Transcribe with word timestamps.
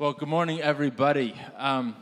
Well, 0.00 0.14
good 0.14 0.30
morning, 0.30 0.62
everybody. 0.62 1.34
Um, 1.58 1.94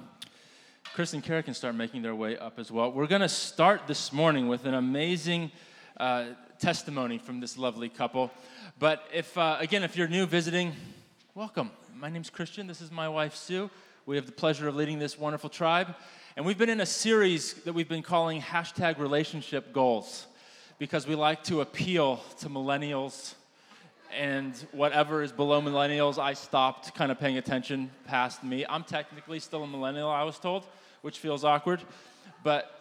Chris 0.94 1.14
and 1.14 1.24
Kara 1.24 1.42
can 1.42 1.52
start 1.52 1.74
making 1.74 2.02
their 2.02 2.14
way 2.14 2.38
up 2.38 2.60
as 2.60 2.70
well. 2.70 2.92
We're 2.92 3.08
going 3.08 3.22
to 3.22 3.28
start 3.28 3.88
this 3.88 4.12
morning 4.12 4.46
with 4.46 4.66
an 4.66 4.74
amazing 4.74 5.50
uh, 5.96 6.26
testimony 6.60 7.18
from 7.18 7.40
this 7.40 7.58
lovely 7.58 7.88
couple. 7.88 8.30
But 8.78 9.02
if, 9.12 9.36
uh, 9.36 9.56
again, 9.58 9.82
if 9.82 9.96
you're 9.96 10.06
new 10.06 10.26
visiting, 10.26 10.74
welcome. 11.34 11.72
My 11.96 12.08
name's 12.08 12.30
Christian. 12.30 12.68
This 12.68 12.80
is 12.80 12.92
my 12.92 13.08
wife, 13.08 13.34
Sue. 13.34 13.68
We 14.06 14.14
have 14.14 14.26
the 14.26 14.32
pleasure 14.32 14.68
of 14.68 14.76
leading 14.76 15.00
this 15.00 15.18
wonderful 15.18 15.50
tribe. 15.50 15.92
And 16.36 16.46
we've 16.46 16.56
been 16.56 16.70
in 16.70 16.80
a 16.80 16.86
series 16.86 17.54
that 17.64 17.72
we've 17.72 17.88
been 17.88 18.04
calling 18.04 18.40
hashtag 18.40 19.00
relationship 19.00 19.72
goals 19.72 20.28
because 20.78 21.08
we 21.08 21.16
like 21.16 21.42
to 21.42 21.62
appeal 21.62 22.18
to 22.38 22.48
millennials 22.48 23.34
and 24.16 24.54
whatever 24.72 25.22
is 25.22 25.32
below 25.32 25.60
millennials, 25.60 26.18
I 26.18 26.34
stopped 26.34 26.94
kind 26.94 27.12
of 27.12 27.18
paying 27.18 27.38
attention 27.38 27.90
past 28.06 28.42
me. 28.42 28.64
I'm 28.68 28.84
technically 28.84 29.40
still 29.40 29.62
a 29.62 29.66
millennial, 29.66 30.08
I 30.08 30.22
was 30.22 30.38
told, 30.38 30.66
which 31.02 31.18
feels 31.18 31.44
awkward, 31.44 31.80
but 32.42 32.78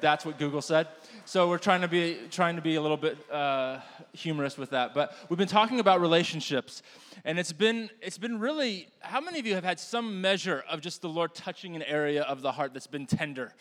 that's 0.00 0.24
what 0.24 0.38
Google 0.38 0.62
said. 0.62 0.88
So 1.24 1.48
we're 1.48 1.58
trying 1.58 1.82
to 1.82 1.88
be 1.88 2.18
trying 2.30 2.56
to 2.56 2.62
be 2.62 2.76
a 2.76 2.80
little 2.80 2.96
bit 2.96 3.18
uh, 3.30 3.80
humorous 4.12 4.56
with 4.56 4.70
that. 4.70 4.94
But 4.94 5.14
we've 5.28 5.38
been 5.38 5.48
talking 5.48 5.80
about 5.80 6.00
relationships, 6.00 6.82
and 7.24 7.38
it's 7.38 7.52
been 7.52 7.90
it's 8.00 8.18
been 8.18 8.38
really. 8.38 8.88
How 9.00 9.20
many 9.20 9.38
of 9.38 9.46
you 9.46 9.54
have 9.54 9.64
had 9.64 9.78
some 9.78 10.20
measure 10.20 10.64
of 10.68 10.80
just 10.80 11.02
the 11.02 11.08
Lord 11.08 11.34
touching 11.34 11.76
an 11.76 11.82
area 11.82 12.22
of 12.22 12.42
the 12.42 12.52
heart 12.52 12.72
that's 12.72 12.86
been 12.86 13.06
tender? 13.06 13.52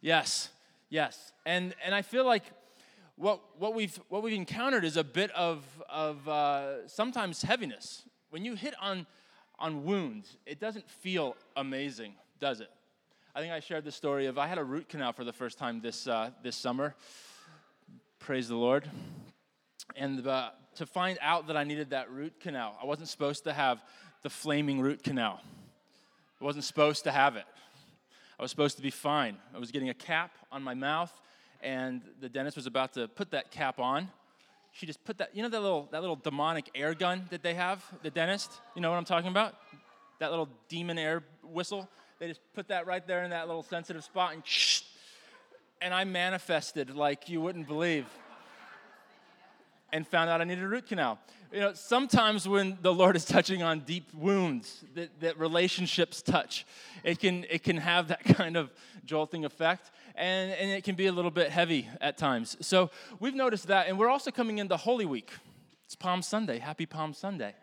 Yes, 0.00 0.50
yes. 0.90 1.32
And 1.44 1.74
and 1.84 1.94
I 1.94 2.02
feel 2.02 2.24
like 2.24 2.44
what, 3.16 3.40
what, 3.58 3.74
we've, 3.74 3.98
what 4.08 4.22
we've 4.22 4.34
encountered 4.34 4.84
is 4.84 4.96
a 4.96 5.04
bit 5.04 5.30
of, 5.32 5.64
of 5.88 6.28
uh, 6.28 6.86
sometimes 6.86 7.42
heaviness. 7.42 8.02
When 8.30 8.44
you 8.44 8.54
hit 8.54 8.74
on, 8.80 9.06
on 9.58 9.84
wounds, 9.84 10.36
it 10.44 10.60
doesn't 10.60 10.88
feel 10.90 11.36
amazing, 11.56 12.14
does 12.38 12.60
it? 12.60 12.70
I 13.34 13.40
think 13.40 13.52
I 13.52 13.60
shared 13.60 13.84
the 13.84 13.92
story 13.92 14.26
of 14.26 14.38
I 14.38 14.46
had 14.46 14.58
a 14.58 14.64
root 14.64 14.88
canal 14.88 15.12
for 15.12 15.24
the 15.24 15.32
first 15.32 15.58
time 15.58 15.80
this, 15.80 16.06
uh, 16.06 16.30
this 16.42 16.56
summer. 16.56 16.94
Praise 18.18 18.48
the 18.48 18.56
Lord. 18.56 18.88
And 19.94 20.26
uh, 20.26 20.50
to 20.76 20.84
find 20.84 21.18
out 21.22 21.46
that 21.46 21.56
I 21.56 21.64
needed 21.64 21.90
that 21.90 22.10
root 22.10 22.38
canal, 22.40 22.76
I 22.82 22.86
wasn't 22.86 23.08
supposed 23.08 23.44
to 23.44 23.52
have 23.52 23.82
the 24.22 24.30
flaming 24.30 24.80
root 24.80 25.02
canal. 25.02 25.40
I 26.40 26.44
wasn't 26.44 26.64
supposed 26.64 27.04
to 27.04 27.12
have 27.12 27.36
it. 27.36 27.44
I 28.38 28.42
was 28.42 28.50
supposed 28.50 28.76
to 28.76 28.82
be 28.82 28.90
fine. 28.90 29.38
I 29.54 29.58
was 29.58 29.70
getting 29.70 29.88
a 29.88 29.94
cap 29.94 30.32
on 30.52 30.62
my 30.62 30.74
mouth 30.74 31.12
and 31.62 32.02
the 32.20 32.28
dentist 32.28 32.56
was 32.56 32.66
about 32.66 32.92
to 32.94 33.08
put 33.08 33.30
that 33.30 33.50
cap 33.50 33.78
on. 33.78 34.08
She 34.72 34.86
just 34.86 35.02
put 35.04 35.18
that, 35.18 35.34
you 35.34 35.42
know, 35.42 35.48
that 35.48 35.60
little, 35.60 35.88
that 35.90 36.00
little 36.00 36.16
demonic 36.16 36.70
air 36.74 36.94
gun 36.94 37.26
that 37.30 37.42
they 37.42 37.54
have, 37.54 37.84
the 38.02 38.10
dentist? 38.10 38.60
You 38.74 38.82
know 38.82 38.90
what 38.90 38.96
I'm 38.96 39.04
talking 39.04 39.30
about? 39.30 39.54
That 40.18 40.30
little 40.30 40.48
demon 40.68 40.98
air 40.98 41.22
whistle. 41.42 41.88
They 42.18 42.28
just 42.28 42.40
put 42.54 42.68
that 42.68 42.86
right 42.86 43.06
there 43.06 43.24
in 43.24 43.30
that 43.30 43.46
little 43.46 43.62
sensitive 43.62 44.04
spot 44.04 44.34
and 44.34 44.46
shh, 44.46 44.82
and 45.80 45.92
I 45.92 46.04
manifested 46.04 46.94
like 46.94 47.28
you 47.28 47.40
wouldn't 47.40 47.66
believe 47.66 48.06
and 49.92 50.06
found 50.06 50.30
out 50.30 50.40
I 50.40 50.44
needed 50.44 50.64
a 50.64 50.68
root 50.68 50.86
canal. 50.86 51.18
You 51.52 51.60
know, 51.60 51.74
sometimes 51.74 52.48
when 52.48 52.76
the 52.82 52.92
Lord 52.92 53.14
is 53.14 53.24
touching 53.24 53.62
on 53.62 53.80
deep 53.80 54.12
wounds 54.12 54.84
that, 54.94 55.20
that 55.20 55.38
relationships 55.38 56.20
touch, 56.20 56.66
it 57.04 57.20
can, 57.20 57.44
it 57.48 57.62
can 57.62 57.76
have 57.76 58.08
that 58.08 58.24
kind 58.24 58.56
of 58.56 58.72
jolting 59.04 59.44
effect 59.44 59.92
and, 60.16 60.50
and 60.52 60.70
it 60.70 60.82
can 60.82 60.96
be 60.96 61.06
a 61.06 61.12
little 61.12 61.30
bit 61.30 61.50
heavy 61.50 61.88
at 62.00 62.16
times. 62.16 62.56
So 62.60 62.90
we've 63.20 63.34
noticed 63.34 63.68
that, 63.68 63.86
and 63.86 63.96
we're 63.96 64.08
also 64.08 64.32
coming 64.32 64.58
into 64.58 64.76
Holy 64.76 65.06
Week. 65.06 65.30
It's 65.84 65.94
Palm 65.94 66.20
Sunday. 66.20 66.58
Happy 66.58 66.84
Palm 66.84 67.14
Sunday. 67.14 67.54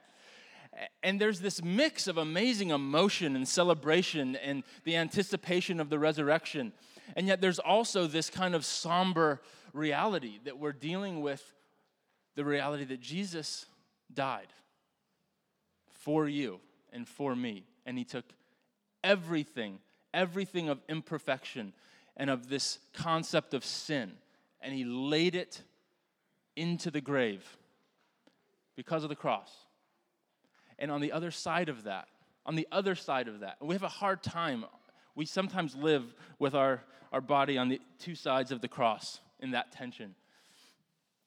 And 1.03 1.19
there's 1.19 1.41
this 1.41 1.61
mix 1.61 2.07
of 2.07 2.17
amazing 2.17 2.69
emotion 2.69 3.35
and 3.35 3.47
celebration 3.47 4.37
and 4.37 4.63
the 4.85 4.95
anticipation 4.95 5.81
of 5.81 5.89
the 5.89 5.99
resurrection. 5.99 6.71
And 7.17 7.27
yet 7.27 7.41
there's 7.41 7.59
also 7.59 8.07
this 8.07 8.29
kind 8.29 8.55
of 8.55 8.63
somber 8.63 9.41
reality 9.73 10.39
that 10.45 10.57
we're 10.57 10.71
dealing 10.71 11.21
with 11.21 11.43
the 12.35 12.45
reality 12.45 12.85
that 12.85 13.01
Jesus 13.01 13.65
died 14.15 14.53
for 15.87 16.27
you 16.27 16.59
and 16.91 17.07
for 17.07 17.35
me. 17.35 17.65
And 17.85 17.97
he 17.97 18.03
took 18.03 18.25
everything, 19.03 19.79
everything 20.13 20.69
of 20.69 20.79
imperfection 20.87 21.73
and 22.15 22.29
of 22.29 22.49
this 22.49 22.79
concept 22.93 23.53
of 23.53 23.65
sin, 23.65 24.11
and 24.61 24.73
he 24.73 24.83
laid 24.83 25.35
it 25.35 25.61
into 26.55 26.91
the 26.91 27.01
grave 27.01 27.57
because 28.75 29.03
of 29.03 29.09
the 29.09 29.15
cross. 29.15 29.51
And 30.77 30.91
on 30.91 31.01
the 31.01 31.11
other 31.11 31.31
side 31.31 31.69
of 31.69 31.83
that, 31.83 32.07
on 32.45 32.55
the 32.55 32.67
other 32.71 32.95
side 32.95 33.27
of 33.27 33.39
that, 33.39 33.57
we 33.61 33.73
have 33.73 33.83
a 33.83 33.87
hard 33.87 34.21
time. 34.21 34.65
We 35.15 35.25
sometimes 35.25 35.75
live 35.75 36.03
with 36.39 36.53
our, 36.53 36.83
our 37.11 37.21
body 37.21 37.57
on 37.57 37.69
the 37.69 37.81
two 37.99 38.15
sides 38.15 38.51
of 38.51 38.61
the 38.61 38.67
cross 38.67 39.19
in 39.39 39.51
that 39.51 39.71
tension. 39.71 40.15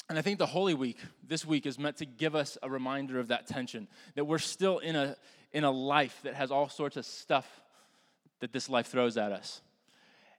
And 0.09 0.19
I 0.19 0.23
think 0.23 0.39
the 0.39 0.47
Holy 0.47 0.75
Week 0.75 0.99
this 1.27 1.45
week 1.45 1.67
is 1.67 1.79
meant 1.79 1.97
to 1.97 2.07
give 2.07 2.37
us 2.37 2.57
a 2.63 2.71
reminder 2.71 3.19
of 3.19 3.29
that 3.29 3.47
tension, 3.47 3.89
that 4.15 4.25
we're 4.25 4.39
still 4.39 4.79
in 4.79 4.95
a, 4.95 5.17
in 5.53 5.65
a 5.65 5.71
life 5.71 6.21
that 6.23 6.35
has 6.35 6.51
all 6.51 6.69
sorts 6.69 6.97
of 6.97 7.05
stuff 7.05 7.63
that 8.41 8.53
this 8.53 8.69
life 8.69 8.87
throws 8.87 9.17
at 9.17 9.33
us. 9.33 9.63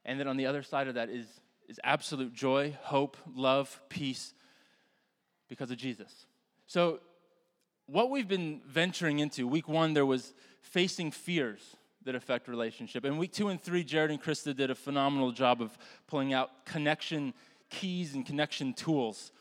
And 0.04 0.20
that 0.20 0.26
on 0.26 0.36
the 0.36 0.46
other 0.46 0.62
side 0.62 0.88
of 0.88 0.94
that 0.94 1.10
is, 1.10 1.26
is 1.68 1.78
absolute 1.84 2.32
joy, 2.32 2.76
hope, 2.80 3.16
love, 3.34 3.80
peace 3.90 4.32
because 5.48 5.70
of 5.70 5.76
Jesus. 5.76 6.26
So, 6.66 7.00
what 7.86 8.10
we've 8.10 8.28
been 8.28 8.60
venturing 8.66 9.18
into, 9.18 9.48
week 9.48 9.66
one, 9.66 9.94
there 9.94 10.04
was 10.04 10.34
facing 10.60 11.10
fears 11.10 11.76
that 12.04 12.14
affect 12.14 12.46
relationship. 12.46 13.04
And 13.04 13.18
week 13.18 13.32
two 13.32 13.48
and 13.48 13.60
three, 13.60 13.82
Jared 13.82 14.10
and 14.10 14.22
Krista 14.22 14.54
did 14.54 14.70
a 14.70 14.74
phenomenal 14.74 15.32
job 15.32 15.62
of 15.62 15.76
pulling 16.06 16.34
out 16.34 16.66
connection 16.66 17.32
keys 17.70 18.14
and 18.14 18.24
connection 18.24 18.74
tools. 18.74 19.32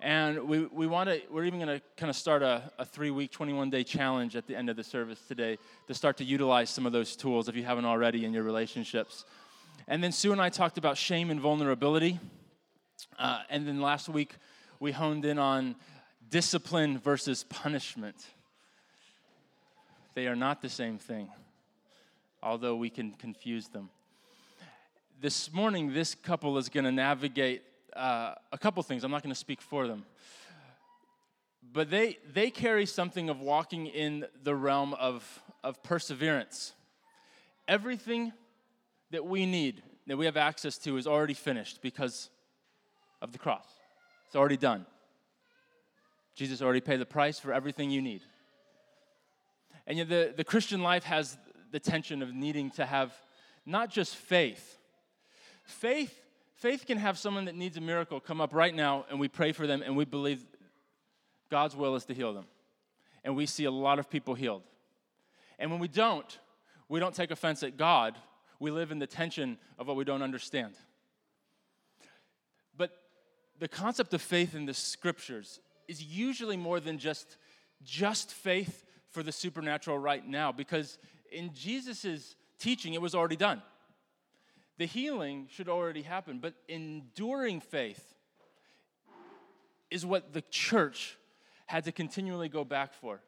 And 0.00 0.48
we, 0.48 0.66
we 0.66 0.86
want 0.86 1.08
to, 1.08 1.20
we're 1.28 1.44
even 1.44 1.58
going 1.58 1.80
to 1.80 1.84
kind 1.96 2.08
of 2.08 2.14
start 2.14 2.42
a, 2.42 2.70
a 2.78 2.84
three 2.84 3.10
week, 3.10 3.32
21 3.32 3.70
day 3.70 3.82
challenge 3.82 4.36
at 4.36 4.46
the 4.46 4.54
end 4.54 4.70
of 4.70 4.76
the 4.76 4.84
service 4.84 5.20
today 5.26 5.58
to 5.88 5.94
start 5.94 6.16
to 6.18 6.24
utilize 6.24 6.70
some 6.70 6.86
of 6.86 6.92
those 6.92 7.16
tools 7.16 7.48
if 7.48 7.56
you 7.56 7.64
haven't 7.64 7.84
already 7.84 8.24
in 8.24 8.32
your 8.32 8.44
relationships. 8.44 9.24
And 9.88 10.02
then 10.02 10.12
Sue 10.12 10.30
and 10.30 10.40
I 10.40 10.50
talked 10.50 10.78
about 10.78 10.96
shame 10.96 11.30
and 11.30 11.40
vulnerability. 11.40 12.20
Uh, 13.18 13.40
and 13.50 13.66
then 13.66 13.80
last 13.80 14.08
week, 14.08 14.36
we 14.78 14.92
honed 14.92 15.24
in 15.24 15.38
on 15.38 15.74
discipline 16.30 16.98
versus 16.98 17.42
punishment. 17.42 18.24
They 20.14 20.28
are 20.28 20.36
not 20.36 20.62
the 20.62 20.68
same 20.68 20.98
thing, 20.98 21.28
although 22.40 22.76
we 22.76 22.90
can 22.90 23.12
confuse 23.12 23.66
them. 23.68 23.90
This 25.20 25.52
morning, 25.52 25.92
this 25.92 26.14
couple 26.14 26.56
is 26.58 26.68
going 26.68 26.84
to 26.84 26.92
navigate 26.92 27.62
uh, 27.98 28.34
a 28.52 28.58
couple 28.58 28.82
things. 28.82 29.04
I'm 29.04 29.10
not 29.10 29.22
going 29.22 29.34
to 29.34 29.38
speak 29.38 29.60
for 29.60 29.86
them. 29.86 30.04
But 31.72 31.90
they, 31.90 32.18
they 32.32 32.50
carry 32.50 32.86
something 32.86 33.28
of 33.28 33.40
walking 33.40 33.86
in 33.86 34.26
the 34.42 34.54
realm 34.54 34.94
of, 34.94 35.42
of 35.62 35.82
perseverance. 35.82 36.72
Everything 37.66 38.32
that 39.10 39.26
we 39.26 39.44
need, 39.44 39.82
that 40.06 40.16
we 40.16 40.24
have 40.24 40.36
access 40.36 40.78
to, 40.78 40.96
is 40.96 41.06
already 41.06 41.34
finished 41.34 41.82
because 41.82 42.30
of 43.20 43.32
the 43.32 43.38
cross. 43.38 43.66
It's 44.26 44.36
already 44.36 44.56
done. 44.56 44.86
Jesus 46.34 46.62
already 46.62 46.80
paid 46.80 47.00
the 47.00 47.06
price 47.06 47.38
for 47.38 47.52
everything 47.52 47.90
you 47.90 48.00
need. 48.00 48.22
And 49.86 49.98
yet, 49.98 50.08
the, 50.08 50.32
the 50.36 50.44
Christian 50.44 50.82
life 50.82 51.04
has 51.04 51.36
the 51.72 51.80
tension 51.80 52.22
of 52.22 52.32
needing 52.34 52.70
to 52.72 52.86
have 52.86 53.12
not 53.66 53.90
just 53.90 54.16
faith. 54.16 54.78
Faith, 55.64 56.27
faith 56.58 56.86
can 56.86 56.98
have 56.98 57.18
someone 57.18 57.46
that 57.46 57.54
needs 57.54 57.76
a 57.76 57.80
miracle 57.80 58.20
come 58.20 58.40
up 58.40 58.54
right 58.54 58.74
now, 58.74 59.04
and 59.10 59.18
we 59.18 59.28
pray 59.28 59.52
for 59.52 59.66
them, 59.66 59.82
and 59.82 59.96
we 59.96 60.04
believe 60.04 60.44
God's 61.50 61.74
will 61.74 61.94
is 61.96 62.04
to 62.06 62.14
heal 62.14 62.32
them. 62.32 62.46
And 63.24 63.34
we 63.34 63.46
see 63.46 63.64
a 63.64 63.70
lot 63.70 63.98
of 63.98 64.08
people 64.08 64.34
healed. 64.34 64.62
And 65.58 65.70
when 65.70 65.80
we 65.80 65.88
don't, 65.88 66.38
we 66.88 67.00
don't 67.00 67.14
take 67.14 67.30
offense 67.30 67.62
at 67.62 67.76
God 67.76 68.16
we 68.60 68.70
live 68.70 68.90
in 68.90 68.98
the 68.98 69.06
tension 69.06 69.58
of 69.78 69.86
what 69.86 69.96
we 69.96 70.04
don't 70.04 70.22
understand. 70.22 70.74
But 72.76 72.90
the 73.58 73.68
concept 73.68 74.14
of 74.14 74.22
faith 74.22 74.54
in 74.54 74.66
the 74.66 74.74
scriptures 74.74 75.60
is 75.86 76.02
usually 76.02 76.56
more 76.56 76.80
than 76.80 76.98
just 76.98 77.36
just 77.84 78.32
faith 78.32 78.84
for 79.10 79.22
the 79.22 79.30
supernatural 79.30 79.98
right 79.98 80.26
now 80.26 80.50
because 80.50 80.98
in 81.30 81.54
Jesus' 81.54 82.34
teaching 82.58 82.94
it 82.94 83.00
was 83.00 83.14
already 83.14 83.36
done. 83.36 83.62
The 84.78 84.86
healing 84.86 85.48
should 85.50 85.68
already 85.68 86.02
happen, 86.02 86.38
but 86.38 86.54
enduring 86.68 87.60
faith 87.60 88.14
is 89.90 90.06
what 90.06 90.32
the 90.32 90.42
church 90.50 91.16
had 91.66 91.84
to 91.84 91.92
continually 91.92 92.48
go 92.48 92.64
back 92.64 92.94
for 92.94 93.20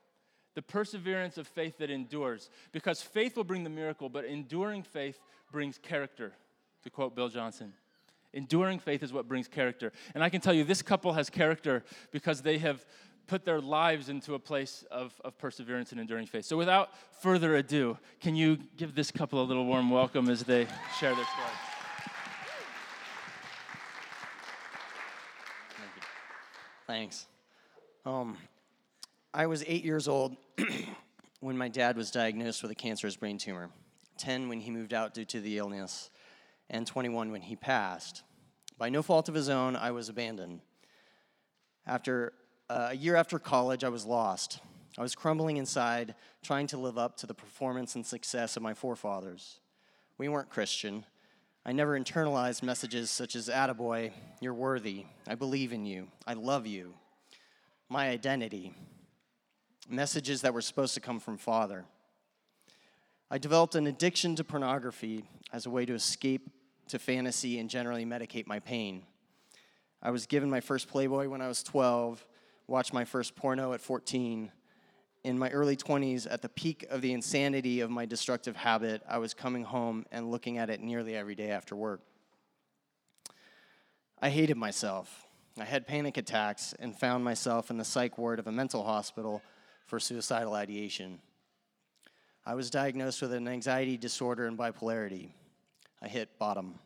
the 0.55 0.63
perseverance 0.63 1.39
of 1.39 1.47
faith 1.47 1.79
that 1.79 1.91
endures. 1.91 2.51
Because 2.73 3.01
faith 3.01 3.37
will 3.37 3.45
bring 3.45 3.65
the 3.65 3.71
miracle, 3.71 4.09
but 4.09 4.25
enduring 4.25 4.83
faith 4.83 5.21
brings 5.53 5.79
character, 5.79 6.33
to 6.83 6.91
quote 6.91 7.15
Bill 7.15 7.29
Johnson. 7.29 7.73
Enduring 8.33 8.79
faith 8.79 9.03
is 9.03 9.13
what 9.13 9.27
brings 9.27 9.49
character. 9.49 9.93
And 10.15 10.23
I 10.23 10.29
can 10.29 10.41
tell 10.41 10.53
you, 10.53 10.65
this 10.65 10.83
couple 10.83 11.13
has 11.15 11.31
character 11.31 11.83
because 12.13 12.43
they 12.43 12.59
have 12.59 12.85
put 13.31 13.45
their 13.45 13.61
lives 13.61 14.09
into 14.09 14.35
a 14.35 14.41
place 14.41 14.85
of, 14.91 15.13
of 15.25 15.39
perseverance 15.39 15.93
and 15.93 16.01
enduring 16.01 16.27
faith. 16.27 16.45
So, 16.45 16.57
without 16.57 16.91
further 17.21 17.55
ado, 17.55 17.97
can 18.21 18.35
you 18.35 18.59
give 18.77 18.97
this 18.97 19.13
couple 19.13 19.41
a 19.41 19.45
little 19.45 19.65
warm 19.65 19.89
welcome 19.89 20.29
as 20.29 20.43
they 20.43 20.67
share 20.99 21.15
their 21.15 21.25
story? 21.25 21.49
Thanks. 26.89 27.29
Um, 28.05 28.37
I 29.33 29.47
was 29.47 29.63
eight 29.69 29.85
years 29.85 30.09
old 30.09 30.37
when 31.41 31.57
my 31.57 31.69
dad 31.69 31.97
was 31.97 32.11
diagnosed 32.11 32.63
with 32.63 32.73
a 32.73 32.75
cancerous 32.75 33.15
brain 33.15 33.39
tumor, 33.39 33.71
10 34.19 34.49
when 34.49 34.59
he 34.59 34.73
moved 34.73 34.93
out 34.93 35.15
due 35.15 35.25
to 35.27 35.41
the 35.41 35.57
illness, 35.57 36.11
and 36.69 36.85
21 36.85 37.31
when 37.31 37.43
he 37.43 37.55
passed. 37.55 38.25
By 38.77 38.89
no 38.89 39.03
fault 39.03 39.29
of 39.29 39.37
his 39.37 39.49
own, 39.49 39.77
I 39.77 39.93
was 39.93 40.09
abandoned. 40.09 40.63
After 41.87 42.33
uh, 42.71 42.89
a 42.93 42.97
year 42.97 43.17
after 43.17 43.41
college, 43.41 43.83
I 43.83 43.89
was 43.89 44.07
lost. 44.07 44.61
I 44.97 45.03
was 45.03 45.17
crumbling 45.17 45.57
inside, 45.57 46.15
trying 46.43 46.69
to 46.69 46.79
live 46.79 46.99
up 46.99 47.17
to 47.19 47.27
the 47.27 47.35
performance 47.35 47.97
and 47.97 48.07
success 48.07 48.57
of 48.57 48.63
my 48.63 48.75
forefathers. 48.75 49.59
We 50.19 50.29
weren't 50.29 50.51
Christian. 50.51 51.05
I 51.67 51.73
never 51.73 51.99
internalized 51.99 52.63
messages 52.63 53.11
such 53.11 53.35
as, 53.35 53.49
Attaboy, 53.49 54.13
you're 54.41 54.55
worthy, 54.55 55.05
I 55.27 55.35
believe 55.35 55.73
in 55.73 55.85
you, 55.85 56.07
I 56.27 56.35
love 56.35 56.65
you, 56.65 56.95
my 57.89 58.09
identity, 58.09 58.73
messages 59.89 60.43
that 60.43 60.55
were 60.55 60.63
supposed 60.63 60.95
to 60.95 61.01
come 61.01 61.19
from 61.19 61.39
Father. 61.39 61.85
I 63.33 63.39
developed 63.39 63.75
an 63.75 63.89
addiction 63.89 64.37
to 64.37 64.45
pornography 64.45 65.25
as 65.53 65.67
a 65.67 65.71
way 65.71 65.87
to 65.87 65.95
escape 65.95 66.49
to 66.89 67.01
fantasy 67.01 67.59
and 67.59 67.69
generally 67.69 68.05
medicate 68.05 68.47
my 68.47 68.61
pain. 68.61 69.03
I 70.03 70.13
was 70.13 70.27
given 70.27 70.49
my 70.49 70.61
first 70.61 70.89
Playboy 70.89 71.29
when 71.29 71.43
I 71.43 71.49
was 71.49 71.63
12, 71.65 72.25
watched 72.71 72.95
my 72.95 73.05
first 73.05 73.35
porno 73.35 73.73
at 73.73 73.81
14. 73.81 74.53
In 75.25 75.39
my 75.39 75.51
early 75.51 75.77
20s, 75.77 76.27
at 76.31 76.41
the 76.41 76.49
peak 76.49 76.87
of 76.89 77.03
the 77.03 77.13
insanity 77.13 77.81
of 77.81 77.91
my 77.91 78.07
destructive 78.07 78.55
habit, 78.55 79.03
I 79.09 79.19
was 79.19 79.35
coming 79.35 79.65
home 79.65 80.07
and 80.13 80.31
looking 80.31 80.57
at 80.57 80.71
it 80.71 80.81
nearly 80.81 81.17
every 81.17 81.35
day 81.35 81.51
after 81.51 81.75
work. 81.75 82.01
I 84.23 84.31
hated 84.31 84.57
myself. 84.57 85.27
I 85.59 85.65
had 85.65 85.87
panic 85.87 86.17
attacks 86.17 86.73
and 86.79 86.97
found 86.97 87.25
myself 87.25 87.71
in 87.71 87.77
the 87.77 87.85
psych 87.85 88.17
ward 88.17 88.39
of 88.39 88.47
a 88.47 88.53
mental 88.53 88.85
hospital 88.85 89.43
for 89.87 89.99
suicidal 89.99 90.55
ideation. 90.55 91.19
I 92.47 92.55
was 92.55 92.71
diagnosed 92.71 93.21
with 93.21 93.33
an 93.33 93.49
anxiety 93.49 93.97
disorder 93.97 94.47
and 94.47 94.57
bipolarity. 94.57 95.31
I 96.01 96.07
hit 96.07 96.39
bottom. 96.39 96.79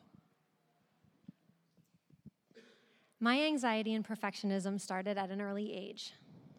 My 3.24 3.40
anxiety 3.40 3.94
and 3.94 4.06
perfectionism 4.06 4.78
started 4.78 5.16
at 5.16 5.30
an 5.30 5.40
early 5.40 5.74
age. 5.74 6.12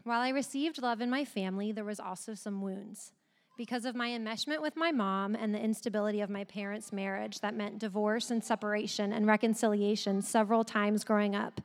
While 0.04 0.22
I 0.22 0.30
received 0.30 0.82
love 0.82 1.00
in 1.00 1.12
my 1.12 1.24
family, 1.24 1.72
there 1.72 1.86
was 1.86 2.00
also 2.00 2.34
some 2.34 2.60
wounds. 2.60 3.12
Because 3.56 3.86
of 3.86 3.94
my 3.94 4.10
enmeshment 4.10 4.64
with 4.64 4.76
my 4.76 4.92
mom 4.92 5.36
and 5.36 5.54
the 5.54 5.62
instability 5.62 6.22
of 6.22 6.30
my 6.32 6.44
parents' 6.44 6.92
marriage 6.92 7.40
that 7.42 7.54
meant 7.54 7.78
divorce 7.78 8.32
and 8.32 8.44
separation 8.44 9.14
and 9.14 9.28
reconciliation 9.28 10.24
several 10.24 10.64
times 10.64 11.04
growing 11.04 11.36
up, 11.36 11.62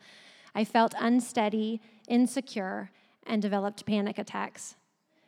I 0.54 0.66
felt 0.66 0.92
unsteady, 1.00 1.80
insecure, 2.06 2.90
and 3.26 3.40
developed 3.40 3.86
panic 3.86 4.18
attacks. 4.18 4.76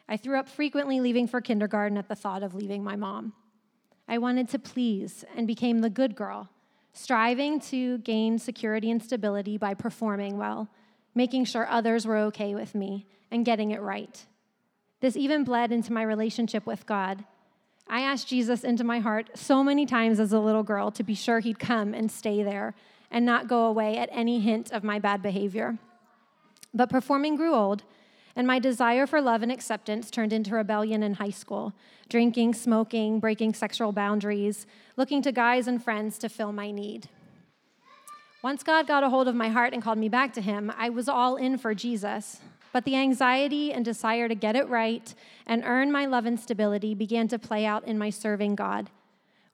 I 0.06 0.18
threw 0.18 0.38
up 0.38 0.50
frequently 0.50 1.00
leaving 1.00 1.26
for 1.26 1.40
kindergarten 1.40 1.96
at 1.96 2.08
the 2.08 2.14
thought 2.14 2.42
of 2.42 2.54
leaving 2.54 2.84
my 2.84 2.96
mom. 2.96 3.32
I 4.06 4.18
wanted 4.18 4.50
to 4.50 4.58
please 4.58 5.24
and 5.34 5.46
became 5.46 5.78
the 5.78 5.88
good 5.88 6.14
girl, 6.14 6.50
striving 6.92 7.60
to 7.60 7.98
gain 7.98 8.38
security 8.38 8.90
and 8.90 9.02
stability 9.02 9.56
by 9.56 9.74
performing 9.74 10.38
well, 10.38 10.68
making 11.14 11.44
sure 11.44 11.66
others 11.68 12.06
were 12.06 12.18
okay 12.18 12.54
with 12.54 12.74
me, 12.74 13.06
and 13.30 13.44
getting 13.44 13.70
it 13.70 13.80
right. 13.80 14.26
This 15.00 15.16
even 15.16 15.44
bled 15.44 15.72
into 15.72 15.92
my 15.92 16.02
relationship 16.02 16.66
with 16.66 16.86
God. 16.86 17.24
I 17.88 18.00
asked 18.02 18.28
Jesus 18.28 18.62
into 18.62 18.84
my 18.84 19.00
heart 19.00 19.30
so 19.34 19.64
many 19.64 19.84
times 19.86 20.20
as 20.20 20.32
a 20.32 20.38
little 20.38 20.62
girl 20.62 20.90
to 20.92 21.02
be 21.02 21.14
sure 21.14 21.40
he'd 21.40 21.58
come 21.58 21.92
and 21.92 22.10
stay 22.10 22.42
there 22.42 22.74
and 23.10 23.26
not 23.26 23.48
go 23.48 23.66
away 23.66 23.98
at 23.98 24.08
any 24.12 24.40
hint 24.40 24.72
of 24.72 24.84
my 24.84 24.98
bad 24.98 25.22
behavior. 25.22 25.78
But 26.72 26.88
performing 26.88 27.36
grew 27.36 27.54
old, 27.54 27.82
and 28.34 28.46
my 28.46 28.58
desire 28.58 29.06
for 29.06 29.20
love 29.20 29.42
and 29.42 29.52
acceptance 29.52 30.10
turned 30.10 30.32
into 30.32 30.54
rebellion 30.54 31.02
in 31.02 31.14
high 31.14 31.30
school 31.30 31.74
drinking, 32.08 32.52
smoking, 32.52 33.18
breaking 33.18 33.54
sexual 33.54 33.90
boundaries, 33.90 34.66
looking 34.98 35.22
to 35.22 35.32
guys 35.32 35.66
and 35.66 35.82
friends 35.82 36.18
to 36.18 36.28
fill 36.28 36.52
my 36.52 36.70
need. 36.70 37.08
Once 38.42 38.62
God 38.62 38.86
got 38.86 39.02
a 39.02 39.08
hold 39.08 39.28
of 39.28 39.34
my 39.34 39.48
heart 39.48 39.72
and 39.72 39.82
called 39.82 39.96
me 39.96 40.10
back 40.10 40.34
to 40.34 40.42
Him, 40.42 40.70
I 40.76 40.90
was 40.90 41.08
all 41.08 41.36
in 41.36 41.56
for 41.56 41.74
Jesus. 41.74 42.40
But 42.72 42.84
the 42.84 42.96
anxiety 42.96 43.72
and 43.72 43.84
desire 43.84 44.28
to 44.28 44.34
get 44.34 44.56
it 44.56 44.68
right 44.68 45.14
and 45.46 45.62
earn 45.64 45.92
my 45.92 46.06
love 46.06 46.26
and 46.26 46.38
stability 46.38 46.94
began 46.94 47.28
to 47.28 47.38
play 47.38 47.64
out 47.64 47.86
in 47.86 47.98
my 47.98 48.10
serving 48.10 48.56
God. 48.56 48.90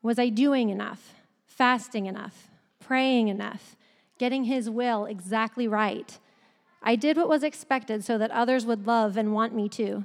Was 0.03 0.19
I 0.19 0.29
doing 0.29 0.71
enough? 0.71 1.15
Fasting 1.47 2.07
enough? 2.07 2.49
Praying 2.81 3.29
enough? 3.29 3.77
Getting 4.19 4.45
His 4.45 4.71
will 4.71 5.05
exactly 5.05 5.69
right? 5.69 6.19
I 6.83 6.97
did 6.97 7.17
what 7.17 7.29
was 7.29 7.43
expected 7.43 8.05
so 8.05 8.19
that 8.19 8.31
others 8.31 8.65
would 8.65 8.87
love 8.87 9.17
and 9.17 9.33
want 9.33 9.55
me 9.55 9.69
too. 9.69 10.05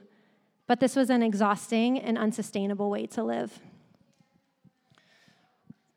But 0.67 0.79
this 0.79 0.95
was 0.95 1.09
an 1.09 1.21
exhausting 1.21 1.99
and 1.99 2.17
unsustainable 2.17 2.89
way 2.89 3.05
to 3.07 3.23
live. 3.23 3.59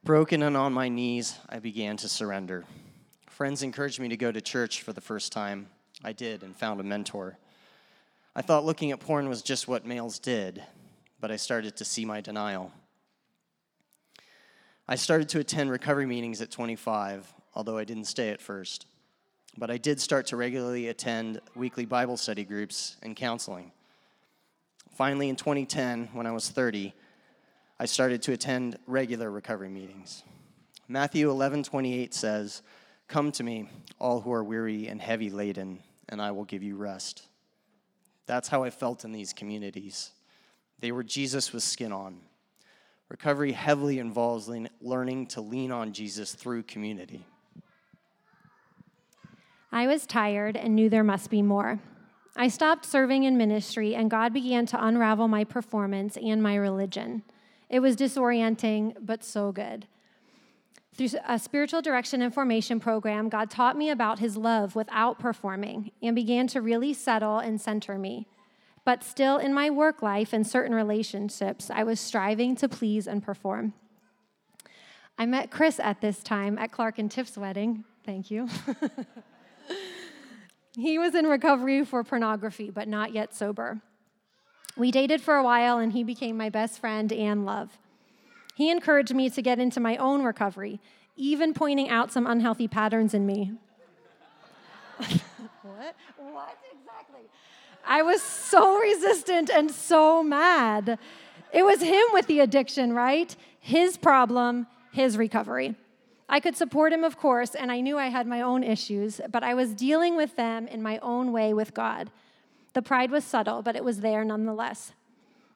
Broken 0.05 0.43
and 0.43 0.57
on 0.57 0.73
my 0.73 0.89
knees, 0.89 1.39
I 1.49 1.59
began 1.59 1.97
to 1.99 2.09
surrender. 2.09 2.65
Friends 3.27 3.63
encouraged 3.63 4.01
me 4.01 4.09
to 4.09 4.17
go 4.17 4.31
to 4.31 4.41
church 4.41 4.83
for 4.83 4.93
the 4.93 5.01
first 5.01 5.33
time. 5.33 5.69
I 6.05 6.13
did 6.13 6.43
and 6.43 6.55
found 6.55 6.81
a 6.81 6.85
mentor. 6.85 7.39
I 8.35 8.43
thought 8.43 8.65
looking 8.65 8.91
at 8.91 9.01
porn 9.01 9.29
was 9.29 9.43
just 9.43 9.67
what 9.67 9.87
males 9.87 10.19
did, 10.19 10.63
but 11.21 11.31
I 11.31 11.37
started 11.37 11.77
to 11.77 11.85
see 11.85 12.05
my 12.05 12.21
denial. 12.21 12.71
I 14.87 14.95
started 14.95 15.29
to 15.31 15.41
attend 15.41 15.71
recovery 15.71 16.07
meetings 16.07 16.41
at 16.41 16.51
25, 16.51 17.33
although 17.55 17.79
I 17.79 17.85
didn't 17.85 18.05
stay 18.05 18.29
at 18.31 18.41
first 18.41 18.87
but 19.59 19.71
I 19.71 19.79
did 19.79 20.01
start 20.01 20.27
to 20.29 20.37
regularly 20.37 20.89
attend 20.89 21.41
weekly 21.55 21.87
Bible 21.87 22.17
study 22.17 22.45
groups 22.45 22.97
and 23.03 23.17
counseling. 23.17 23.73
Finally, 24.93 25.29
in 25.29 25.37
2010, 25.37 26.11
when 26.13 26.27
I 26.27 26.33
was 26.33 26.49
30, 26.49 26.95
I 27.79 27.85
started 27.87 28.23
to 28.23 28.33
attend 28.33 28.79
regular 28.87 29.31
recovery 29.31 29.69
meetings. 29.69 30.23
Matthew 30.89 31.31
11:28 31.31 32.15
says, 32.15 32.63
"Come 33.09 33.33
to 33.33 33.43
me, 33.43 33.69
all 33.99 34.21
who 34.21 34.33
are 34.33 34.45
weary 34.45 34.89
and 34.89 35.01
heavy 35.01 35.31
laden, 35.31 35.83
and 36.09 36.23
I 36.23 36.31
will 36.31 36.45
give 36.45 36.63
you 36.63 36.77
rest." 36.77 37.27
That's 38.27 38.49
how 38.49 38.63
I 38.63 38.71
felt 38.71 39.05
in 39.05 39.13
these 39.13 39.33
communities. 39.33 40.13
They 40.79 40.93
were 40.93 41.05
Jesus 41.05 41.53
with 41.53 41.63
skin 41.63 41.93
on. 41.93 42.21
Recovery 43.09 43.53
heavily 43.53 43.99
involves 43.99 44.49
learning 44.81 45.27
to 45.29 45.41
lean 45.41 45.71
on 45.71 45.93
Jesus 45.93 46.35
through 46.35 46.65
community. 46.65 47.25
I 49.77 49.87
was 49.87 50.07
tired 50.07 50.57
and 50.57 50.75
knew 50.75 50.89
there 50.89 51.05
must 51.05 51.29
be 51.29 51.43
more. 51.43 51.81
I 52.35 52.49
stopped 52.49 52.87
serving 52.87 53.25
in 53.25 53.37
ministry, 53.37 53.95
and 53.95 54.11
God 54.11 54.33
began 54.33 54.65
to 54.69 54.83
unravel 54.83 55.29
my 55.29 55.45
performance 55.45 56.17
and 56.17 56.43
my 56.43 56.55
religion. 56.55 57.25
It 57.69 57.81
was 57.81 57.95
disorienting, 57.95 58.97
but 59.03 59.23
so 59.23 59.53
good. 59.53 59.87
Through 60.95 61.09
a 61.29 61.39
spiritual 61.39 61.83
direction 61.83 62.23
and 62.23 62.33
formation 62.33 62.81
program, 62.81 63.29
God 63.29 63.51
taught 63.51 63.77
me 63.77 63.91
about 63.91 64.19
his 64.19 64.39
love 64.39 64.77
without 64.77 65.19
performing 65.19 65.91
and 66.03 66.17
began 66.17 66.47
to 66.47 66.63
really 66.63 66.95
settle 66.95 67.39
and 67.39 67.61
center 67.61 67.99
me. 67.99 68.27
But 68.87 69.05
still, 69.05 69.37
in 69.37 69.53
my 69.53 69.69
work 69.69 70.01
life 70.01 70.33
and 70.33 70.47
certain 70.47 70.75
relationships, 70.75 71.71
I 71.71 71.83
was 71.83 72.01
striving 72.01 72.57
to 72.57 72.67
please 72.67 73.07
and 73.07 73.23
perform. 73.23 73.75
I 75.19 75.27
met 75.27 75.51
Chris 75.51 75.79
at 75.79 76.01
this 76.01 76.23
time 76.23 76.57
at 76.57 76.73
Clark 76.73 76.99
and 76.99 77.11
Tiff's 77.11 77.37
wedding. 77.37 77.85
Thank 78.07 78.31
you. 78.31 78.49
He 80.77 80.99
was 80.99 81.15
in 81.15 81.27
recovery 81.27 81.85
for 81.85 82.05
pornography, 82.05 82.71
but 82.71 82.87
not 82.87 83.15
yet 83.15 83.35
sober. 83.35 83.81
We 84.77 84.91
dated 84.91 85.23
for 85.23 85.37
a 85.37 85.43
while, 85.43 85.79
and 85.79 85.93
he 85.93 86.05
became 86.05 86.37
my 86.37 86.51
best 86.51 86.79
friend 86.79 87.11
and 87.11 87.47
love. 87.47 87.79
He 88.55 88.71
encouraged 88.71 89.15
me 89.15 89.31
to 89.31 89.41
get 89.41 89.59
into 89.59 89.81
my 89.81 89.97
own 89.97 90.23
recovery, 90.23 90.81
even 91.17 91.55
pointing 91.55 91.89
out 91.89 92.13
some 92.13 92.27
unhealthy 92.27 92.69
patterns 92.69 93.15
in 93.15 93.27
me. 93.27 93.53
what? 94.99 95.97
What 96.19 96.59
exactly? 96.71 97.23
I 97.87 98.03
was 98.03 98.21
so 98.21 98.79
resistant 98.79 99.49
and 99.49 99.71
so 99.71 100.23
mad. 100.23 100.99
It 101.55 101.65
was 101.65 101.81
him 101.81 102.05
with 102.13 102.27
the 102.27 102.41
addiction, 102.41 102.93
right? 102.93 103.35
His 103.61 103.97
problem, 103.97 104.67
his 104.93 105.17
recovery. 105.17 105.75
I 106.29 106.41
could 106.41 106.57
support 106.57 106.93
him, 106.93 107.05
of 107.05 107.17
course, 107.17 107.55
and 107.55 107.71
I 107.71 107.81
knew 107.81 107.99
I 107.99 108.09
had 108.09 108.27
my 108.27 108.41
own 108.41 108.65
issues, 108.65 109.21
but 109.31 109.45
I 109.45 109.55
was 109.55 109.75
dealing 109.75 110.17
with 110.17 110.35
them 110.37 110.67
in 110.67 110.83
my 110.83 110.99
own 110.99 111.33
way 111.33 111.55
with 111.55 111.73
God. 111.73 112.11
The 112.73 112.83
pride 112.83 113.11
was 113.11 113.25
subtle, 113.25 113.63
but 113.63 113.77
it 113.77 113.85
was 113.85 114.01
there 114.01 114.25
nonetheless. 114.25 114.93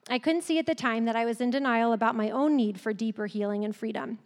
I 0.09 0.19
couldn't 0.19 0.43
see 0.43 0.59
at 0.59 0.67
the 0.67 0.75
time 0.75 1.05
that 1.05 1.17
I 1.17 1.25
was 1.25 1.41
in 1.41 1.51
denial 1.51 1.93
about 1.93 2.15
my 2.15 2.31
own 2.31 2.57
need 2.57 2.81
for 2.81 2.93
deeper 2.93 3.27
healing 3.27 3.65
and 3.65 3.75
freedom. 3.75 4.19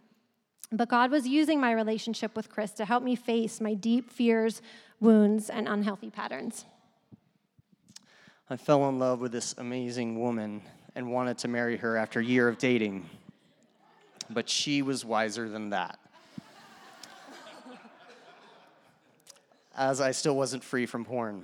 But 0.71 0.89
God 0.89 1.11
was 1.11 1.27
using 1.27 1.59
my 1.59 1.71
relationship 1.71 2.35
with 2.35 2.49
Chris 2.49 2.71
to 2.73 2.85
help 2.85 3.03
me 3.03 3.15
face 3.15 3.59
my 3.59 3.73
deep 3.73 4.11
fears, 4.11 4.61
wounds, 4.99 5.49
and 5.49 5.67
unhealthy 5.67 6.09
patterns. 6.09 6.65
I 8.49 8.57
fell 8.57 8.87
in 8.89 8.99
love 8.99 9.19
with 9.19 9.31
this 9.31 9.55
amazing 9.57 10.19
woman 10.19 10.61
and 10.95 11.11
wanted 11.11 11.37
to 11.39 11.47
marry 11.47 11.77
her 11.77 11.97
after 11.97 12.19
a 12.19 12.23
year 12.23 12.47
of 12.47 12.57
dating. 12.57 13.09
But 14.29 14.49
she 14.49 14.81
was 14.81 15.03
wiser 15.03 15.49
than 15.49 15.71
that. 15.71 15.99
As 19.77 19.99
I 19.99 20.11
still 20.11 20.37
wasn't 20.37 20.63
free 20.63 20.85
from 20.85 21.03
porn, 21.03 21.43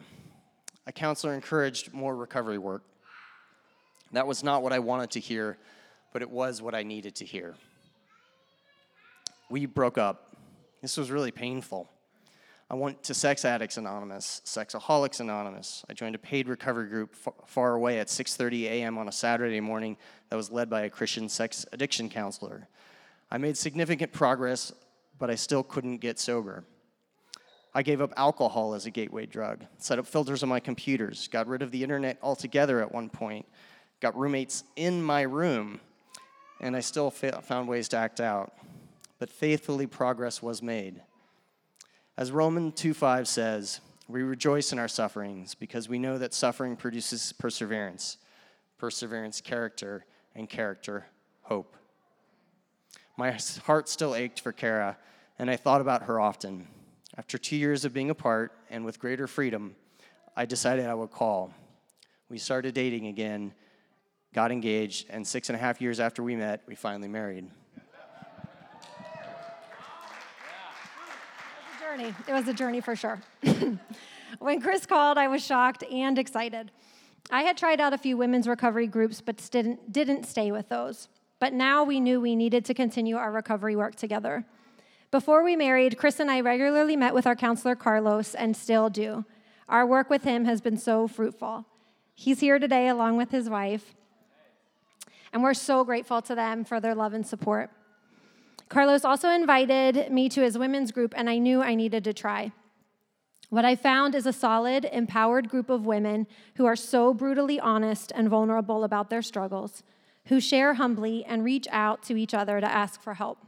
a 0.88 0.93
counselor 0.93 1.33
encouraged 1.33 1.93
more 1.93 2.15
recovery 2.15 2.57
work. 2.57 2.83
That 4.13 4.25
was 4.25 4.41
not 4.41 4.63
what 4.63 4.71
I 4.71 4.79
wanted 4.79 5.11
to 5.11 5.19
hear, 5.19 5.57
but 6.13 6.21
it 6.21 6.29
was 6.29 6.61
what 6.61 6.73
I 6.73 6.83
needed 6.83 7.15
to 7.15 7.25
hear. 7.25 7.55
We 9.50 9.65
broke 9.65 9.97
up. 9.97 10.38
This 10.81 10.95
was 10.95 11.11
really 11.11 11.31
painful. 11.31 11.89
I 12.69 12.75
went 12.75 13.03
to 13.03 13.13
Sex 13.13 13.43
Addicts 13.43 13.75
Anonymous, 13.75 14.41
Sexaholics 14.45 15.19
Anonymous. 15.19 15.83
I 15.89 15.93
joined 15.93 16.15
a 16.15 16.19
paid 16.19 16.47
recovery 16.47 16.88
group 16.88 17.13
far 17.45 17.73
away 17.73 18.00
at 18.00 18.07
6:30 18.07 18.63
a.m. 18.63 18.97
on 18.97 19.09
a 19.09 19.11
Saturday 19.11 19.59
morning 19.59 19.97
that 20.29 20.38
was 20.38 20.50
led 20.50 20.69
by 20.69 20.83
a 20.83 20.89
Christian 20.89 21.27
sex 21.27 21.65
addiction 21.73 22.07
counselor. 22.07 22.69
I 23.29 23.38
made 23.38 23.57
significant 23.57 24.13
progress, 24.13 24.71
but 25.19 25.29
I 25.29 25.35
still 25.35 25.63
couldn't 25.63 25.97
get 25.97 26.17
sober. 26.17 26.63
I 27.74 27.84
gave 27.84 28.01
up 28.01 28.13
alcohol 28.18 28.74
as 28.74 28.86
a 28.86 28.92
gateway 28.92 29.25
drug, 29.25 29.66
set 29.78 29.98
up 29.98 30.06
filters 30.06 30.44
on 30.44 30.50
my 30.50 30.60
computers, 30.60 31.28
got 31.30 31.48
rid 31.48 31.62
of 31.62 31.72
the 31.72 31.84
internet 31.84 32.18
altogether 32.22 32.82
at 32.82 32.92
one 32.92 33.10
point, 33.10 33.46
got 34.01 34.18
roommates 34.18 34.66
in 34.75 35.01
my 35.01 35.22
room, 35.22 35.80
and 36.60 36.75
I 36.75 36.82
still 36.82 37.10
found 37.10 37.70
ways 37.70 37.88
to 37.90 37.98
act 37.98 38.20
out. 38.20 38.54
But 39.20 39.30
faithfully, 39.30 39.88
progress 39.88 40.42
was 40.42 40.62
made. 40.62 41.01
As 42.18 42.32
Romans 42.32 42.74
2:5 42.74 43.25
says, 43.25 43.80
we 44.08 44.22
rejoice 44.24 44.74
in 44.74 44.80
our 44.80 44.90
sufferings 44.90 45.56
because 45.56 45.88
we 45.88 45.98
know 45.98 46.18
that 46.18 46.34
suffering 46.34 46.75
produces 46.75 47.32
perseverance, 47.32 48.18
perseverance, 48.78 49.40
character, 49.40 50.06
and 50.36 50.50
character, 50.50 51.06
hope. 51.44 51.78
My 53.16 53.38
heart 53.66 53.88
still 53.88 54.13
ached 54.13 54.42
for 54.42 54.51
Kara, 54.51 54.98
and 55.40 55.50
I 55.50 55.56
thought 55.56 55.80
about 55.80 56.04
her 56.04 56.20
often. 56.20 56.68
After 57.18 57.38
two 57.38 57.58
years 57.58 57.84
of 57.84 57.94
being 57.94 58.10
apart 58.10 58.53
and 58.70 58.86
with 58.86 59.00
greater 59.00 59.27
freedom, 59.27 59.75
I 60.36 60.46
decided 60.46 60.86
I 60.86 60.94
would 60.94 61.12
call. 61.12 61.53
We 62.30 62.38
started 62.38 62.74
dating 62.74 63.08
again, 63.08 63.53
got 64.34 64.51
engaged, 64.51 65.08
and 65.10 65.27
six 65.27 65.50
and 65.50 65.58
a 65.58 65.60
half 65.60 65.82
years 65.82 66.00
after 66.00 66.24
we 66.24 66.38
met, 66.38 66.63
we 66.68 66.75
finally 66.75 67.10
married. 67.10 67.50
It 67.75 67.82
was 71.68 71.75
a 71.75 71.84
journey. 71.84 72.15
It 72.30 72.34
was 72.34 72.48
a 72.48 72.53
journey 72.53 72.80
for 72.80 72.96
sure. 72.96 73.20
when 74.39 74.62
Chris 74.62 74.86
called, 74.86 75.18
I 75.18 75.27
was 75.27 75.44
shocked 75.44 75.84
and 75.84 76.18
excited. 76.18 76.72
I 77.30 77.44
had 77.44 77.58
tried 77.58 77.82
out 77.82 77.91
a 77.91 77.98
few 77.98 78.15
women's 78.15 78.48
recovery 78.48 78.88
groups, 78.88 79.20
but 79.20 79.46
didn't, 79.51 79.91
didn't 79.91 80.25
stay 80.25 80.53
with 80.53 80.70
those. 80.70 81.10
But 81.39 81.51
now 81.51 81.84
we 81.84 82.00
knew 82.00 82.22
we 82.22 82.38
needed 82.38 82.63
to 82.65 82.74
continue 82.74 83.18
our 83.18 83.32
recovery 83.32 83.75
work 83.75 83.96
together. 83.96 84.46
Before 85.12 85.44
we 85.44 85.58
married, 85.58 85.98
Chris 85.98 86.22
and 86.22 86.32
I 86.32 86.39
regularly 86.39 86.96
met 86.96 87.13
with 87.13 87.27
our 87.27 87.36
counselor, 87.36 87.75
Carlos, 87.75 88.34
and 88.34 88.56
still 88.56 88.89
do. 88.89 89.25
Our 89.68 89.86
work 89.86 90.10
with 90.10 90.24
him 90.24 90.46
has 90.46 90.62
been 90.62 90.77
so 90.77 91.06
fruitful. 91.06 91.65
He's 92.15 92.39
here 92.39 92.60
today 92.60 92.88
along 92.88 93.18
with 93.18 93.30
his 93.30 93.50
wife, 93.50 93.94
and 95.34 95.44
we're 95.44 95.53
so 95.53 95.84
grateful 95.84 96.22
to 96.22 96.34
them 96.34 96.63
for 96.63 96.80
their 96.80 96.96
love 96.96 97.13
and 97.13 97.27
support. 97.27 97.70
Carlos 98.70 99.03
also 99.03 99.30
invited 99.30 100.10
me 100.10 100.30
to 100.30 100.41
his 100.41 100.58
women's 100.58 100.94
group, 100.94 101.13
and 101.18 101.30
I 101.30 101.39
knew 101.39 101.62
I 101.62 101.75
needed 101.75 102.06
to 102.06 102.13
try. 102.13 102.53
What 103.50 103.65
I 103.65 103.75
found 103.75 104.15
is 104.15 104.25
a 104.25 104.32
solid, 104.32 104.86
empowered 104.86 105.50
group 105.50 105.70
of 105.70 105.86
women 105.86 106.25
who 106.56 106.65
are 106.65 106.77
so 106.77 107.13
brutally 107.13 107.60
honest 107.60 108.13
and 108.15 108.30
vulnerable 108.30 108.86
about 108.86 109.10
their 109.10 109.22
struggles, 109.22 109.84
who 110.27 110.39
share 110.39 110.75
humbly 110.75 111.25
and 111.25 111.44
reach 111.44 111.68
out 111.70 112.01
to 112.03 112.15
each 112.15 112.34
other 112.34 112.62
to 112.62 112.72
ask 112.72 113.01
for 113.01 113.15
help. 113.15 113.39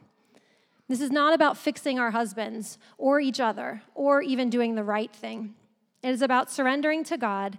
This 0.87 1.01
is 1.01 1.11
not 1.11 1.33
about 1.33 1.57
fixing 1.57 1.97
our 1.97 2.11
husbands 2.11 2.77
or 2.97 3.19
each 3.19 3.39
other 3.39 3.81
or 3.95 4.21
even 4.21 4.49
doing 4.49 4.75
the 4.75 4.83
right 4.83 5.11
thing. 5.11 5.55
It 6.01 6.09
is 6.09 6.21
about 6.21 6.51
surrendering 6.51 7.03
to 7.05 7.17
God 7.17 7.57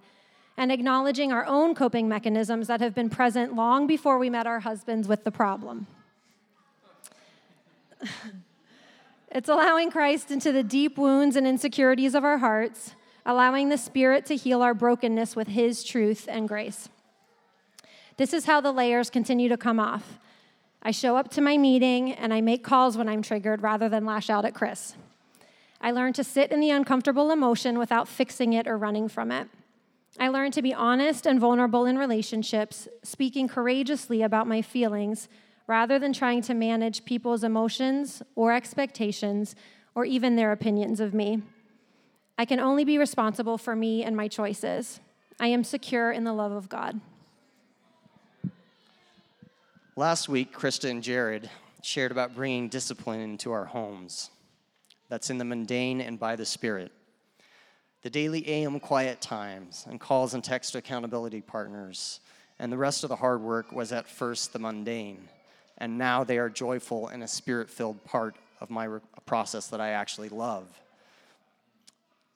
and 0.57 0.71
acknowledging 0.71 1.33
our 1.33 1.45
own 1.47 1.75
coping 1.75 2.09
mechanisms 2.09 2.69
that 2.69 2.81
have 2.81 2.95
been 2.95 3.11
present 3.11 3.55
long 3.55 3.87
before 3.87 4.19
we 4.19 4.31
met 4.31 4.47
our 4.47 4.61
husbands 4.61 5.09
with 5.09 5.25
the 5.25 5.31
problem. 5.31 5.87
it's 9.31 9.49
allowing 9.49 9.91
Christ 9.91 10.31
into 10.31 10.53
the 10.53 10.63
deep 10.63 10.97
wounds 10.99 11.35
and 11.37 11.47
insecurities 11.47 12.15
of 12.15 12.25
our 12.25 12.39
hearts, 12.39 12.95
allowing 13.27 13.69
the 13.69 13.79
Spirit 13.79 14.27
to 14.27 14.37
heal 14.37 14.63
our 14.63 14.75
brokenness 14.75 15.35
with 15.35 15.49
His 15.49 15.83
truth 15.83 16.29
and 16.31 16.47
grace. 16.47 16.89
This 18.17 18.33
is 18.33 18.45
how 18.45 18.61
the 18.61 18.71
layers 18.71 19.11
continue 19.11 19.49
to 19.49 19.57
come 19.57 19.81
off. 19.81 20.21
I 20.87 20.91
show 20.91 21.17
up 21.17 21.31
to 21.31 21.41
my 21.41 21.57
meeting 21.57 22.13
and 22.13 22.35
I 22.35 22.43
make 22.43 22.63
calls 22.63 22.99
when 22.99 23.09
I'm 23.09 23.23
triggered 23.23 23.63
rather 23.63 23.89
than 23.89 24.05
lash 24.05 24.29
out 24.29 24.45
at 24.45 24.55
Chris. 24.55 24.95
I 25.81 25.91
learn 25.91 26.13
to 26.15 26.25
sit 26.25 26.51
in 26.51 26.61
the 26.61 26.71
uncomfortable 26.71 27.31
emotion 27.31 27.79
without 27.79 28.07
fixing 28.07 28.53
it 28.53 28.67
or 28.67 28.77
running 28.77 29.09
from 29.09 29.33
it. 29.33 29.49
I 30.19 30.29
learn 30.29 30.51
to 30.53 30.63
be 30.63 30.75
honest 30.75 31.27
and 31.27 31.41
vulnerable 31.41 31.87
in 31.87 31.97
relationships, 31.97 32.87
speaking 33.03 33.49
courageously 33.49 34.23
about 34.23 34.47
my 34.47 34.61
feelings 34.61 35.29
rather 35.67 35.99
than 35.99 36.13
trying 36.13 36.43
to 36.43 36.55
manage 36.55 37.07
people's 37.07 37.45
emotions 37.45 38.23
or 38.35 38.53
expectations 38.53 39.57
or 39.95 40.05
even 40.05 40.37
their 40.37 40.53
opinions 40.53 41.01
of 41.01 41.15
me. 41.15 41.43
I 42.37 42.45
can 42.45 42.61
only 42.61 42.85
be 42.85 42.99
responsible 42.99 43.57
for 43.57 43.75
me 43.75 44.05
and 44.05 44.17
my 44.17 44.29
choices. 44.29 45.01
I 45.41 45.47
am 45.47 45.65
secure 45.65 46.13
in 46.13 46.25
the 46.25 46.33
love 46.33 46.53
of 46.53 46.69
God. 46.69 47.01
Last 49.97 50.29
week, 50.29 50.53
Krista 50.53 50.91
and 50.91 51.03
Jared 51.03 51.49
shared 51.83 52.11
about 52.11 52.35
bringing 52.35 52.69
discipline 52.69 53.21
into 53.21 53.53
our 53.53 53.65
homes. 53.65 54.31
That's 55.09 55.31
in 55.31 55.39
the 55.39 55.45
mundane 55.45 56.01
and 56.01 56.19
by 56.19 56.37
the 56.37 56.47
Spirit. 56.47 56.93
The 58.03 58.11
daily 58.11 58.49
AM 58.49 58.81
quiet 58.81 59.21
times 59.21 59.87
and 59.89 60.01
calls 60.01 60.35
and 60.35 60.43
text 60.43 60.75
accountability 60.75 61.41
partners, 61.41 62.21
and 62.59 62.73
the 62.73 62.77
rest 62.77 63.05
of 63.05 63.09
the 63.09 63.17
hard 63.17 63.41
work 63.41 63.73
was 63.73 63.93
at 63.93 64.09
first 64.09 64.53
the 64.53 64.59
mundane 64.59 65.29
and 65.79 65.99
now 65.99 66.25
they 66.25 66.39
are 66.39 66.49
joyful 66.49 67.09
and 67.09 67.23
a 67.23 67.29
spirit 67.29 67.69
filled 67.69 68.03
part 68.05 68.37
of 68.61 68.71
my 68.71 68.85
re- 68.85 69.01
process 69.27 69.69
that 69.69 69.81
I 69.81 69.91
actually 69.91 70.29
love. 70.29 70.67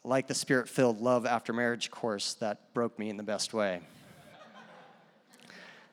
Like 0.05 0.27
the 0.27 0.35
spirit 0.35 0.69
filled 0.69 1.01
love 1.01 1.27
after 1.27 1.53
marriage 1.53 1.91
course 1.91 2.35
that 2.35 2.73
broke 2.75 2.99
me 2.99 3.11
in 3.11 3.17
the 3.17 3.23
best 3.23 3.55
way. 3.55 3.81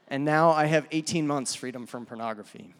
And 0.08 0.26
now 0.26 0.52
I 0.52 0.66
have 0.66 0.88
18 0.92 1.26
months 1.28 1.56
freedom 1.56 1.86
from 1.86 2.06
pornography. 2.06 2.74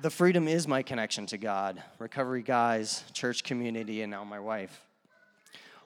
the 0.00 0.10
freedom 0.10 0.46
is 0.46 0.68
my 0.68 0.82
connection 0.82 1.26
to 1.26 1.36
God, 1.36 1.82
recovery 1.98 2.42
guys, 2.42 3.02
church 3.12 3.42
community, 3.42 4.02
and 4.02 4.10
now 4.12 4.22
my 4.22 4.38
wife. 4.38 4.84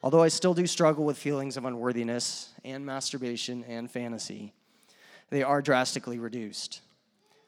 Although 0.03 0.23
I 0.23 0.29
still 0.29 0.53
do 0.53 0.67
struggle 0.67 1.05
with 1.05 1.17
feelings 1.17 1.57
of 1.57 1.65
unworthiness 1.65 2.51
and 2.65 2.85
masturbation 2.85 3.65
and 3.65 3.91
fantasy, 3.91 4.53
they 5.31 5.43
are 5.43 5.63
drastically 5.63 6.19
reduced. 6.19 6.83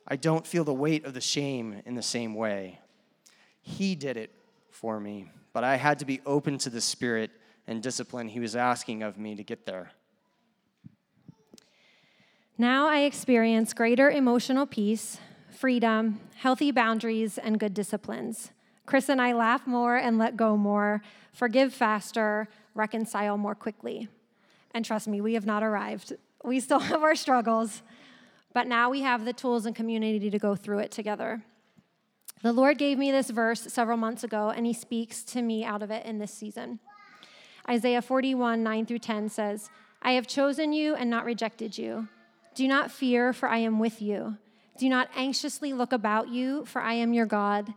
I 0.08 0.16
don't 0.16 0.46
feel 0.46 0.64
the 0.64 0.72
weight 0.72 1.04
of 1.04 1.12
the 1.12 1.20
shame 1.20 1.82
in 1.84 1.96
the 1.96 2.02
same 2.02 2.34
way. 2.34 2.80
He 3.60 3.94
did 3.94 4.16
it 4.16 4.30
for 4.74 4.98
me, 4.98 5.30
but 5.52 5.62
I 5.62 5.76
had 5.76 6.00
to 6.00 6.04
be 6.04 6.20
open 6.26 6.58
to 6.58 6.70
the 6.70 6.80
spirit 6.80 7.30
and 7.66 7.82
discipline 7.82 8.28
He 8.28 8.40
was 8.40 8.56
asking 8.56 9.02
of 9.02 9.16
me 9.16 9.36
to 9.36 9.44
get 9.44 9.66
there. 9.66 9.92
Now 12.58 12.88
I 12.88 13.00
experience 13.00 13.72
greater 13.72 14.10
emotional 14.10 14.66
peace, 14.66 15.18
freedom, 15.48 16.20
healthy 16.36 16.72
boundaries, 16.72 17.38
and 17.38 17.58
good 17.58 17.72
disciplines. 17.72 18.50
Chris 18.84 19.08
and 19.08 19.22
I 19.22 19.32
laugh 19.32 19.66
more 19.66 19.96
and 19.96 20.18
let 20.18 20.36
go 20.36 20.56
more, 20.56 21.02
forgive 21.32 21.72
faster, 21.72 22.48
reconcile 22.74 23.38
more 23.38 23.54
quickly. 23.54 24.08
And 24.72 24.84
trust 24.84 25.08
me, 25.08 25.20
we 25.20 25.34
have 25.34 25.46
not 25.46 25.62
arrived. 25.62 26.12
We 26.42 26.60
still 26.60 26.78
have 26.90 27.02
our 27.02 27.14
struggles, 27.14 27.82
but 28.52 28.66
now 28.66 28.90
we 28.90 29.02
have 29.02 29.24
the 29.24 29.32
tools 29.32 29.66
and 29.66 29.74
community 29.74 30.30
to 30.30 30.38
go 30.38 30.54
through 30.56 30.80
it 30.80 30.90
together. 30.90 31.42
The 32.44 32.52
Lord 32.52 32.76
gave 32.76 32.98
me 32.98 33.10
this 33.10 33.30
verse 33.30 33.62
several 33.62 33.96
months 33.96 34.22
ago, 34.22 34.50
and 34.50 34.66
He 34.66 34.74
speaks 34.74 35.24
to 35.24 35.40
me 35.40 35.64
out 35.64 35.82
of 35.82 35.90
it 35.90 36.04
in 36.04 36.18
this 36.18 36.30
season. 36.30 36.78
Isaiah 37.66 38.02
41, 38.02 38.62
9 38.62 38.84
through 38.84 38.98
10 38.98 39.30
says, 39.30 39.70
I 40.02 40.12
have 40.12 40.26
chosen 40.26 40.74
you 40.74 40.94
and 40.94 41.08
not 41.08 41.24
rejected 41.24 41.78
you. 41.78 42.06
Do 42.54 42.68
not 42.68 42.90
fear, 42.90 43.32
for 43.32 43.48
I 43.48 43.56
am 43.56 43.78
with 43.78 44.02
you. 44.02 44.36
Do 44.76 44.90
not 44.90 45.08
anxiously 45.16 45.72
look 45.72 45.94
about 45.94 46.28
you, 46.28 46.66
for 46.66 46.82
I 46.82 46.92
am 46.92 47.14
your 47.14 47.24
God. 47.24 47.72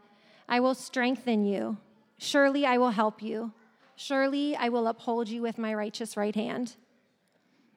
I 0.50 0.60
will 0.60 0.76
strengthen 0.76 1.46
you. 1.46 1.78
Surely 2.18 2.66
I 2.66 2.78
will 2.78 2.90
help 2.90 3.24
you. 3.24 3.54
Surely 3.96 4.54
I 4.58 4.68
will 4.68 4.88
uphold 4.90 5.30
you 5.30 5.42
with 5.42 5.58
my 5.58 5.74
righteous 5.74 6.18
right 6.18 6.36
hand. 6.36 6.76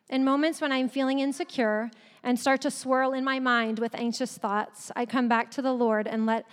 In 0.09 0.25
moments 0.25 0.61
when 0.61 0.73
I'm 0.73 0.89
feeling 0.89 1.21
insecure 1.21 1.93
and 2.25 2.37
start 2.37 2.61
to 2.63 2.71
swirl 2.73 3.13
in 3.13 3.23
my 3.23 3.39
mind 3.39 3.79
with 3.79 3.95
anxious 3.95 4.37
thoughts, 4.37 4.91
I 4.97 5.07
come 5.07 5.29
back 5.29 5.53
to 5.53 5.63
the 5.63 5.73
Lord 5.73 6.09
and 6.09 6.27
let 6.27 6.47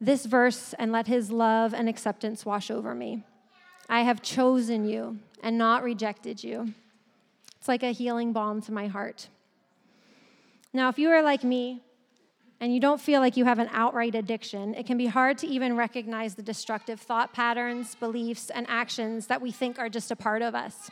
this 0.00 0.24
verse 0.26 0.74
and 0.78 0.92
let 0.92 1.06
his 1.06 1.30
love 1.30 1.74
and 1.74 1.88
acceptance 1.88 2.46
wash 2.46 2.70
over 2.70 2.94
me. 2.94 3.22
I 3.88 4.02
have 4.02 4.22
chosen 4.22 4.86
you 4.86 5.18
and 5.42 5.58
not 5.58 5.82
rejected 5.82 6.42
you. 6.42 6.72
It's 7.58 7.68
like 7.68 7.82
a 7.82 7.92
healing 7.92 8.32
balm 8.32 8.62
to 8.62 8.72
my 8.72 8.86
heart. 8.86 9.28
Now, 10.72 10.88
if 10.88 10.98
you 10.98 11.10
are 11.10 11.22
like 11.22 11.44
me 11.44 11.82
and 12.60 12.72
you 12.72 12.80
don't 12.80 13.00
feel 13.00 13.20
like 13.20 13.36
you 13.36 13.44
have 13.44 13.58
an 13.58 13.68
outright 13.72 14.14
addiction, 14.14 14.74
it 14.74 14.86
can 14.86 14.96
be 14.96 15.06
hard 15.06 15.36
to 15.38 15.46
even 15.46 15.76
recognize 15.76 16.34
the 16.34 16.42
destructive 16.42 17.00
thought 17.00 17.32
patterns, 17.32 17.94
beliefs, 17.96 18.50
and 18.50 18.66
actions 18.68 19.26
that 19.26 19.42
we 19.42 19.50
think 19.50 19.78
are 19.78 19.88
just 19.88 20.10
a 20.10 20.16
part 20.16 20.40
of 20.40 20.54
us. 20.54 20.90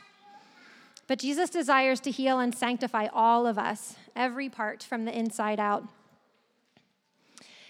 But 1.07 1.17
Jesus 1.17 1.49
desires 1.49 1.99
to 2.01 2.11
heal 2.11 2.39
and 2.39 2.53
sanctify 2.53 3.07
all 3.11 3.47
of 3.47 3.57
us, 3.57 3.95
every 4.15 4.49
part 4.49 4.83
from 4.83 5.05
the 5.05 5.17
inside 5.17 5.59
out. 5.59 5.85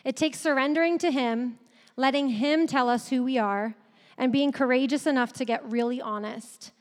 It 0.04 0.16
takes 0.16 0.40
surrendering 0.40 0.98
to 1.00 1.12
Him, 1.12 1.60
letting 1.96 2.30
Him 2.30 2.68
tell 2.68 2.90
us 2.90 3.10
who 3.10 3.24
we 3.24 3.38
are, 3.38 3.76
and 4.18 4.32
being 4.32 4.52
courageous 4.52 5.08
enough 5.08 5.34
to 5.34 5.46
get 5.46 5.64
really 5.70 6.02
honest 6.02 6.72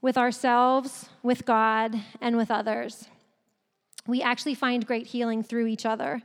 with 0.00 0.18
ourselves, 0.18 1.08
with 1.22 1.46
God, 1.46 2.00
and 2.20 2.36
with 2.36 2.50
others. 2.50 3.08
We 4.06 4.20
actually 4.20 4.54
find 4.54 4.86
great 4.86 5.06
healing 5.08 5.42
through 5.42 5.68
each 5.68 5.86
other. 5.86 6.22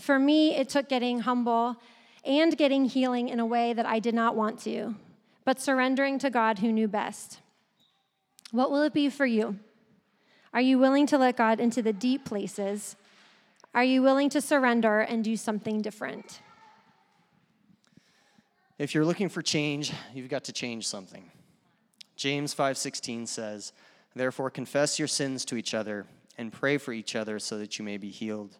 For 0.00 0.18
me, 0.18 0.56
it 0.56 0.68
took 0.68 0.88
getting 0.88 1.20
humble 1.20 1.76
and 2.24 2.56
getting 2.56 2.86
healing 2.86 3.28
in 3.28 3.38
a 3.38 3.46
way 3.46 3.72
that 3.74 3.86
I 3.86 3.98
did 3.98 4.14
not 4.14 4.34
want 4.34 4.58
to, 4.60 4.94
but 5.44 5.60
surrendering 5.60 6.18
to 6.20 6.30
God 6.30 6.60
who 6.60 6.72
knew 6.72 6.88
best. 6.88 7.40
What 8.50 8.70
will 8.70 8.82
it 8.82 8.94
be 8.94 9.10
for 9.10 9.26
you? 9.26 9.58
Are 10.54 10.60
you 10.60 10.78
willing 10.78 11.06
to 11.08 11.18
let 11.18 11.36
God 11.36 11.60
into 11.60 11.82
the 11.82 11.92
deep 11.92 12.24
places 12.24 12.96
are 13.74 13.84
you 13.84 14.02
willing 14.02 14.30
to 14.30 14.40
surrender 14.40 15.00
and 15.00 15.24
do 15.24 15.36
something 15.36 15.82
different? 15.82 16.40
If 18.78 18.94
you're 18.94 19.04
looking 19.04 19.28
for 19.28 19.42
change, 19.42 19.92
you've 20.14 20.28
got 20.28 20.44
to 20.44 20.52
change 20.52 20.86
something. 20.86 21.30
James 22.16 22.54
5:16 22.54 23.26
says, 23.26 23.72
"Therefore 24.14 24.50
confess 24.50 24.98
your 24.98 25.08
sins 25.08 25.44
to 25.46 25.56
each 25.56 25.74
other 25.74 26.06
and 26.38 26.52
pray 26.52 26.78
for 26.78 26.92
each 26.92 27.14
other 27.16 27.38
so 27.38 27.58
that 27.58 27.78
you 27.78 27.84
may 27.84 27.96
be 27.96 28.10
healed." 28.10 28.58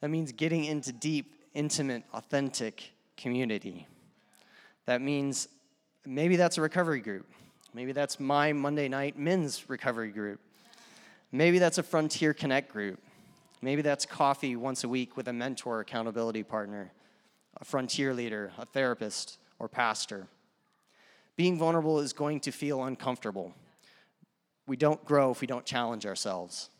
That 0.00 0.08
means 0.10 0.32
getting 0.32 0.64
into 0.64 0.92
deep, 0.92 1.34
intimate, 1.54 2.04
authentic 2.12 2.92
community. 3.16 3.86
That 4.84 5.00
means 5.00 5.48
maybe 6.04 6.36
that's 6.36 6.58
a 6.58 6.62
recovery 6.62 7.00
group. 7.00 7.26
Maybe 7.72 7.92
that's 7.92 8.20
my 8.20 8.52
Monday 8.52 8.88
night 8.88 9.18
men's 9.18 9.68
recovery 9.68 10.10
group. 10.10 10.40
Maybe 11.32 11.58
that's 11.58 11.78
a 11.78 11.82
Frontier 11.82 12.32
Connect 12.32 12.72
group. 12.72 13.00
Maybe 13.62 13.82
that's 13.82 14.06
coffee 14.06 14.56
once 14.56 14.84
a 14.84 14.88
week 14.88 15.16
with 15.16 15.28
a 15.28 15.32
mentor, 15.32 15.80
accountability 15.80 16.42
partner, 16.42 16.92
a 17.58 17.64
frontier 17.64 18.12
leader, 18.12 18.52
a 18.58 18.66
therapist, 18.66 19.38
or 19.58 19.68
pastor. 19.68 20.26
Being 21.36 21.58
vulnerable 21.58 22.00
is 22.00 22.12
going 22.12 22.40
to 22.40 22.50
feel 22.50 22.84
uncomfortable. 22.84 23.54
We 24.66 24.76
don't 24.76 25.04
grow 25.04 25.30
if 25.30 25.40
we 25.40 25.46
don't 25.46 25.64
challenge 25.64 26.06
ourselves. 26.06 26.70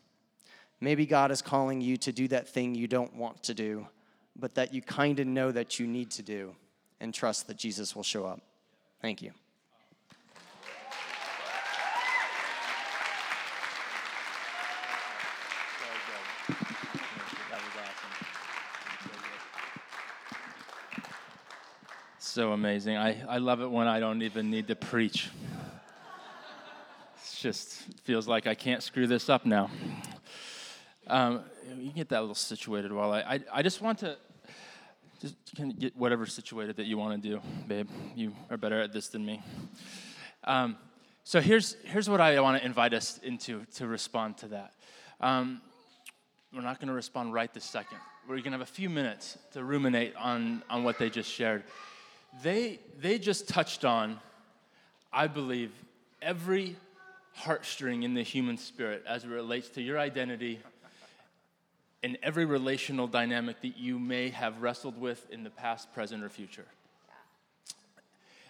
Maybe 0.81 1.07
God 1.07 1.31
is 1.31 1.41
calling 1.41 1.81
you 1.81 1.97
to 1.99 2.13
do 2.13 2.29
that 2.29 2.49
thing 2.49 2.75
you 2.75 2.87
don't 2.87 3.15
want 3.15 3.43
to 3.45 3.55
do, 3.55 3.87
but 4.35 4.55
that 4.57 4.75
you 4.75 4.83
kind 4.83 5.19
of 5.19 5.27
know 5.27 5.51
that 5.53 5.79
you 5.79 5.87
need 5.87 6.11
to 6.13 6.23
do, 6.23 6.55
and 7.01 7.15
trust 7.15 7.47
that 7.47 7.57
Jesus 7.57 7.97
will 7.97 8.03
show 8.03 8.27
up. 8.27 8.41
Thank 9.01 9.23
you. 9.23 9.33
So 22.37 22.53
amazing. 22.53 22.99
I, 22.99 23.17
I 23.27 23.39
love 23.39 23.63
it 23.63 23.71
when 23.71 23.89
I 23.89 23.99
don't 23.99 24.21
even 24.21 24.51
need 24.51 24.69
to 24.69 24.77
preach. 24.77 25.31
It 27.15 27.39
just 27.41 27.77
feels 28.03 28.29
like 28.29 28.47
I 28.47 28.55
can't 28.55 28.83
screw 28.83 29.07
this 29.07 29.31
up 29.31 29.47
now. 29.47 29.71
Um, 31.07 31.45
you 31.79 31.93
get 31.93 32.11
that 32.11 32.19
a 32.19 32.21
little 32.21 32.35
situated 32.35 32.93
while 32.93 33.11
I, 33.11 33.21
I, 33.21 33.41
I 33.55 33.63
just 33.63 33.81
want 33.81 34.01
to 34.01 34.19
just 35.19 35.35
get 35.79 35.97
whatever 35.97 36.27
situated 36.27 36.77
that 36.77 36.85
you 36.85 36.99
want 36.99 37.23
to 37.23 37.27
do, 37.27 37.41
babe. 37.69 37.89
You 38.15 38.35
are 38.51 38.59
better 38.59 38.83
at 38.83 38.93
this 38.93 39.09
than 39.09 39.25
me. 39.25 39.43
Um, 40.45 40.77
so 41.25 41.41
here's 41.41 41.77
here's 41.85 42.11
what 42.11 42.21
I 42.21 42.39
want 42.41 42.61
to 42.61 42.67
invite 42.67 42.93
us 42.93 43.17
into 43.23 43.65
to 43.77 43.87
respond 43.87 44.37
to 44.39 44.49
that. 44.49 44.75
Um, 45.23 45.63
we're 46.55 46.61
not 46.61 46.81
going 46.81 46.89
to 46.89 46.95
respond 46.95 47.33
right 47.33 47.53
this 47.55 47.65
second. 47.65 47.97
We're 48.29 48.37
going 48.37 48.53
to 48.53 48.59
have 48.59 48.61
a 48.61 48.67
few 48.67 48.91
minutes 48.91 49.39
to 49.55 49.65
ruminate 49.65 50.15
on 50.17 50.63
on 50.69 50.85
what 50.85 50.99
they 50.99 51.09
just 51.09 51.33
shared 51.33 51.65
they, 52.43 52.81
they 53.01 53.19
just 53.19 53.49
touched 53.49 53.85
on, 53.85 54.19
I 55.13 55.27
believe, 55.27 55.73
every 56.21 56.77
heartstring 57.41 58.03
in 58.05 58.15
the 58.15 58.23
human 58.23 58.57
spirit 58.57 59.05
as 59.07 59.25
it 59.25 59.29
relates 59.29 59.69
to 59.71 59.83
your 59.83 59.99
identity 59.99 60.61
and 62.03 62.19
every 62.23 62.45
relational 62.45 63.07
dynamic 63.07 63.61
that 63.63 63.77
you 63.77 63.99
may 63.99 64.31
have 64.31 64.63
wrestled 64.63 65.01
with 65.01 65.27
in 65.31 65.43
the 65.43 65.51
past, 65.51 65.93
present, 65.93 66.23
or 66.23 66.29
future. 66.29 66.67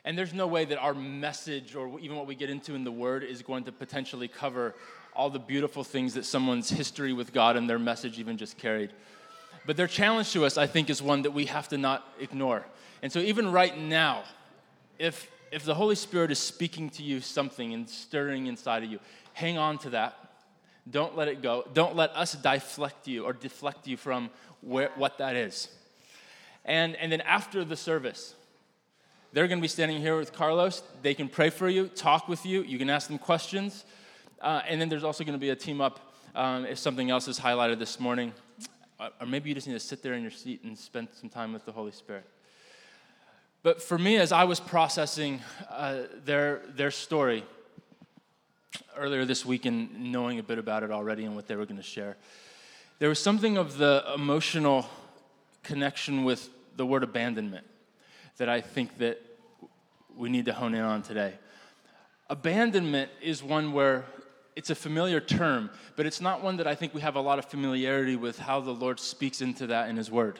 And 0.05 0.17
there's 0.17 0.35
no 0.35 0.47
way 0.47 0.65
that 0.67 0.79
our 0.79 0.95
message 0.95 1.75
or 1.75 1.99
even 1.99 2.17
what 2.17 2.27
we 2.27 2.37
get 2.37 2.49
into 2.49 2.75
in 2.75 2.85
the 2.85 2.93
Word 2.93 3.25
is 3.25 3.43
going 3.43 3.65
to 3.65 3.73
potentially 3.73 4.29
cover 4.29 4.75
all 5.15 5.31
the 5.31 5.39
beautiful 5.39 5.83
things 5.83 6.15
that 6.15 6.25
someone's 6.25 6.71
history 6.71 7.13
with 7.13 7.33
God 7.33 7.57
and 7.57 7.69
their 7.69 7.79
message 7.79 8.19
even 8.19 8.37
just 8.37 8.57
carried. 8.57 8.91
But 9.65 9.77
their 9.77 9.89
challenge 9.89 10.33
to 10.33 10.45
us, 10.45 10.57
I 10.57 10.67
think, 10.69 10.91
is 10.91 11.03
one 11.03 11.23
that 11.23 11.33
we 11.33 11.47
have 11.47 11.69
to 11.69 11.79
not 11.79 12.07
ignore. 12.21 12.65
And 13.03 13.13
so, 13.13 13.19
even 13.19 13.53
right 13.53 13.79
now, 13.79 14.25
if, 14.99 15.31
if 15.53 15.65
the 15.65 15.75
Holy 15.75 15.95
Spirit 15.95 16.31
is 16.31 16.39
speaking 16.39 16.91
to 16.91 17.03
you 17.03 17.21
something 17.21 17.75
and 17.75 17.89
stirring 17.89 18.47
inside 18.47 18.83
of 18.83 18.91
you, 18.91 19.01
hang 19.33 19.59
on 19.59 19.79
to 19.79 19.91
that. 19.91 20.17
Don't 20.89 21.17
let 21.17 21.29
it 21.29 21.43
go. 21.43 21.67
Don't 21.75 21.97
let 21.97 22.11
us 22.17 22.33
deflect 22.33 23.09
you 23.09 23.25
or 23.25 23.33
deflect 23.33 23.87
you 23.87 23.97
from 23.97 24.31
where, 24.61 24.91
what 24.95 25.19
that 25.19 25.37
is. 25.37 25.69
And, 26.65 26.97
and 26.97 27.11
then 27.11 27.21
after 27.23 27.65
the 27.65 27.77
service, 27.77 28.35
they're 29.33 29.49
going 29.49 29.59
to 29.59 29.63
be 29.63 29.69
standing 29.69 30.01
here 30.01 30.17
with 30.17 30.33
Carlos. 30.33 30.83
They 31.03 31.15
can 31.15 31.29
pray 31.29 31.51
for 31.51 31.69
you, 31.69 31.89
talk 31.89 32.29
with 32.29 32.47
you. 32.47 32.63
You 32.63 32.79
can 32.79 32.89
ask 32.89 33.09
them 33.09 33.19
questions. 33.19 33.85
Uh, 34.41 34.63
and 34.69 34.81
then 34.81 34.89
there's 34.89 35.05
also 35.05 35.25
going 35.25 35.35
to 35.35 35.41
be 35.41 35.51
a 35.51 35.57
team 35.57 35.81
up 35.81 36.13
um, 36.35 36.65
if 36.67 36.79
something 36.79 37.11
else 37.11 37.29
is 37.29 37.39
highlighted 37.39 37.79
this 37.79 37.99
morning. 37.99 38.33
Uh, 38.99 39.11
or 39.21 39.27
maybe 39.27 39.49
you 39.49 39.55
just 39.55 39.67
need 39.67 39.75
to 39.75 39.81
sit 39.81 40.03
there 40.03 40.15
in 40.15 40.23
your 40.23 40.31
seat 40.31 40.63
and 40.65 40.79
spend 40.79 41.09
some 41.13 41.29
time 41.29 41.53
with 41.53 41.65
the 41.65 41.73
Holy 41.73 41.93
Spirit. 41.93 42.25
But 43.67 43.83
for 43.83 43.99
me, 43.99 44.15
as 44.15 44.31
I 44.31 44.45
was 44.45 44.61
processing 44.61 45.41
uh, 45.69 46.03
their, 46.25 46.61
their 46.77 46.93
story 46.93 47.43
earlier 48.97 49.25
this 49.25 49.45
week 49.45 49.67
and 49.67 50.13
knowing 50.13 50.39
a 50.39 50.43
bit 50.45 50.59
about 50.59 50.85
it 50.85 50.93
already 50.93 51.25
and 51.25 51.35
what 51.35 51.49
they 51.49 51.57
were 51.57 51.67
going 51.67 51.77
to 51.77 51.83
share, 51.83 52.17
there 53.01 53.09
was 53.09 53.19
something 53.19 53.57
of 53.57 53.77
the 53.77 54.05
emotional 54.15 54.89
connection 55.65 56.23
with 56.23 56.49
the 56.77 56.87
word 56.87 57.03
abandonment 57.03 57.67
that 58.37 58.49
I 58.49 58.61
think 58.61 58.99
that 58.99 59.21
we 60.17 60.29
need 60.29 60.45
to 60.45 60.53
hone 60.53 60.73
in 60.73 60.83
on 60.83 61.03
today. 61.03 61.33
Abandonment 62.31 63.11
is 63.21 63.43
one 63.43 63.73
where 63.73 64.05
it's 64.55 64.71
a 64.71 64.77
familiar 64.77 65.19
term, 65.19 65.71
but 65.97 66.07
it's 66.07 66.21
not 66.21 66.41
one 66.41 66.59
that 66.59 66.69
I 66.69 66.77
think 66.77 66.95
we 66.95 67.01
have 67.01 67.17
a 67.17 67.21
lot 67.21 67.41
of 67.41 67.47
familiarity 67.47 68.15
with 68.15 68.39
how 68.39 68.61
the 68.61 68.71
Lord 68.71 69.01
speaks 69.01 69.41
into 69.41 69.67
that 69.67 69.89
in 69.89 69.97
His 69.97 70.09
Word. 70.09 70.39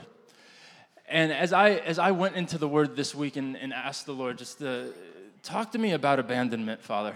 And 1.09 1.33
as 1.33 1.53
I, 1.53 1.71
as 1.71 1.99
I 1.99 2.11
went 2.11 2.37
into 2.37 2.59
the 2.59 2.69
word 2.69 2.97
this 2.97 3.15
week 3.15 3.37
and, 3.37 3.57
and 3.57 3.73
asked 3.73 4.07
the 4.07 4.13
Lord 4.13 4.39
just 4.39 4.59
to 4.59 4.93
talk 5.43 5.73
to 5.73 5.79
me 5.79 5.93
about 5.93 6.19
abandonment, 6.19 6.83
Father, 6.83 7.15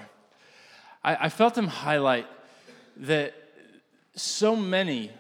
I, 1.03 1.27
I 1.27 1.29
felt 1.29 1.59
Him 1.59 1.67
highlight 1.67 2.27
that 2.99 3.35
so 4.15 4.55
many, 4.55 5.11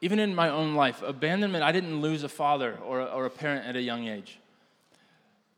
even 0.00 0.18
in 0.18 0.34
my 0.34 0.48
own 0.48 0.74
life, 0.74 1.02
abandonment, 1.02 1.62
I 1.62 1.72
didn't 1.72 2.00
lose 2.00 2.22
a 2.22 2.28
father 2.28 2.78
or 2.84 3.02
or 3.02 3.26
a 3.26 3.30
parent 3.30 3.66
at 3.66 3.76
a 3.76 3.82
young 3.82 4.08
age. 4.08 4.38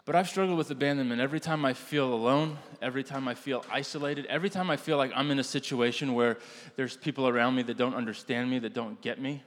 But 0.05 0.17
I've 0.17 0.29
struggled 0.29 0.59
with 0.59 0.71
abandonment 0.71 1.21
every 1.21 1.39
time 1.39 1.65
I 1.65 1.73
feel 1.73 2.13
alone, 2.13 2.59
every 2.83 3.05
time 3.05 3.29
I 3.29 3.35
feel 3.35 3.65
isolated, 3.71 4.27
every 4.27 4.51
time 4.51 4.69
I 4.69 4.77
feel 4.77 4.97
like 4.97 5.13
I'm 5.15 5.31
in 5.31 5.39
a 5.39 5.45
situation 5.45 6.15
where 6.15 6.39
there's 6.75 6.97
people 6.97 7.29
around 7.29 7.55
me 7.55 7.63
that 7.63 7.77
don't 7.77 7.95
understand 7.95 8.51
me, 8.51 8.59
that 8.61 8.75
don't 8.75 9.01
get 9.03 9.21
me. 9.21 9.43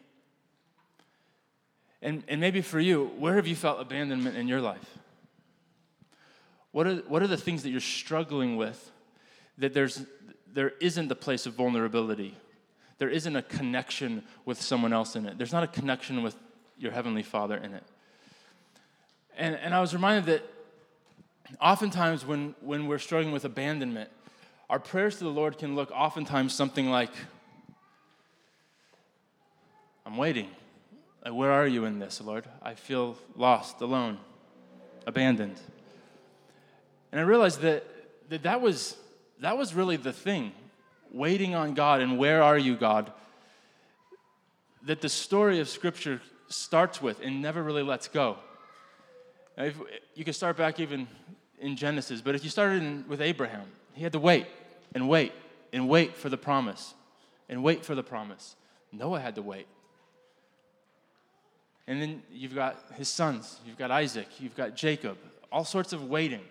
And, 2.04 2.22
and 2.28 2.42
maybe 2.42 2.60
for 2.60 2.82
you, 2.82 3.12
where 3.18 3.36
have 3.36 3.48
you 3.48 3.56
felt 3.56 3.80
abandonment 3.80 4.36
in 4.36 4.50
your 4.50 4.60
life? 4.60 4.98
What 6.74 6.86
are, 6.86 6.96
what 7.08 7.24
are 7.24 7.28
the 7.28 7.38
things 7.38 7.64
that 7.64 7.70
you're 7.70 7.80
struggling 7.80 8.58
with 8.58 8.92
that 9.58 9.74
there's, 9.74 10.06
there 10.52 10.74
isn't 10.82 11.10
a 11.10 11.16
place 11.16 11.46
of 11.46 11.54
vulnerability? 11.54 12.38
There 12.98 13.08
isn't 13.08 13.36
a 13.36 13.42
connection 13.42 14.24
with 14.44 14.62
someone 14.62 14.92
else 14.92 15.16
in 15.16 15.26
it. 15.26 15.38
There's 15.38 15.54
not 15.54 15.64
a 15.64 15.68
connection 15.68 16.24
with 16.24 16.36
your 16.78 16.92
Heavenly 16.92 17.24
Father 17.24 17.56
in 17.56 17.74
it. 17.74 17.84
And, 19.38 19.56
and 19.56 19.74
I 19.74 19.80
was 19.80 19.94
reminded 19.94 20.26
that 20.26 20.44
oftentimes 21.62 22.26
when, 22.26 22.54
when 22.60 22.88
we're 22.88 23.00
struggling 23.00 23.32
with 23.32 23.46
abandonment, 23.46 24.10
our 24.70 24.80
prayers 24.80 25.20
to 25.20 25.24
the 25.24 25.30
Lord 25.30 25.58
can 25.58 25.74
look 25.76 25.90
oftentimes 25.92 26.54
something 26.54 26.90
like, 26.90 27.12
I'm 30.06 30.18
waiting. 30.18 30.50
Like, 31.24 31.34
where 31.34 31.52
are 31.52 31.68
you 31.68 31.86
in 31.86 32.00
this, 32.00 32.20
Lord? 32.22 32.46
I 32.62 32.76
feel 32.76 33.18
lost, 33.36 33.82
alone, 33.82 34.18
abandoned. 35.08 35.60
And 37.12 37.22
I 37.22 37.24
realized 37.24 37.62
that 37.62 37.86
that, 38.30 38.44
that, 38.44 38.62
was, 38.62 38.98
that 39.40 39.58
was 39.58 39.74
really 39.74 39.96
the 39.96 40.14
thing 40.14 40.52
waiting 41.12 41.54
on 41.54 41.74
God 41.74 42.02
and 42.02 42.18
where 42.18 42.42
are 42.42 42.58
you, 42.58 42.76
God? 42.76 43.12
That 44.84 45.02
the 45.02 45.10
story 45.10 45.60
of 45.60 45.70
Scripture 45.70 46.22
starts 46.48 47.02
with 47.02 47.22
and 47.22 47.42
never 47.42 47.62
really 47.62 47.84
lets 47.84 48.08
go. 48.08 48.38
Now, 49.58 49.66
if, 49.66 49.80
you 50.16 50.26
can 50.26 50.34
start 50.34 50.58
back 50.58 50.80
even 50.80 51.08
in 51.60 51.76
Genesis, 51.76 52.22
but 52.22 52.36
if 52.36 52.44
you 52.44 52.50
started 52.50 52.82
in, 52.82 53.06
with 53.08 53.22
Abraham, 53.22 53.68
he 53.94 54.04
had 54.04 54.14
to 54.14 54.20
wait 54.20 54.48
and 54.96 55.08
wait 55.08 55.32
and 55.72 55.88
wait 55.88 56.16
for 56.16 56.30
the 56.30 56.38
promise 56.38 56.94
and 57.48 57.64
wait 57.64 57.86
for 57.86 57.96
the 57.96 58.04
promise. 58.04 58.56
Noah 58.92 59.20
had 59.20 59.36
to 59.36 59.42
wait. 59.42 59.68
And 61.88 62.02
then 62.02 62.24
you've 62.32 62.56
got 62.56 62.78
his 62.96 63.10
sons, 63.10 63.60
you've 63.66 63.78
got 63.78 63.92
Isaac, 63.92 64.28
you've 64.40 64.56
got 64.56 64.76
Jacob, 64.76 65.18
all 65.52 65.66
sorts 65.66 65.92
of 65.92 66.10
waiting. 66.10 66.42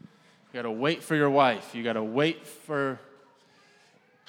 You 0.00 0.58
got 0.58 0.62
to 0.62 0.70
wait 0.70 1.02
for 1.02 1.16
your 1.16 1.30
wife, 1.30 1.74
you 1.74 1.82
got 1.82 1.94
to 1.94 2.02
wait 2.02 2.46
for 2.46 3.00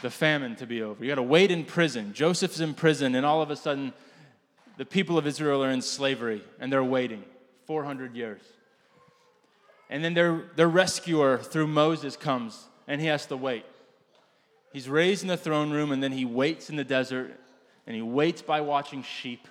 the 0.01 0.09
famine 0.09 0.55
to 0.57 0.65
be 0.65 0.81
over. 0.81 1.03
You 1.03 1.11
got 1.11 1.15
to 1.15 1.23
wait 1.23 1.51
in 1.51 1.65
prison. 1.65 2.13
Joseph's 2.13 2.59
in 2.59 2.73
prison, 2.73 3.15
and 3.15 3.25
all 3.25 3.41
of 3.41 3.51
a 3.51 3.55
sudden, 3.55 3.93
the 4.77 4.85
people 4.85 5.17
of 5.17 5.27
Israel 5.27 5.63
are 5.63 5.69
in 5.69 5.81
slavery 5.81 6.41
and 6.59 6.71
they're 6.71 6.83
waiting 6.83 7.23
400 7.65 8.15
years. 8.15 8.41
And 9.89 10.03
then 10.03 10.13
their, 10.13 10.45
their 10.55 10.67
rescuer 10.67 11.37
through 11.37 11.67
Moses 11.67 12.17
comes 12.17 12.67
and 12.87 12.99
he 12.99 13.07
has 13.07 13.25
to 13.27 13.37
wait. 13.37 13.65
He's 14.71 14.89
raised 14.89 15.21
in 15.21 15.27
the 15.27 15.37
throne 15.37 15.71
room 15.71 15.91
and 15.91 16.01
then 16.01 16.11
he 16.11 16.25
waits 16.25 16.69
in 16.69 16.75
the 16.75 16.83
desert 16.83 17.39
and 17.85 17.95
he 17.95 18.01
waits 18.01 18.41
by 18.41 18.61
watching 18.61 19.03
sheep. 19.03 19.47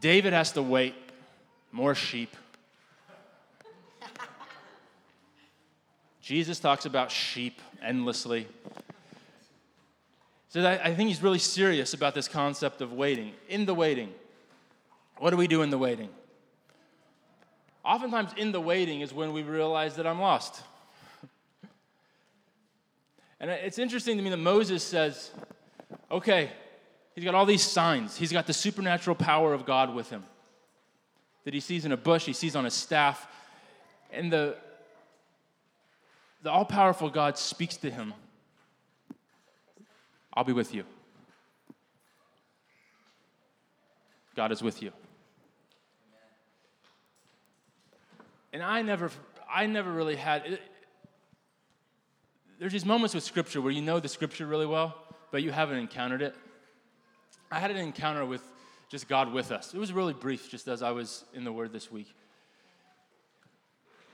David 0.00 0.32
has 0.32 0.52
to 0.52 0.62
wait, 0.62 0.94
more 1.70 1.94
sheep. 1.94 2.36
Jesus 6.22 6.60
talks 6.60 6.86
about 6.86 7.10
sheep 7.10 7.60
endlessly. 7.82 8.46
So 10.48 10.66
I 10.66 10.94
think 10.94 11.08
he's 11.08 11.22
really 11.22 11.38
serious 11.38 11.94
about 11.94 12.14
this 12.14 12.28
concept 12.28 12.80
of 12.80 12.92
waiting. 12.92 13.32
In 13.48 13.64
the 13.64 13.74
waiting, 13.74 14.12
what 15.18 15.30
do 15.30 15.36
we 15.36 15.46
do 15.46 15.62
in 15.62 15.70
the 15.70 15.78
waiting? 15.78 16.10
Oftentimes, 17.84 18.32
in 18.36 18.52
the 18.52 18.60
waiting 18.60 19.00
is 19.00 19.12
when 19.12 19.32
we 19.32 19.42
realize 19.42 19.96
that 19.96 20.06
I'm 20.06 20.20
lost. 20.20 20.62
and 23.40 23.50
it's 23.50 23.78
interesting 23.78 24.16
to 24.16 24.22
me 24.22 24.30
that 24.30 24.36
Moses 24.36 24.84
says, 24.84 25.32
okay, 26.10 26.50
he's 27.14 27.24
got 27.24 27.34
all 27.34 27.46
these 27.46 27.62
signs. 27.62 28.16
He's 28.16 28.32
got 28.32 28.46
the 28.46 28.52
supernatural 28.52 29.16
power 29.16 29.52
of 29.52 29.64
God 29.64 29.94
with 29.94 30.10
him 30.10 30.24
that 31.44 31.54
he 31.54 31.60
sees 31.60 31.84
in 31.84 31.92
a 31.92 31.96
bush, 31.96 32.24
he 32.24 32.32
sees 32.32 32.54
on 32.54 32.66
a 32.66 32.70
staff. 32.70 33.26
And 34.12 34.32
the, 34.32 34.56
the 36.42 36.50
all 36.50 36.64
powerful 36.64 37.10
God 37.10 37.38
speaks 37.38 37.76
to 37.78 37.90
him 37.90 38.14
I'll 40.34 40.44
be 40.44 40.52
with 40.52 40.74
you. 40.74 40.84
God 44.34 44.50
is 44.50 44.62
with 44.62 44.82
you. 44.82 44.92
And 48.52 48.62
I 48.62 48.82
never, 48.82 49.10
I 49.50 49.66
never 49.66 49.92
really 49.92 50.16
had. 50.16 50.46
It, 50.46 50.62
there's 52.58 52.72
these 52.72 52.86
moments 52.86 53.14
with 53.14 53.24
Scripture 53.24 53.60
where 53.60 53.72
you 53.72 53.82
know 53.82 54.00
the 54.00 54.08
Scripture 54.08 54.46
really 54.46 54.66
well, 54.66 54.96
but 55.30 55.42
you 55.42 55.52
haven't 55.52 55.78
encountered 55.78 56.22
it. 56.22 56.34
I 57.52 57.58
had 57.58 57.70
an 57.70 57.76
encounter 57.76 58.24
with 58.24 58.42
just 58.88 59.08
God 59.08 59.30
with 59.30 59.52
us. 59.52 59.74
It 59.74 59.78
was 59.78 59.92
really 59.92 60.14
brief, 60.14 60.50
just 60.50 60.68
as 60.68 60.82
I 60.82 60.90
was 60.90 61.26
in 61.34 61.44
the 61.44 61.52
Word 61.52 61.70
this 61.70 61.92
week. 61.92 62.10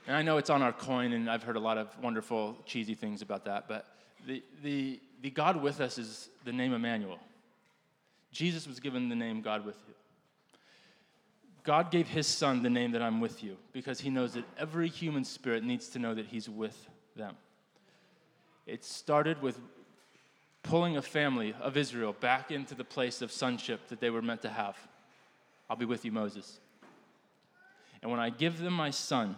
And 0.07 0.15
I 0.15 0.21
know 0.23 0.37
it's 0.37 0.49
on 0.49 0.61
our 0.61 0.73
coin, 0.73 1.13
and 1.13 1.29
I've 1.29 1.43
heard 1.43 1.55
a 1.55 1.59
lot 1.61 1.77
of 1.77 1.87
wonderful, 2.03 2.57
cheesy 2.65 2.95
things 2.95 3.21
about 3.21 3.45
that, 3.45 3.69
but 3.69 3.85
the, 4.27 4.43
the, 4.61 4.99
the 5.21 5.29
God 5.29 5.61
with 5.61 5.79
us 5.79 5.97
is 5.97 6.27
the 6.43 6.51
name 6.51 6.73
Emmanuel. 6.73 7.17
Jesus 8.33 8.67
was 8.67 8.81
given 8.81 9.07
the 9.07 9.15
name 9.15 9.41
God 9.41 9.65
with 9.65 9.77
you. 9.87 9.93
God 11.63 11.91
gave 11.91 12.09
his 12.09 12.27
son 12.27 12.61
the 12.61 12.69
name 12.69 12.91
that 12.91 13.01
I'm 13.01 13.21
with 13.21 13.41
you 13.41 13.55
because 13.71 14.01
he 14.01 14.09
knows 14.09 14.33
that 14.33 14.43
every 14.57 14.89
human 14.89 15.23
spirit 15.23 15.63
needs 15.63 15.87
to 15.89 15.99
know 15.99 16.13
that 16.13 16.25
he's 16.25 16.49
with 16.49 16.89
them. 17.15 17.37
It 18.67 18.83
started 18.83 19.41
with 19.41 19.57
pulling 20.69 20.97
a 20.97 21.01
family 21.01 21.55
of 21.61 21.75
Israel 21.75 22.15
back 22.19 22.51
into 22.51 22.75
the 22.75 22.83
place 22.83 23.23
of 23.23 23.31
sonship 23.31 23.87
that 23.87 23.99
they 23.99 24.11
were 24.11 24.21
meant 24.21 24.43
to 24.43 24.49
have. 24.49 24.77
I'll 25.67 25.75
be 25.75 25.85
with 25.85 26.05
you, 26.05 26.11
Moses. 26.11 26.59
And 28.03 28.11
when 28.11 28.19
I 28.19 28.29
give 28.29 28.59
them 28.59 28.73
my 28.73 28.91
son, 28.91 29.35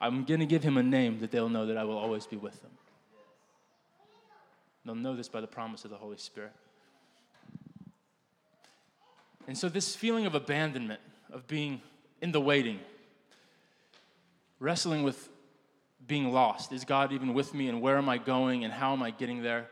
I'm 0.00 0.24
going 0.24 0.40
to 0.40 0.46
give 0.46 0.64
him 0.64 0.76
a 0.76 0.82
name 0.82 1.20
that 1.20 1.30
they'll 1.30 1.48
know 1.48 1.66
that 1.66 1.76
I 1.76 1.84
will 1.84 1.96
always 1.96 2.26
be 2.26 2.36
with 2.36 2.60
them. 2.62 2.72
They'll 4.84 4.96
know 4.96 5.14
this 5.14 5.28
by 5.28 5.40
the 5.40 5.46
promise 5.46 5.84
of 5.84 5.92
the 5.92 5.96
Holy 5.96 6.16
Spirit. 6.16 6.52
And 9.46 9.56
so, 9.56 9.68
this 9.68 9.94
feeling 9.94 10.26
of 10.26 10.34
abandonment, 10.34 11.00
of 11.32 11.46
being 11.46 11.80
in 12.20 12.32
the 12.32 12.40
waiting, 12.40 12.80
wrestling 14.58 15.04
with 15.04 15.28
being 16.08 16.32
lost 16.32 16.72
is 16.72 16.84
God 16.84 17.12
even 17.12 17.34
with 17.34 17.54
me, 17.54 17.68
and 17.68 17.80
where 17.80 17.96
am 17.96 18.08
I 18.08 18.18
going, 18.18 18.64
and 18.64 18.72
how 18.72 18.92
am 18.92 19.02
I 19.02 19.12
getting 19.12 19.42
there? 19.42 19.68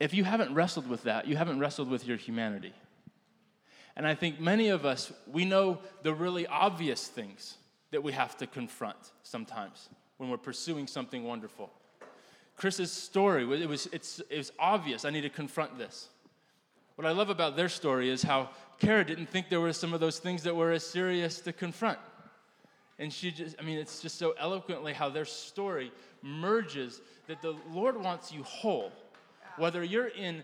If 0.00 0.14
you 0.14 0.24
haven't 0.24 0.54
wrestled 0.54 0.88
with 0.88 1.04
that, 1.04 1.28
you 1.28 1.36
haven't 1.36 1.60
wrestled 1.60 1.90
with 1.90 2.06
your 2.06 2.16
humanity. 2.16 2.72
And 3.96 4.06
I 4.06 4.14
think 4.14 4.40
many 4.40 4.68
of 4.68 4.86
us, 4.86 5.12
we 5.30 5.44
know 5.44 5.78
the 6.02 6.14
really 6.14 6.46
obvious 6.46 7.06
things 7.06 7.58
that 7.90 8.02
we 8.02 8.12
have 8.12 8.36
to 8.38 8.46
confront 8.46 9.12
sometimes 9.22 9.90
when 10.16 10.30
we're 10.30 10.38
pursuing 10.38 10.86
something 10.86 11.24
wonderful. 11.24 11.70
Chris's 12.56 12.90
story, 12.90 13.42
it 13.62 13.68
was, 13.68 13.86
it's, 13.92 14.20
it 14.30 14.38
was 14.38 14.52
obvious. 14.58 15.04
I 15.04 15.10
need 15.10 15.22
to 15.22 15.30
confront 15.30 15.76
this. 15.76 16.08
What 16.96 17.06
I 17.06 17.12
love 17.12 17.30
about 17.30 17.56
their 17.56 17.68
story 17.68 18.10
is 18.10 18.22
how 18.22 18.50
Kara 18.78 19.04
didn't 19.04 19.26
think 19.26 19.48
there 19.48 19.60
were 19.60 19.72
some 19.72 19.92
of 19.92 20.00
those 20.00 20.18
things 20.18 20.42
that 20.42 20.54
were 20.54 20.70
as 20.70 20.84
serious 20.84 21.40
to 21.40 21.52
confront. 21.52 21.98
And 22.98 23.12
she 23.12 23.30
just, 23.30 23.56
I 23.58 23.62
mean, 23.62 23.78
it's 23.78 24.00
just 24.00 24.18
so 24.18 24.34
eloquently 24.38 24.92
how 24.92 25.08
their 25.08 25.24
story 25.24 25.90
merges 26.22 27.00
that 27.26 27.40
the 27.40 27.56
Lord 27.70 27.96
wants 27.96 28.30
you 28.30 28.42
whole. 28.42 28.92
Whether 29.60 29.84
you're 29.84 30.08
in 30.08 30.42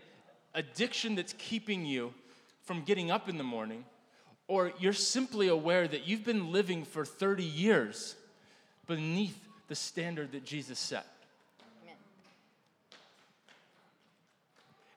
addiction 0.53 1.15
that's 1.15 1.33
keeping 1.39 1.87
you 1.87 2.13
from 2.65 2.83
getting 2.83 3.09
up 3.09 3.27
in 3.27 3.39
the 3.39 3.43
morning, 3.43 3.83
or 4.47 4.71
you're 4.79 4.93
simply 4.93 5.47
aware 5.47 5.87
that 5.87 6.07
you've 6.07 6.23
been 6.23 6.51
living 6.51 6.85
for 6.85 7.03
30 7.03 7.43
years 7.43 8.15
beneath 8.85 9.35
the 9.69 9.75
standard 9.75 10.33
that 10.33 10.45
Jesus 10.45 10.77
set. 10.77 11.07
Amen. 11.83 11.95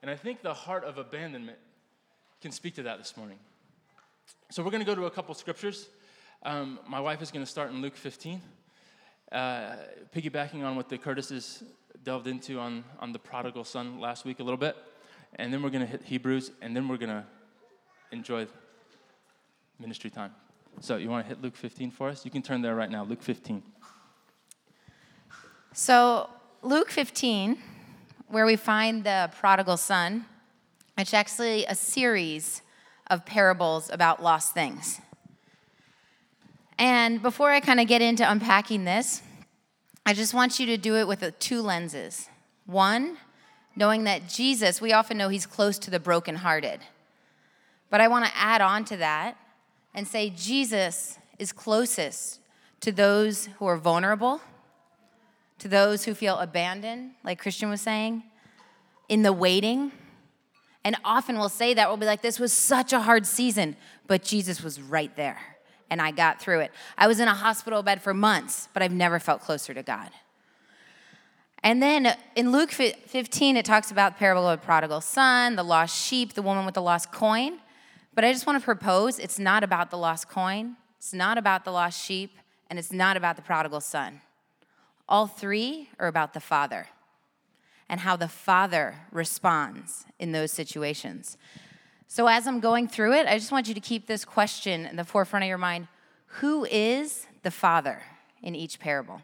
And 0.03 0.11
I 0.11 0.15
think 0.15 0.43
the 0.43 0.53
heart 0.53 0.83
of 0.83 0.99
abandonment 0.99 1.57
can 2.41 2.51
speak 2.51 2.75
to 2.75 2.83
that 2.83 2.99
this 2.99 3.17
morning. 3.17 3.39
So 4.51 4.63
we're 4.63 4.69
going 4.69 4.85
to 4.85 4.85
go 4.85 4.95
to 4.95 5.07
a 5.07 5.11
couple 5.11 5.33
scriptures. 5.33 5.89
Um, 6.43 6.77
my 6.87 6.99
wife 6.99 7.23
is 7.23 7.31
going 7.31 7.43
to 7.43 7.51
start 7.51 7.71
in 7.71 7.81
Luke 7.81 7.95
15, 7.95 8.39
uh, 9.31 9.75
piggybacking 10.15 10.63
on 10.63 10.75
what 10.75 10.89
the 10.89 10.99
Curtises 10.99 11.63
delved 12.03 12.27
into 12.27 12.59
on, 12.59 12.83
on 12.99 13.11
the 13.11 13.19
prodigal 13.19 13.63
son 13.63 13.99
last 13.99 14.25
week 14.25 14.39
a 14.39 14.43
little 14.43 14.57
bit. 14.57 14.75
And 15.35 15.53
then 15.53 15.61
we're 15.61 15.69
going 15.69 15.85
to 15.85 15.89
hit 15.89 16.03
Hebrews, 16.03 16.51
and 16.61 16.75
then 16.75 16.87
we're 16.87 16.97
going 16.97 17.09
to 17.09 17.23
enjoy 18.11 18.47
ministry 19.79 20.09
time. 20.09 20.31
So, 20.79 20.97
you 20.97 21.09
want 21.09 21.25
to 21.25 21.29
hit 21.29 21.41
Luke 21.41 21.55
15 21.55 21.91
for 21.91 22.09
us? 22.09 22.25
You 22.25 22.31
can 22.31 22.41
turn 22.41 22.61
there 22.61 22.75
right 22.75 22.89
now, 22.89 23.03
Luke 23.03 23.21
15. 23.21 23.63
So, 25.73 26.29
Luke 26.61 26.89
15, 26.89 27.57
where 28.27 28.45
we 28.45 28.55
find 28.55 29.03
the 29.03 29.31
prodigal 29.39 29.77
son, 29.77 30.25
it's 30.97 31.13
actually 31.13 31.65
a 31.65 31.75
series 31.75 32.61
of 33.07 33.25
parables 33.25 33.89
about 33.89 34.21
lost 34.21 34.53
things. 34.53 34.99
And 36.77 37.21
before 37.21 37.51
I 37.51 37.59
kind 37.59 37.79
of 37.79 37.87
get 37.87 38.01
into 38.01 38.29
unpacking 38.29 38.85
this, 38.85 39.21
I 40.05 40.13
just 40.13 40.33
want 40.33 40.59
you 40.59 40.65
to 40.67 40.77
do 40.77 40.95
it 40.95 41.07
with 41.07 41.23
two 41.39 41.61
lenses. 41.61 42.27
One, 42.65 43.17
knowing 43.75 44.03
that 44.05 44.27
Jesus, 44.27 44.81
we 44.81 44.93
often 44.93 45.17
know 45.17 45.29
he's 45.29 45.45
close 45.45 45.77
to 45.79 45.91
the 45.91 45.99
brokenhearted. 45.99 46.79
But 47.89 48.01
I 48.01 48.07
want 48.07 48.25
to 48.25 48.31
add 48.35 48.61
on 48.61 48.85
to 48.85 48.97
that 48.97 49.37
and 49.93 50.07
say 50.07 50.29
Jesus 50.29 51.17
is 51.37 51.51
closest 51.51 52.39
to 52.81 52.91
those 52.91 53.47
who 53.57 53.65
are 53.65 53.77
vulnerable 53.77 54.41
to 55.61 55.67
those 55.67 56.05
who 56.05 56.15
feel 56.15 56.39
abandoned, 56.39 57.11
like 57.23 57.39
Christian 57.39 57.69
was 57.69 57.81
saying, 57.81 58.23
in 59.07 59.21
the 59.21 59.31
waiting. 59.31 59.91
And 60.83 60.95
often 61.05 61.37
we'll 61.37 61.49
say 61.49 61.75
that, 61.75 61.87
we'll 61.87 61.97
be 61.97 62.07
like, 62.07 62.23
this 62.23 62.39
was 62.39 62.51
such 62.51 62.93
a 62.93 63.01
hard 63.01 63.27
season, 63.27 63.75
but 64.07 64.23
Jesus 64.23 64.63
was 64.63 64.81
right 64.81 65.15
there 65.15 65.50
and 65.91 66.01
I 66.01 66.09
got 66.09 66.41
through 66.41 66.61
it. 66.61 66.71
I 66.97 67.05
was 67.05 67.19
in 67.19 67.27
a 67.27 67.33
hospital 67.35 67.83
bed 67.83 68.01
for 68.01 68.13
months, 68.13 68.69
but 68.73 68.81
I've 68.81 68.93
never 68.93 69.19
felt 69.19 69.41
closer 69.41 69.73
to 69.73 69.83
God. 69.83 70.09
And 71.61 71.83
then 71.83 72.15
in 72.35 72.51
Luke 72.51 72.71
15, 72.71 73.57
it 73.57 73.65
talks 73.65 73.91
about 73.91 74.13
the 74.13 74.19
parable 74.19 74.49
of 74.49 74.59
the 74.59 74.65
prodigal 74.65 75.01
son, 75.01 75.57
the 75.57 75.63
lost 75.63 75.95
sheep, 75.95 76.33
the 76.33 76.41
woman 76.41 76.65
with 76.65 76.73
the 76.73 76.81
lost 76.81 77.11
coin. 77.11 77.59
But 78.15 78.25
I 78.25 78.33
just 78.33 78.47
want 78.47 78.59
to 78.59 78.65
propose 78.65 79.19
it's 79.19 79.37
not 79.37 79.63
about 79.63 79.91
the 79.91 79.97
lost 79.97 80.27
coin, 80.27 80.77
it's 80.97 81.13
not 81.13 81.37
about 81.37 81.65
the 81.65 81.71
lost 81.71 82.03
sheep, 82.03 82.37
and 82.69 82.79
it's 82.79 82.91
not 82.91 83.15
about 83.15 83.35
the 83.35 83.41
prodigal 83.41 83.81
son. 83.81 84.21
All 85.07 85.27
three 85.27 85.89
are 85.99 86.07
about 86.07 86.33
the 86.33 86.39
Father 86.39 86.87
and 87.89 87.99
how 87.99 88.15
the 88.15 88.29
Father 88.29 88.95
responds 89.11 90.05
in 90.17 90.31
those 90.31 90.51
situations. 90.51 91.37
So, 92.13 92.27
as 92.27 92.45
I'm 92.45 92.59
going 92.59 92.89
through 92.89 93.13
it, 93.13 93.25
I 93.25 93.37
just 93.37 93.53
want 93.53 93.69
you 93.69 93.73
to 93.73 93.79
keep 93.79 94.05
this 94.05 94.25
question 94.25 94.85
in 94.85 94.97
the 94.97 95.05
forefront 95.05 95.43
of 95.43 95.47
your 95.47 95.57
mind 95.57 95.87
Who 96.41 96.65
is 96.65 97.25
the 97.43 97.51
Father 97.51 98.03
in 98.43 98.53
each 98.53 98.81
parable? 98.81 99.21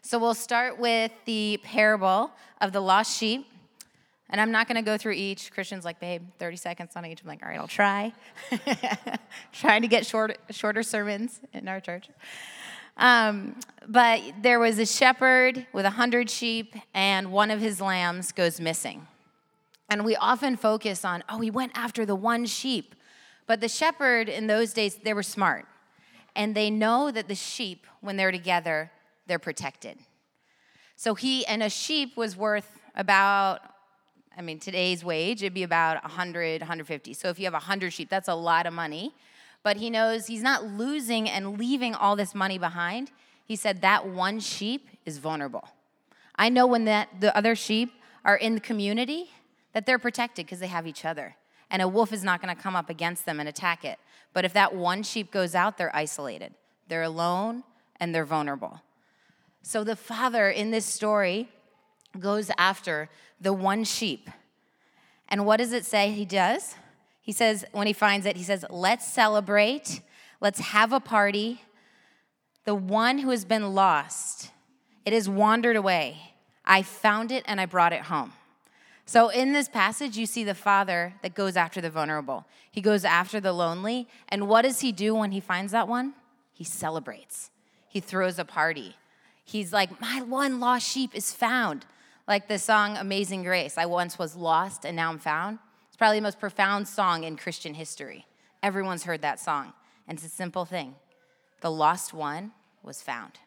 So, 0.00 0.18
we'll 0.18 0.32
start 0.32 0.78
with 0.78 1.12
the 1.26 1.60
parable 1.62 2.30
of 2.62 2.72
the 2.72 2.80
lost 2.80 3.18
sheep. 3.18 3.46
And 4.30 4.40
I'm 4.40 4.50
not 4.50 4.66
going 4.66 4.76
to 4.76 4.82
go 4.82 4.96
through 4.96 5.12
each. 5.12 5.52
Christian's 5.52 5.84
like, 5.84 6.00
babe, 6.00 6.22
30 6.38 6.56
seconds 6.56 6.96
on 6.96 7.04
each. 7.04 7.20
I'm 7.20 7.28
like, 7.28 7.42
all 7.42 7.50
right, 7.50 7.60
I'll 7.60 7.68
try. 7.68 8.14
Trying 9.52 9.82
to 9.82 9.88
get 9.88 10.06
short, 10.06 10.38
shorter 10.48 10.82
sermons 10.82 11.38
in 11.52 11.68
our 11.68 11.80
church. 11.80 12.08
Um, 12.96 13.56
but 13.86 14.22
there 14.40 14.58
was 14.58 14.78
a 14.78 14.86
shepherd 14.86 15.66
with 15.74 15.84
a 15.84 15.90
hundred 15.90 16.30
sheep, 16.30 16.74
and 16.94 17.30
one 17.30 17.50
of 17.50 17.60
his 17.60 17.78
lambs 17.78 18.32
goes 18.32 18.58
missing. 18.58 19.06
And 19.88 20.04
we 20.04 20.16
often 20.16 20.56
focus 20.56 21.04
on, 21.04 21.24
oh, 21.28 21.40
he 21.40 21.50
went 21.50 21.72
after 21.74 22.04
the 22.04 22.14
one 22.14 22.46
sheep. 22.46 22.94
But 23.46 23.60
the 23.60 23.68
shepherd 23.68 24.28
in 24.28 24.46
those 24.46 24.72
days, 24.72 24.96
they 24.96 25.14
were 25.14 25.22
smart. 25.22 25.66
And 26.36 26.54
they 26.54 26.70
know 26.70 27.10
that 27.10 27.28
the 27.28 27.34
sheep, 27.34 27.86
when 28.00 28.16
they're 28.16 28.30
together, 28.30 28.90
they're 29.26 29.38
protected. 29.38 29.98
So 30.96 31.14
he, 31.14 31.46
and 31.46 31.62
a 31.62 31.70
sheep 31.70 32.16
was 32.16 32.36
worth 32.36 32.78
about, 32.94 33.60
I 34.36 34.42
mean, 34.42 34.58
today's 34.58 35.04
wage, 35.04 35.42
it'd 35.42 35.54
be 35.54 35.62
about 35.62 36.02
100, 36.02 36.60
150. 36.60 37.14
So 37.14 37.28
if 37.28 37.38
you 37.38 37.46
have 37.46 37.54
100 37.54 37.92
sheep, 37.92 38.10
that's 38.10 38.28
a 38.28 38.34
lot 38.34 38.66
of 38.66 38.72
money 38.72 39.14
but 39.62 39.76
he 39.76 39.90
knows 39.90 40.26
he's 40.26 40.42
not 40.42 40.64
losing 40.64 41.28
and 41.28 41.58
leaving 41.58 41.94
all 41.94 42.16
this 42.16 42.34
money 42.34 42.58
behind. 42.58 43.10
He 43.44 43.56
said 43.56 43.80
that 43.82 44.06
one 44.06 44.40
sheep 44.40 44.88
is 45.04 45.18
vulnerable. 45.18 45.68
I 46.36 46.48
know 46.48 46.66
when 46.66 46.84
that 46.84 47.20
the 47.20 47.36
other 47.36 47.54
sheep 47.54 47.92
are 48.24 48.36
in 48.36 48.54
the 48.54 48.60
community 48.60 49.30
that 49.72 49.86
they're 49.86 49.98
protected 49.98 50.46
because 50.46 50.60
they 50.60 50.66
have 50.66 50.86
each 50.86 51.04
other. 51.04 51.36
And 51.70 51.82
a 51.82 51.88
wolf 51.88 52.12
is 52.12 52.24
not 52.24 52.40
going 52.40 52.54
to 52.54 52.60
come 52.60 52.76
up 52.76 52.88
against 52.88 53.26
them 53.26 53.40
and 53.40 53.48
attack 53.48 53.84
it. 53.84 53.98
But 54.32 54.44
if 54.44 54.52
that 54.54 54.74
one 54.74 55.02
sheep 55.02 55.30
goes 55.30 55.54
out, 55.54 55.76
they're 55.76 55.94
isolated. 55.94 56.54
They're 56.88 57.02
alone 57.02 57.64
and 58.00 58.14
they're 58.14 58.24
vulnerable. 58.24 58.80
So 59.62 59.84
the 59.84 59.96
father 59.96 60.48
in 60.48 60.70
this 60.70 60.86
story 60.86 61.48
goes 62.18 62.50
after 62.56 63.10
the 63.40 63.52
one 63.52 63.84
sheep. 63.84 64.30
And 65.28 65.44
what 65.44 65.58
does 65.58 65.72
it 65.72 65.84
say 65.84 66.10
he 66.10 66.24
does? 66.24 66.74
He 67.20 67.32
says, 67.32 67.64
when 67.72 67.86
he 67.86 67.92
finds 67.92 68.24
it, 68.24 68.36
he 68.36 68.42
says, 68.42 68.64
Let's 68.70 69.06
celebrate, 69.06 70.00
let's 70.40 70.60
have 70.60 70.92
a 70.92 71.00
party. 71.00 71.62
The 72.64 72.74
one 72.74 73.18
who 73.18 73.30
has 73.30 73.44
been 73.44 73.74
lost, 73.74 74.50
it 75.04 75.12
has 75.12 75.28
wandered 75.28 75.76
away. 75.76 76.34
I 76.64 76.82
found 76.82 77.32
it 77.32 77.44
and 77.46 77.60
I 77.60 77.66
brought 77.66 77.92
it 77.92 78.02
home. 78.02 78.32
So, 79.08 79.30
in 79.30 79.54
this 79.54 79.70
passage, 79.70 80.18
you 80.18 80.26
see 80.26 80.44
the 80.44 80.54
father 80.54 81.14
that 81.22 81.34
goes 81.34 81.56
after 81.56 81.80
the 81.80 81.88
vulnerable. 81.88 82.44
He 82.70 82.82
goes 82.82 83.06
after 83.06 83.40
the 83.40 83.54
lonely. 83.54 84.06
And 84.28 84.48
what 84.48 84.62
does 84.62 84.80
he 84.80 84.92
do 84.92 85.14
when 85.14 85.32
he 85.32 85.40
finds 85.40 85.72
that 85.72 85.88
one? 85.88 86.12
He 86.52 86.62
celebrates, 86.62 87.50
he 87.88 88.00
throws 88.00 88.38
a 88.38 88.44
party. 88.44 88.96
He's 89.42 89.72
like, 89.72 89.98
My 89.98 90.20
one 90.20 90.60
lost 90.60 90.86
sheep 90.86 91.14
is 91.14 91.32
found. 91.32 91.86
Like 92.26 92.48
the 92.48 92.58
song 92.58 92.98
Amazing 92.98 93.44
Grace 93.44 93.78
I 93.78 93.86
once 93.86 94.18
was 94.18 94.36
lost 94.36 94.84
and 94.84 94.94
now 94.94 95.10
I'm 95.10 95.18
found 95.18 95.58
It's 95.86 95.96
probably 95.96 96.18
the 96.18 96.24
most 96.24 96.38
profound 96.38 96.86
song 96.86 97.24
in 97.24 97.38
Christian 97.38 97.72
history. 97.72 98.26
Everyone's 98.62 99.04
heard 99.04 99.22
that 99.22 99.40
song. 99.40 99.72
And 100.06 100.18
it's 100.18 100.26
a 100.26 100.28
simple 100.28 100.66
thing 100.66 100.96
the 101.62 101.70
lost 101.70 102.12
one 102.12 102.52
was 102.82 103.00
found. 103.00 103.38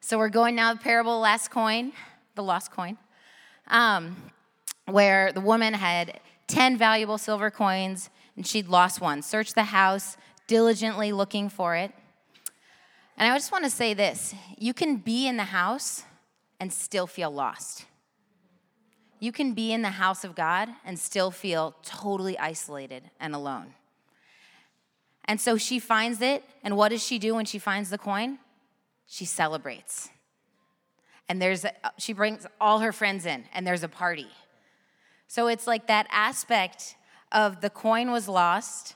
So 0.00 0.16
we're 0.16 0.30
going 0.30 0.54
now 0.54 0.72
to 0.72 0.78
the 0.78 0.82
parable 0.82 1.20
last 1.20 1.50
coin, 1.50 1.92
the 2.34 2.42
lost 2.42 2.70
coin, 2.70 2.96
um, 3.68 4.16
where 4.86 5.32
the 5.32 5.40
woman 5.40 5.74
had 5.74 6.20
10 6.48 6.76
valuable 6.76 7.18
silver 7.18 7.50
coins 7.50 8.10
and 8.36 8.46
she'd 8.46 8.68
lost 8.68 9.00
one. 9.00 9.22
Searched 9.22 9.54
the 9.54 9.64
house, 9.64 10.16
diligently 10.46 11.12
looking 11.12 11.48
for 11.48 11.74
it. 11.74 11.92
And 13.16 13.32
I 13.32 13.36
just 13.36 13.50
want 13.50 13.64
to 13.64 13.70
say 13.70 13.94
this 13.94 14.34
you 14.58 14.74
can 14.74 14.96
be 14.96 15.26
in 15.26 15.36
the 15.36 15.44
house 15.44 16.04
and 16.60 16.72
still 16.72 17.06
feel 17.06 17.30
lost. 17.30 17.86
You 19.18 19.32
can 19.32 19.54
be 19.54 19.72
in 19.72 19.82
the 19.82 19.90
house 19.90 20.24
of 20.24 20.34
God 20.34 20.68
and 20.84 20.98
still 20.98 21.30
feel 21.30 21.74
totally 21.82 22.38
isolated 22.38 23.10
and 23.18 23.34
alone. 23.34 23.74
And 25.24 25.40
so 25.40 25.56
she 25.56 25.78
finds 25.78 26.20
it, 26.20 26.44
and 26.62 26.76
what 26.76 26.90
does 26.90 27.02
she 27.02 27.18
do 27.18 27.34
when 27.34 27.46
she 27.46 27.58
finds 27.58 27.90
the 27.90 27.98
coin? 27.98 28.38
She 29.06 29.24
celebrates. 29.24 30.10
And 31.28 31.42
there's 31.42 31.64
a, 31.64 31.72
she 31.98 32.12
brings 32.12 32.46
all 32.60 32.80
her 32.80 32.92
friends 32.92 33.26
in, 33.26 33.44
and 33.52 33.66
there's 33.66 33.82
a 33.82 33.88
party. 33.88 34.28
So 35.28 35.48
it's 35.48 35.66
like 35.66 35.88
that 35.88 36.06
aspect 36.10 36.96
of 37.32 37.60
the 37.60 37.70
coin 37.70 38.10
was 38.10 38.28
lost, 38.28 38.94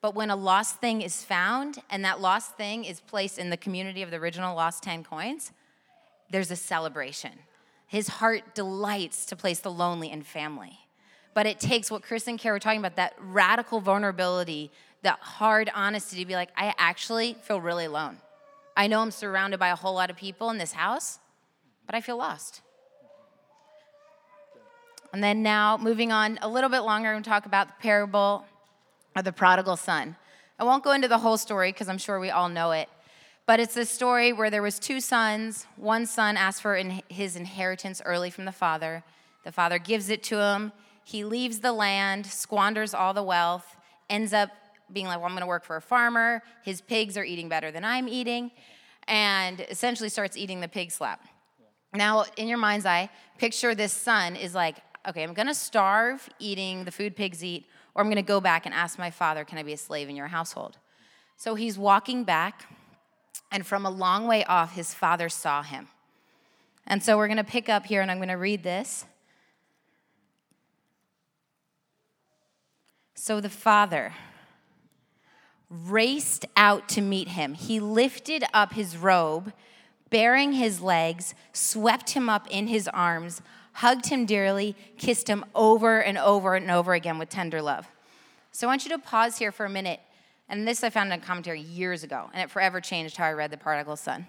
but 0.00 0.14
when 0.14 0.30
a 0.30 0.36
lost 0.36 0.80
thing 0.80 1.02
is 1.02 1.22
found 1.22 1.78
and 1.90 2.04
that 2.04 2.20
lost 2.20 2.56
thing 2.56 2.84
is 2.84 3.00
placed 3.00 3.38
in 3.38 3.50
the 3.50 3.56
community 3.56 4.02
of 4.02 4.10
the 4.10 4.16
original 4.16 4.54
lost 4.54 4.82
10 4.82 5.04
coins, 5.04 5.52
there's 6.30 6.50
a 6.50 6.56
celebration. 6.56 7.32
His 7.86 8.08
heart 8.08 8.54
delights 8.54 9.26
to 9.26 9.36
place 9.36 9.60
the 9.60 9.70
lonely 9.70 10.10
in 10.10 10.22
family. 10.22 10.78
But 11.34 11.46
it 11.46 11.60
takes 11.60 11.90
what 11.90 12.02
Chris 12.02 12.26
and 12.26 12.38
Kara 12.38 12.54
were 12.54 12.60
talking 12.60 12.80
about 12.80 12.96
that 12.96 13.14
radical 13.20 13.80
vulnerability, 13.80 14.70
that 15.02 15.18
hard 15.20 15.70
honesty 15.74 16.18
to 16.18 16.24
be 16.26 16.34
like, 16.34 16.48
I 16.56 16.74
actually 16.78 17.34
feel 17.42 17.60
really 17.60 17.84
alone. 17.84 18.16
I 18.76 18.86
know 18.86 19.00
I'm 19.00 19.10
surrounded 19.10 19.60
by 19.60 19.68
a 19.68 19.76
whole 19.76 19.94
lot 19.94 20.10
of 20.10 20.16
people 20.16 20.50
in 20.50 20.58
this 20.58 20.72
house, 20.72 21.18
but 21.86 21.94
I 21.94 22.00
feel 22.00 22.16
lost. 22.16 22.60
And 25.12 25.22
then 25.24 25.42
now, 25.42 25.78
moving 25.78 26.12
on 26.12 26.38
a 26.42 26.48
little 26.48 26.68
bit 26.68 26.80
longer, 26.80 27.12
and 27.12 27.24
talk 27.24 27.46
about 27.46 27.68
the 27.68 27.74
parable 27.80 28.44
of 29.14 29.24
the 29.24 29.32
prodigal 29.32 29.76
son. 29.76 30.16
I 30.58 30.64
won't 30.64 30.84
go 30.84 30.92
into 30.92 31.08
the 31.08 31.18
whole 31.18 31.38
story 31.38 31.72
because 31.72 31.88
I'm 31.88 31.98
sure 31.98 32.20
we 32.20 32.30
all 32.30 32.48
know 32.48 32.72
it. 32.72 32.88
But 33.46 33.60
it's 33.60 33.76
a 33.76 33.84
story 33.84 34.32
where 34.32 34.50
there 34.50 34.62
was 34.62 34.78
two 34.78 35.00
sons. 35.00 35.66
One 35.76 36.04
son 36.04 36.36
asked 36.36 36.60
for 36.60 36.74
his 37.08 37.36
inheritance 37.36 38.02
early 38.04 38.28
from 38.30 38.44
the 38.44 38.52
father. 38.52 39.04
The 39.44 39.52
father 39.52 39.78
gives 39.78 40.10
it 40.10 40.22
to 40.24 40.40
him. 40.40 40.72
He 41.04 41.24
leaves 41.24 41.60
the 41.60 41.72
land, 41.72 42.26
squanders 42.26 42.92
all 42.92 43.14
the 43.14 43.22
wealth, 43.22 43.76
ends 44.10 44.32
up 44.32 44.50
being 44.92 45.06
like, 45.06 45.18
"Well, 45.18 45.26
I'm 45.26 45.32
going 45.32 45.42
to 45.42 45.46
work 45.46 45.64
for 45.64 45.76
a 45.76 45.80
farmer. 45.80 46.42
His 46.64 46.80
pigs 46.80 47.16
are 47.16 47.24
eating 47.24 47.48
better 47.48 47.70
than 47.70 47.84
I'm 47.84 48.08
eating." 48.08 48.50
And 49.06 49.60
essentially 49.60 50.08
starts 50.08 50.36
eating 50.36 50.60
the 50.60 50.68
pig 50.68 50.90
slap. 50.90 51.24
Now, 51.96 52.24
in 52.36 52.48
your 52.48 52.58
mind's 52.58 52.86
eye, 52.86 53.10
picture 53.38 53.74
this 53.74 53.92
son 53.92 54.36
is 54.36 54.54
like, 54.54 54.76
"Okay, 55.08 55.22
I'm 55.22 55.34
to 55.46 55.54
starve 55.54 56.28
eating 56.38 56.84
the 56.84 56.90
food 56.90 57.16
pigs 57.16 57.42
eat, 57.42 57.66
or 57.94 58.02
I'm 58.02 58.08
to 58.16 58.22
go 58.22 58.40
back 58.40 58.66
and 58.66 58.74
ask 58.74 58.98
my 58.98 59.10
father, 59.10 59.44
"Can 59.44 59.58
I 59.58 59.62
be 59.62 59.72
a 59.72 59.78
slave 59.78 60.08
in 60.08 60.16
your 60.16 60.28
household?" 60.28 60.78
So 61.36 61.54
he's 61.54 61.78
walking 61.78 62.24
back 62.24 62.66
and 63.50 63.66
from 63.66 63.86
a 63.86 63.90
long 63.90 64.26
way 64.26 64.44
off, 64.44 64.74
his 64.74 64.94
father 64.94 65.28
saw 65.28 65.62
him. 65.62 65.88
And 66.86 67.02
so 67.02 67.16
we're 67.16 67.26
to 67.36 67.44
pick 67.44 67.68
up 67.68 67.86
here, 67.86 68.00
and 68.00 68.10
I'm 68.10 68.18
to 68.28 68.34
read 68.34 68.62
this. 68.62 69.04
So 73.14 73.40
the 73.40 73.48
father 73.48 74.14
raced 75.68 76.46
out 76.56 76.88
to 76.90 77.00
meet 77.00 77.28
him. 77.28 77.54
He 77.54 77.80
lifted 77.80 78.44
up 78.52 78.74
his 78.74 78.96
robe, 78.96 79.52
baring 80.10 80.52
his 80.52 80.80
legs, 80.80 81.34
swept 81.52 82.10
him 82.10 82.28
up 82.28 82.46
in 82.50 82.68
his 82.68 82.88
arms, 82.88 83.42
hugged 83.74 84.06
him 84.06 84.26
dearly, 84.26 84.74
kissed 84.96 85.28
him 85.28 85.44
over 85.54 86.00
and 86.00 86.16
over 86.18 86.54
and 86.54 86.70
over 86.70 86.94
again 86.94 87.18
with 87.18 87.28
tender 87.28 87.60
love. 87.60 87.86
So 88.52 88.66
I 88.66 88.70
want 88.70 88.84
you 88.84 88.90
to 88.90 88.98
pause 88.98 89.38
here 89.38 89.52
for 89.52 89.66
a 89.66 89.70
minute 89.70 90.00
and 90.48 90.66
this 90.66 90.84
I 90.84 90.90
found 90.90 91.12
in 91.12 91.18
a 91.18 91.22
commentary 91.22 91.60
years 91.60 92.04
ago, 92.04 92.30
and 92.32 92.42
it 92.42 92.50
forever 92.50 92.80
changed 92.80 93.16
how 93.16 93.24
I 93.24 93.32
read 93.32 93.50
the 93.50 93.56
prodigal 93.56 93.96
son. 93.96 94.26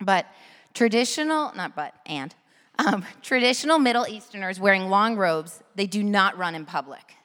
But 0.00 0.26
traditional, 0.74 1.52
not 1.54 1.76
but, 1.76 1.94
and, 2.06 2.34
um, 2.78 3.04
traditional 3.22 3.78
Middle 3.78 4.06
Easterners 4.06 4.58
wearing 4.58 4.88
long 4.88 5.16
robes, 5.16 5.62
they 5.74 5.86
do 5.86 6.02
not 6.02 6.38
run 6.38 6.54
in 6.54 6.64
public. 6.64 7.16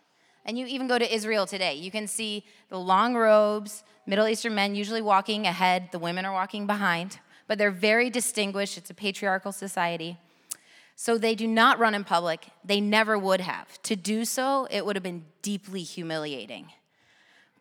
And 0.46 0.58
you 0.58 0.66
even 0.66 0.88
go 0.88 0.98
to 0.98 1.14
Israel 1.14 1.46
today, 1.46 1.76
you 1.76 1.92
can 1.92 2.08
see 2.08 2.46
the 2.70 2.80
long 2.80 3.16
robes, 3.16 3.84
Middle 4.06 4.28
Eastern 4.28 4.56
men 4.56 4.76
usually 4.76 5.02
walking 5.02 5.46
ahead, 5.46 5.90
the 5.92 6.00
women 6.00 6.26
are 6.26 6.34
walking 6.34 6.68
behind, 6.68 7.20
but 7.48 7.58
they're 7.58 7.72
very 7.72 8.10
distinguished. 8.10 8.78
It's 8.78 8.90
a 8.90 8.94
patriarchal 8.94 9.52
society. 9.52 10.18
So 10.96 11.18
they 11.18 11.36
do 11.36 11.48
not 11.48 11.80
run 11.80 11.94
in 11.94 12.04
public. 12.04 12.48
They 12.66 12.82
never 12.82 13.18
would 13.18 13.42
have. 13.42 13.82
To 13.84 13.96
do 13.96 14.26
so, 14.26 14.68
it 14.72 14.86
would 14.86 14.96
have 14.96 15.04
been 15.04 15.26
deeply 15.42 15.84
humiliating. 15.84 16.72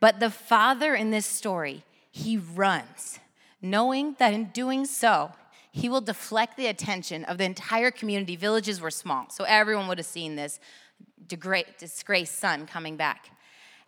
But 0.01 0.21
the 0.21 0.31
father 0.31 0.95
in 0.95 1.11
this 1.11 1.27
story, 1.27 1.85
he 2.11 2.37
runs, 2.37 3.19
knowing 3.61 4.17
that 4.19 4.33
in 4.33 4.47
doing 4.47 4.87
so, 4.87 5.33
he 5.71 5.89
will 5.91 6.01
deflect 6.01 6.57
the 6.57 6.67
attention 6.67 7.25
of 7.25 7.37
the 7.37 7.45
entire 7.45 7.91
community. 7.91 8.37
Villages 8.37 8.81
were 8.81 8.91
small, 8.91 9.29
so 9.29 9.45
everyone 9.45 9.89
would 9.89 9.99
have 9.99 10.07
seen 10.07 10.37
this 10.37 10.59
disgraced 11.29 12.39
son 12.39 12.67
coming 12.67 12.97
back. 12.97 13.31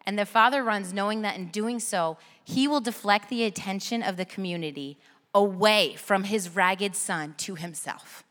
And 0.04 0.18
the 0.18 0.26
father 0.26 0.62
runs 0.62 0.92
knowing 0.92 1.22
that 1.22 1.36
in 1.36 1.48
doing 1.48 1.80
so, 1.80 2.18
he 2.44 2.68
will 2.68 2.80
deflect 2.80 3.30
the 3.30 3.44
attention 3.44 4.02
of 4.02 4.16
the 4.16 4.24
community 4.24 4.98
away 5.34 5.94
from 5.96 6.24
his 6.24 6.54
ragged 6.54 6.96
son 6.96 7.34
to 7.38 7.54
himself. 7.54 8.24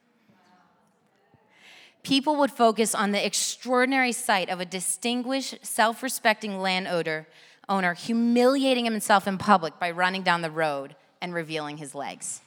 People 2.03 2.37
would 2.37 2.51
focus 2.51 2.95
on 2.95 3.11
the 3.11 3.25
extraordinary 3.25 4.11
sight 4.11 4.49
of 4.49 4.59
a 4.59 4.65
distinguished, 4.65 5.65
self 5.65 6.01
respecting 6.01 6.59
landowner 6.59 7.27
owner 7.69 7.93
humiliating 7.93 8.85
himself 8.85 9.27
in 9.27 9.37
public 9.37 9.77
by 9.79 9.91
running 9.91 10.23
down 10.23 10.41
the 10.41 10.51
road 10.51 10.95
and 11.21 11.33
revealing 11.33 11.77
his 11.77 11.93
legs. 11.93 12.41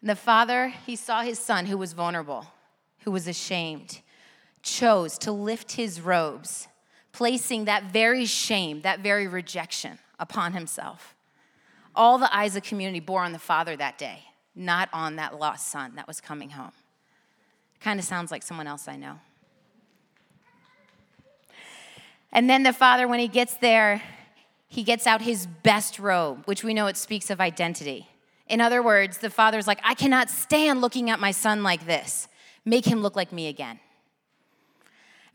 And 0.00 0.10
the 0.10 0.16
father, 0.16 0.68
he 0.68 0.94
saw 0.94 1.22
his 1.22 1.38
son 1.38 1.66
who 1.66 1.78
was 1.78 1.92
vulnerable, 1.92 2.46
who 3.00 3.10
was 3.10 3.26
ashamed, 3.26 4.00
chose 4.62 5.16
to 5.18 5.32
lift 5.32 5.72
his 5.72 6.00
robes, 6.00 6.68
placing 7.12 7.64
that 7.64 7.84
very 7.84 8.26
shame, 8.26 8.82
that 8.82 9.00
very 9.00 9.26
rejection 9.26 9.98
upon 10.18 10.52
himself. 10.52 11.15
All 11.96 12.18
the 12.18 12.34
eyes 12.34 12.54
of 12.54 12.62
the 12.62 12.68
community 12.68 13.00
bore 13.00 13.22
on 13.22 13.32
the 13.32 13.38
father 13.38 13.74
that 13.76 13.98
day, 13.98 14.20
not 14.54 14.88
on 14.92 15.16
that 15.16 15.38
lost 15.38 15.68
son 15.68 15.96
that 15.96 16.06
was 16.06 16.20
coming 16.20 16.50
home. 16.50 16.72
Kind 17.80 17.98
of 17.98 18.04
sounds 18.04 18.30
like 18.30 18.42
someone 18.42 18.66
else 18.66 18.86
I 18.86 18.96
know. 18.96 19.18
And 22.32 22.50
then 22.50 22.62
the 22.64 22.72
father, 22.72 23.08
when 23.08 23.18
he 23.18 23.28
gets 23.28 23.56
there, 23.56 24.02
he 24.68 24.82
gets 24.82 25.06
out 25.06 25.22
his 25.22 25.46
best 25.46 25.98
robe, 25.98 26.42
which 26.44 26.62
we 26.62 26.74
know 26.74 26.86
it 26.86 26.98
speaks 26.98 27.30
of 27.30 27.40
identity. 27.40 28.08
In 28.46 28.60
other 28.60 28.82
words, 28.82 29.18
the 29.18 29.30
father's 29.30 29.66
like, 29.66 29.80
I 29.82 29.94
cannot 29.94 30.28
stand 30.28 30.80
looking 30.80 31.08
at 31.08 31.18
my 31.18 31.30
son 31.30 31.62
like 31.62 31.86
this. 31.86 32.28
Make 32.64 32.84
him 32.84 33.00
look 33.00 33.16
like 33.16 33.32
me 33.32 33.48
again. 33.48 33.80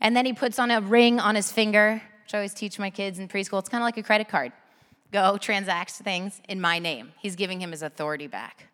And 0.00 0.16
then 0.16 0.26
he 0.26 0.32
puts 0.32 0.58
on 0.58 0.70
a 0.70 0.80
ring 0.80 1.18
on 1.18 1.34
his 1.34 1.50
finger, 1.50 2.02
which 2.24 2.34
I 2.34 2.38
always 2.38 2.54
teach 2.54 2.78
my 2.78 2.90
kids 2.90 3.18
in 3.18 3.28
preschool. 3.28 3.58
It's 3.58 3.68
kind 3.68 3.82
of 3.82 3.86
like 3.86 3.96
a 3.96 4.02
credit 4.02 4.28
card. 4.28 4.52
Go 5.12 5.36
transact 5.36 5.92
things 5.92 6.40
in 6.48 6.60
my 6.60 6.78
name. 6.78 7.12
He's 7.18 7.36
giving 7.36 7.60
him 7.60 7.70
his 7.70 7.82
authority 7.82 8.26
back. 8.26 8.68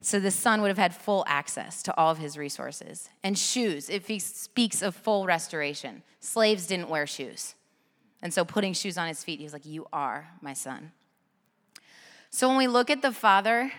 So 0.00 0.18
the 0.18 0.30
son 0.30 0.62
would 0.62 0.68
have 0.68 0.78
had 0.78 0.94
full 0.94 1.24
access 1.26 1.82
to 1.82 1.96
all 1.96 2.10
of 2.10 2.18
his 2.18 2.38
resources. 2.38 3.10
And 3.22 3.38
shoes, 3.38 3.90
if 3.90 4.08
he 4.08 4.18
speaks 4.18 4.80
of 4.80 4.96
full 4.96 5.26
restoration, 5.26 6.02
slaves 6.20 6.66
didn't 6.66 6.88
wear 6.88 7.06
shoes. 7.06 7.54
And 8.22 8.32
so 8.32 8.44
putting 8.44 8.72
shoes 8.72 8.96
on 8.96 9.08
his 9.08 9.22
feet, 9.22 9.38
he 9.38 9.44
was 9.44 9.52
like, 9.52 9.66
You 9.66 9.86
are 9.92 10.28
my 10.40 10.54
son. 10.54 10.92
So 12.30 12.48
when 12.48 12.56
we 12.56 12.66
look 12.66 12.88
at 12.88 13.02
the 13.02 13.12
father 13.12 13.72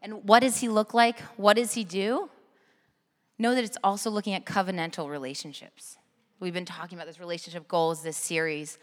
and 0.00 0.24
what 0.24 0.40
does 0.40 0.58
he 0.58 0.68
look 0.68 0.94
like? 0.94 1.20
What 1.36 1.54
does 1.54 1.74
he 1.74 1.84
do? 1.84 2.28
know 3.42 3.54
that 3.54 3.64
it's 3.64 3.76
also 3.84 4.08
looking 4.08 4.32
at 4.32 4.46
covenantal 4.46 5.10
relationships. 5.10 5.98
We've 6.40 6.54
been 6.54 6.64
talking 6.64 6.96
about 6.96 7.06
this 7.06 7.20
relationship 7.20 7.68
goals 7.68 8.02
this 8.02 8.16
series. 8.16 8.78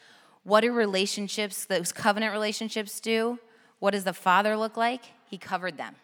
What 0.49 0.61
do 0.61 0.71
relationships, 0.71 1.63
those 1.65 1.91
covenant 1.91 2.33
relationships, 2.33 2.99
do? 2.99 3.37
What 3.77 3.91
does 3.91 4.03
the 4.03 4.13
Father 4.13 4.57
look 4.57 4.75
like? 4.75 5.03
He 5.29 5.37
covered 5.37 5.77
them. 5.77 5.95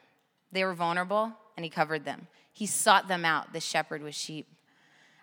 They 0.52 0.64
were 0.64 0.76
vulnerable, 0.76 1.34
and 1.58 1.64
He 1.64 1.70
covered 1.72 2.06
them. 2.06 2.28
He 2.54 2.68
sought 2.68 3.08
them 3.08 3.26
out, 3.26 3.54
the 3.54 3.60
shepherd 3.60 4.04
with 4.04 4.14
sheep. 4.14 4.46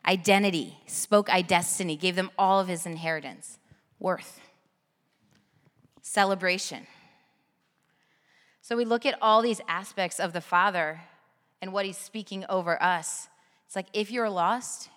Identity, 0.04 0.76
spoke 0.86 1.32
I 1.32 1.40
destiny, 1.40 1.96
gave 1.96 2.16
them 2.16 2.32
all 2.36 2.58
of 2.58 2.66
His 2.66 2.84
inheritance. 2.84 3.60
Worth, 4.00 4.40
celebration. 6.00 6.88
So 8.60 8.76
we 8.76 8.84
look 8.84 9.06
at 9.06 9.16
all 9.22 9.40
these 9.40 9.60
aspects 9.68 10.18
of 10.18 10.32
the 10.32 10.40
Father 10.40 11.02
and 11.60 11.72
what 11.72 11.86
he's 11.86 11.96
speaking 11.96 12.44
over 12.48 12.82
us. 12.82 13.28
It's 13.66 13.76
like, 13.76 13.86
if 13.92 14.10
you're 14.10 14.28
lost 14.28 14.90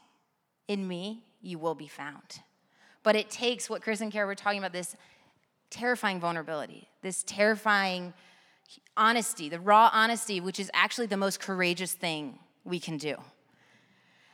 in 0.67 0.88
me, 0.88 1.25
you 1.43 1.59
will 1.59 1.75
be 1.75 1.88
found. 1.88 2.39
But 3.05 3.15
it 3.15 3.29
takes 3.29 3.69
what 3.69 3.83
Chris 3.83 4.01
and 4.01 4.11
Kara 4.11 4.25
were 4.25 4.33
talking 4.33 4.57
about 4.57 4.73
this 4.73 4.95
terrifying 5.69 6.19
vulnerability, 6.19 6.89
this 7.03 7.21
terrifying 7.21 8.15
honesty, 8.97 9.47
the 9.47 9.59
raw 9.59 9.91
honesty, 9.93 10.41
which 10.41 10.59
is 10.59 10.71
actually 10.73 11.05
the 11.05 11.15
most 11.15 11.39
courageous 11.39 11.93
thing 11.93 12.39
we 12.63 12.79
can 12.79 12.97
do. 12.97 13.15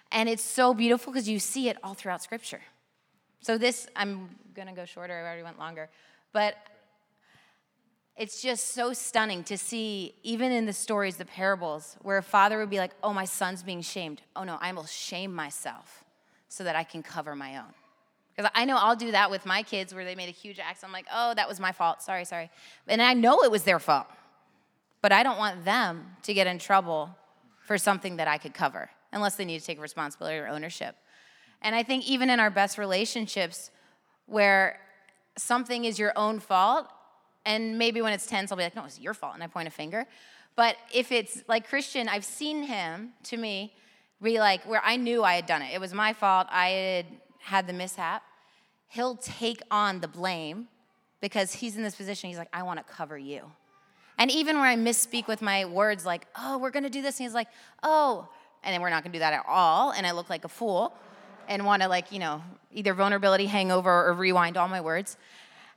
And 0.10 0.29
it's 0.29 0.41
so 0.41 0.73
beautiful 0.73 1.12
because 1.12 1.27
you 1.27 1.38
see 1.38 1.67
it 1.67 1.77
all 1.84 1.93
throughout 1.95 2.23
Scripture. 2.23 2.62
So, 3.41 3.57
this, 3.57 3.88
I'm 3.93 4.29
gonna 4.53 4.73
go 4.73 4.86
shorter, 4.86 5.13
I 5.13 5.21
already 5.21 5.43
went 5.43 5.60
longer. 5.60 5.89
But 6.31 6.55
it's 8.15 8.41
just 8.41 8.69
so 8.69 8.93
stunning 8.93 9.43
to 9.45 9.57
see, 9.57 10.15
even 10.23 10.53
in 10.53 10.65
the 10.65 10.73
stories, 10.73 11.17
the 11.17 11.25
parables, 11.25 11.97
where 12.03 12.17
a 12.17 12.23
father 12.23 12.57
would 12.60 12.69
be 12.69 12.77
like, 12.77 12.91
Oh, 13.03 13.12
my 13.12 13.25
son's 13.25 13.63
being 13.63 13.81
shamed. 13.81 14.21
Oh, 14.34 14.45
no, 14.45 14.57
I 14.62 14.71
will 14.71 14.86
shame 14.86 15.36
myself 15.36 16.05
so 16.47 16.63
that 16.63 16.77
I 16.77 16.86
can 16.86 17.03
cover 17.03 17.36
my 17.36 17.57
own. 17.57 17.73
Because 18.41 18.51
I 18.56 18.65
know 18.65 18.75
I'll 18.77 18.95
do 18.95 19.12
that 19.12 19.30
with 19.30 19.45
my 19.45 19.62
kids 19.62 19.93
where 19.93 20.04
they 20.04 20.15
made 20.15 20.27
a 20.27 20.32
huge 20.32 20.58
act. 20.58 20.84
I'm 20.84 20.91
like, 20.91 21.06
Oh, 21.13 21.34
that 21.36 21.47
was 21.47 21.60
my 21.60 21.71
fault. 21.71 22.01
Sorry, 22.01 22.25
sorry. 22.25 22.49
And 22.88 22.99
I 22.99 23.13
know 23.13 23.43
it 23.43 23.51
was 23.51 23.63
their 23.63 23.77
fault. 23.77 24.08
But 25.04 25.12
I 25.12 25.21
don't 25.21 25.38
want 25.38 25.63
them 25.63 26.15
to 26.23 26.34
get 26.34 26.47
in 26.47 26.58
trouble 26.58 27.15
for 27.67 27.77
something 27.77 28.17
that 28.17 28.27
I 28.27 28.39
could 28.39 28.56
cover 28.56 28.89
unless 29.12 29.36
they 29.36 29.45
need 29.45 29.60
to 29.60 29.65
take 29.65 29.80
responsibility 29.80 30.38
or 30.38 30.47
ownership. 30.47 30.95
And 31.62 31.75
I 31.75 31.84
think 31.84 32.10
even 32.10 32.32
in 32.32 32.39
our 32.39 32.49
best 32.49 32.80
relationships, 32.80 33.69
where 34.25 34.80
something 35.38 35.86
is 35.86 35.99
your 35.99 36.13
own 36.15 36.39
fault, 36.39 36.88
and 37.45 37.77
maybe 37.77 38.01
when 38.01 38.12
it's 38.13 38.25
tense, 38.25 38.51
I'll 38.51 38.58
be 38.58 38.63
like, 38.63 38.75
no, 38.75 38.86
it's 38.86 38.99
your 38.99 39.13
fault, 39.13 39.36
and 39.36 39.43
I 39.43 39.47
point 39.47 39.67
a 39.67 39.71
finger. 39.71 40.08
But 40.56 40.77
if 40.91 41.12
it's 41.12 41.43
like 41.47 41.69
Christian, 41.69 42.10
I've 42.10 42.25
seen 42.25 42.63
him, 42.63 43.13
to 43.25 43.38
me, 43.38 43.73
be 44.21 44.39
like, 44.39 44.63
where 44.63 44.82
I 44.84 44.97
knew 44.97 45.23
I 45.23 45.36
had 45.36 45.45
done 45.45 45.62
it. 45.62 45.73
It 45.73 45.80
was 45.80 45.93
my 45.93 46.13
fault. 46.13 46.47
I 46.49 46.69
had 46.69 47.06
had 47.39 47.67
the 47.67 47.73
mishap. 47.73 48.23
He'll 48.91 49.15
take 49.15 49.62
on 49.71 50.01
the 50.01 50.08
blame 50.08 50.67
because 51.21 51.54
he's 51.54 51.77
in 51.77 51.84
this 51.84 51.95
position. 51.95 52.30
He's 52.30 52.38
like, 52.38 52.49
I 52.51 52.63
want 52.63 52.86
to 52.86 52.93
cover 52.93 53.17
you. 53.17 53.49
And 54.17 54.30
even 54.30 54.58
where 54.58 54.65
I 54.65 54.75
misspeak 54.75 55.27
with 55.27 55.41
my 55.41 55.63
words, 55.63 56.06
like, 56.06 56.27
oh, 56.38 56.58
we're 56.58 56.71
going 56.71 56.84
to 56.84 56.89
do 56.89 57.01
this, 57.01 57.17
and 57.17 57.25
he's 57.25 57.34
like, 57.34 57.47
oh, 57.84 58.27
and 58.63 58.73
then 58.73 58.82
we're 58.82 58.89
not 58.89 59.01
going 59.04 59.13
to 59.13 59.15
do 59.15 59.21
that 59.21 59.34
at 59.34 59.45
all, 59.47 59.91
and 59.91 60.06
I 60.06 60.12
look 60.12 60.30
like 60.30 60.43
a 60.43 60.49
fool 60.49 60.93
and 61.47 61.65
want 61.65 61.82
to, 61.82 61.88
like, 61.88 62.12
you 62.12 62.19
know, 62.19 62.43
either 62.71 62.93
vulnerability 62.93 63.45
hangover 63.45 64.08
or 64.08 64.13
rewind 64.13 64.58
all 64.58 64.67
my 64.67 64.82
words. 64.82 65.15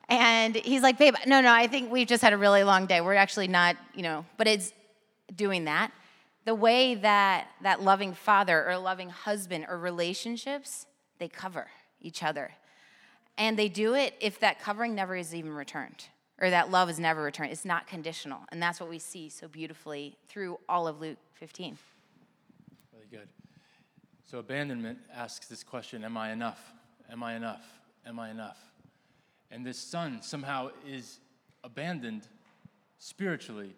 And 0.09 0.57
he's 0.57 0.83
like, 0.83 0.99
babe, 0.99 1.15
no, 1.25 1.41
no, 1.41 1.53
I 1.53 1.69
think 1.69 1.93
we've 1.93 2.09
just 2.09 2.23
had 2.23 2.33
a 2.33 2.37
really 2.37 2.65
long 2.65 2.87
day. 2.87 3.01
We're 3.01 3.15
actually 3.15 3.49
not, 3.49 3.77
you 3.95 4.03
know, 4.03 4.27
but 4.37 4.47
it's 4.49 4.73
doing 5.35 5.65
that. 5.65 5.93
The 6.45 6.55
way 6.55 6.97
that 6.97 7.47
that 7.63 7.81
loving 7.81 8.13
father 8.13 8.69
or 8.69 8.77
loving 8.77 9.09
husband 9.09 9.67
or 9.69 9.79
relationships, 9.79 10.87
they 11.19 11.29
cover 11.29 11.69
each 12.01 12.23
other. 12.23 12.51
And 13.37 13.59
they 13.59 13.69
do 13.69 13.95
it 13.95 14.15
if 14.21 14.39
that 14.41 14.61
covering 14.61 14.95
never 14.95 15.17
is 15.17 15.35
even 15.35 15.53
returned 15.53 16.07
or 16.41 16.51
that 16.51 16.71
love 16.71 16.91
is 16.91 16.99
never 16.99 17.23
returned. 17.23 17.53
It's 17.53 17.65
not 17.65 17.87
conditional. 17.87 18.41
And 18.51 18.63
that's 18.63 18.81
what 18.81 18.89
we 18.89 18.99
see 18.99 19.29
so 19.29 19.49
beautifully 19.49 20.17
through 20.29 20.59
all 20.69 20.87
of 20.87 21.01
Luke 21.01 21.19
15. 21.35 21.79
Really 22.93 23.07
good. 23.11 23.29
So 24.25 24.39
abandonment 24.39 24.99
asks 25.15 25.47
this 25.47 25.63
question 25.63 26.05
Am 26.05 26.17
I 26.17 26.33
enough? 26.33 26.73
Am 27.11 27.23
I 27.23 27.35
enough? 27.35 27.65
Am 28.07 28.19
I 28.19 28.31
enough? 28.31 28.59
And 29.51 29.65
this 29.65 29.79
son 29.79 30.21
somehow 30.23 30.71
is 30.87 31.21
abandoned 31.63 32.27
spiritually, 32.99 33.75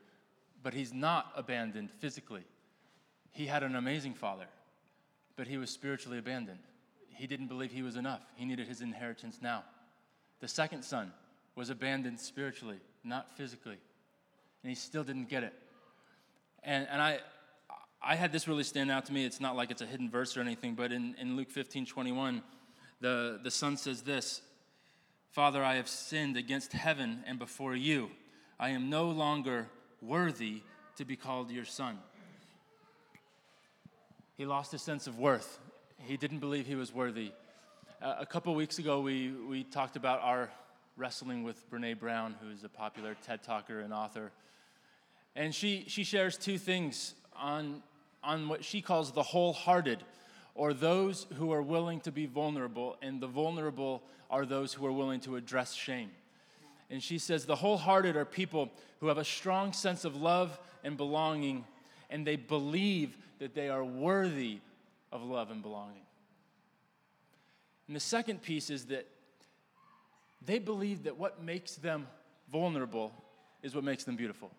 but 0.62 0.72
he's 0.72 0.92
not 0.92 1.32
abandoned 1.36 1.90
physically. 1.90 2.44
He 3.32 3.46
had 3.46 3.62
an 3.62 3.76
amazing 3.76 4.14
father, 4.14 4.46
but 5.36 5.46
he 5.46 5.58
was 5.58 5.70
spiritually 5.70 6.18
abandoned. 6.18 6.60
He 7.16 7.26
didn't 7.26 7.48
believe 7.48 7.72
he 7.72 7.82
was 7.82 7.96
enough. 7.96 8.20
He 8.36 8.44
needed 8.44 8.68
his 8.68 8.80
inheritance 8.80 9.38
now. 9.40 9.64
The 10.40 10.48
second 10.48 10.82
son 10.82 11.12
was 11.54 11.70
abandoned 11.70 12.20
spiritually, 12.20 12.78
not 13.02 13.36
physically, 13.36 13.78
and 14.62 14.70
he 14.70 14.74
still 14.74 15.02
didn't 15.02 15.28
get 15.28 15.42
it. 15.42 15.54
And, 16.62 16.86
and 16.90 17.00
I, 17.00 17.20
I 18.02 18.16
had 18.16 18.32
this 18.32 18.46
really 18.46 18.64
stand 18.64 18.90
out 18.90 19.06
to 19.06 19.12
me. 19.12 19.24
It's 19.24 19.40
not 19.40 19.56
like 19.56 19.70
it's 19.70 19.82
a 19.82 19.86
hidden 19.86 20.10
verse 20.10 20.36
or 20.36 20.40
anything, 20.40 20.74
but 20.74 20.92
in, 20.92 21.14
in 21.18 21.36
Luke 21.36 21.50
15 21.50 21.86
21, 21.86 22.42
the, 23.00 23.40
the 23.42 23.50
son 23.50 23.76
says 23.76 24.02
this 24.02 24.42
Father, 25.30 25.62
I 25.62 25.76
have 25.76 25.88
sinned 25.88 26.36
against 26.36 26.72
heaven 26.72 27.22
and 27.26 27.38
before 27.38 27.74
you. 27.74 28.10
I 28.58 28.70
am 28.70 28.88
no 28.88 29.10
longer 29.10 29.68
worthy 30.00 30.62
to 30.96 31.04
be 31.04 31.16
called 31.16 31.50
your 31.50 31.64
son. 31.64 31.98
He 34.36 34.46
lost 34.46 34.72
his 34.72 34.82
sense 34.82 35.06
of 35.06 35.18
worth. 35.18 35.58
He 36.04 36.16
didn't 36.16 36.38
believe 36.38 36.66
he 36.66 36.74
was 36.74 36.92
worthy. 36.92 37.32
Uh, 38.00 38.16
a 38.18 38.26
couple 38.26 38.54
weeks 38.54 38.78
ago, 38.78 39.00
we, 39.00 39.30
we 39.30 39.64
talked 39.64 39.96
about 39.96 40.20
our 40.22 40.50
wrestling 40.96 41.42
with 41.42 41.68
Brene 41.70 41.98
Brown, 41.98 42.36
who's 42.40 42.64
a 42.64 42.68
popular 42.68 43.16
TED 43.26 43.42
talker 43.42 43.80
and 43.80 43.92
author. 43.92 44.30
And 45.34 45.54
she, 45.54 45.84
she 45.88 46.04
shares 46.04 46.36
two 46.36 46.58
things 46.58 47.14
on, 47.34 47.82
on 48.22 48.48
what 48.48 48.64
she 48.64 48.80
calls 48.80 49.12
the 49.12 49.22
wholehearted 49.22 50.02
or 50.54 50.72
those 50.72 51.26
who 51.34 51.52
are 51.52 51.62
willing 51.62 52.00
to 52.00 52.12
be 52.12 52.26
vulnerable, 52.26 52.96
and 53.02 53.20
the 53.20 53.26
vulnerable 53.26 54.02
are 54.30 54.46
those 54.46 54.72
who 54.72 54.86
are 54.86 54.92
willing 54.92 55.20
to 55.20 55.36
address 55.36 55.74
shame. 55.74 56.10
And 56.90 57.02
she 57.02 57.18
says, 57.18 57.44
The 57.44 57.56
wholehearted 57.56 58.16
are 58.16 58.24
people 58.24 58.70
who 59.00 59.08
have 59.08 59.18
a 59.18 59.24
strong 59.24 59.72
sense 59.72 60.04
of 60.04 60.16
love 60.16 60.58
and 60.82 60.96
belonging, 60.96 61.64
and 62.10 62.26
they 62.26 62.36
believe 62.36 63.16
that 63.38 63.54
they 63.54 63.68
are 63.68 63.84
worthy 63.84 64.60
of 65.16 65.22
love 65.22 65.50
and 65.50 65.62
belonging. 65.62 66.02
And 67.86 67.96
the 67.96 68.00
second 68.00 68.42
piece 68.42 68.70
is 68.70 68.86
that 68.86 69.06
they 70.44 70.58
believe 70.58 71.04
that 71.04 71.16
what 71.16 71.42
makes 71.42 71.76
them 71.76 72.06
vulnerable 72.52 73.12
is 73.62 73.74
what 73.74 73.82
makes 73.82 74.04
them 74.04 74.16
beautiful. 74.16 74.50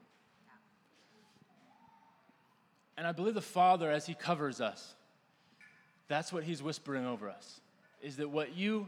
And 2.97 3.05
I 3.05 3.12
believe 3.12 3.36
the 3.36 3.41
Father, 3.41 3.91
as 3.91 4.05
He 4.05 4.16
covers 4.16 4.60
us, 4.60 4.95
that's 6.08 6.34
what 6.34 6.43
He's 6.43 6.64
whispering 6.64 7.05
over 7.05 7.30
us 7.30 7.62
is 8.01 8.18
that 8.18 8.30
what 8.30 8.55
you 8.55 8.88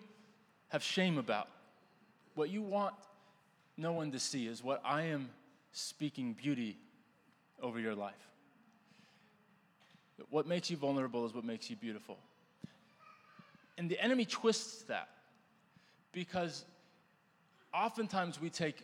have 0.69 0.83
shame 0.83 1.17
about, 1.17 1.47
what 2.35 2.49
you 2.49 2.61
want 2.61 2.93
no 3.75 3.91
one 3.91 4.11
to 4.11 4.19
see, 4.19 4.45
is 4.45 4.63
what 4.63 4.81
I 4.85 5.03
am 5.03 5.29
speaking 5.71 6.33
beauty 6.33 6.77
over 7.61 7.79
your 7.79 7.95
life. 7.95 8.28
What 10.29 10.47
makes 10.47 10.69
you 10.69 10.77
vulnerable 10.77 11.25
is 11.25 11.33
what 11.33 11.43
makes 11.43 11.69
you 11.69 11.75
beautiful. 11.75 12.17
And 13.77 13.89
the 13.89 13.99
enemy 14.03 14.25
twists 14.25 14.83
that 14.83 15.09
because 16.11 16.65
oftentimes 17.73 18.41
we 18.41 18.49
take 18.49 18.75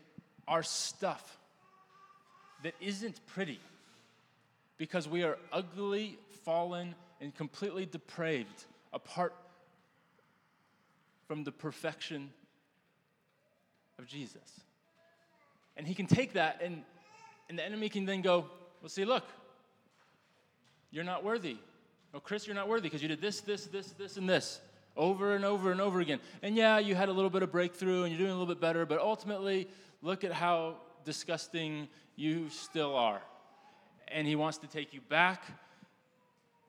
our 0.48 0.64
stuff 0.64 1.38
that 2.64 2.74
isn't 2.80 3.20
pretty 3.28 3.60
because 4.78 5.08
we 5.08 5.24
are 5.24 5.38
ugly, 5.52 6.18
fallen, 6.44 6.96
and 7.22 7.36
completely 7.36 7.86
depraved 7.86 8.66
apart 8.94 9.34
from 11.28 11.44
the 11.44 11.52
perfection 11.52 12.30
of 14.00 14.08
Jesus. 14.08 14.62
And 15.78 15.86
he 15.88 15.94
can 15.94 16.08
take 16.08 16.34
that, 16.34 16.62
and, 16.64 16.84
and 17.50 17.58
the 17.58 17.66
enemy 17.66 17.90
can 17.90 18.06
then 18.06 18.22
go, 18.22 18.46
Well, 18.82 18.90
see, 18.90 19.06
look, 19.06 19.26
you're 20.96 21.04
not 21.04 21.26
worthy. 21.26 21.58
Oh, 22.14 22.22
Chris, 22.22 22.48
you're 22.48 22.56
not 22.56 22.70
worthy 22.70 22.84
because 22.84 23.02
you 23.02 23.10
did 23.10 23.20
this, 23.20 23.42
this, 23.42 23.66
this, 23.66 23.88
this, 23.92 24.16
and 24.16 24.30
this 24.30 24.62
over 24.96 25.36
and 25.36 25.44
over 25.44 25.74
and 25.74 25.82
over 25.82 26.00
again. 26.00 26.22
And 26.42 26.56
yeah, 26.56 26.80
you 26.80 26.96
had 26.96 27.10
a 27.10 27.12
little 27.12 27.30
bit 27.30 27.44
of 27.44 27.52
breakthrough 27.52 28.04
and 28.04 28.12
you're 28.12 28.20
doing 28.20 28.32
a 28.32 28.34
little 28.34 28.48
bit 28.48 28.62
better, 28.62 28.86
but 28.86 29.00
ultimately, 29.00 29.68
look 30.02 30.24
at 30.24 30.32
how 30.32 30.78
disgusting 31.04 31.90
you 32.16 32.50
still 32.50 32.96
are. 32.96 33.22
And 34.08 34.26
he 34.26 34.38
wants 34.38 34.58
to 34.60 34.68
take 34.68 34.94
you 34.94 35.02
back 35.02 35.44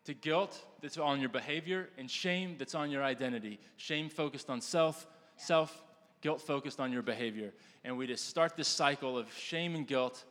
to 0.06 0.14
guilt 0.14 0.60
that's 0.82 0.98
on 0.98 1.20
your 1.20 1.28
behavior 1.28 1.88
and 1.96 2.10
shame 2.10 2.56
that's 2.58 2.74
on 2.74 2.90
your 2.90 3.04
identity. 3.04 3.60
Shame 3.76 4.08
focused 4.08 4.50
on 4.50 4.60
self, 4.60 5.06
self, 5.36 5.84
guilt 6.20 6.40
focused 6.40 6.80
on 6.80 6.92
your 6.92 7.02
behavior. 7.02 7.52
And 7.84 7.96
we 7.96 8.08
just 8.08 8.28
start 8.28 8.56
this 8.56 8.66
cycle 8.66 9.16
of 9.16 9.32
shame 9.34 9.76
and 9.76 9.86
guilt, 9.86 10.24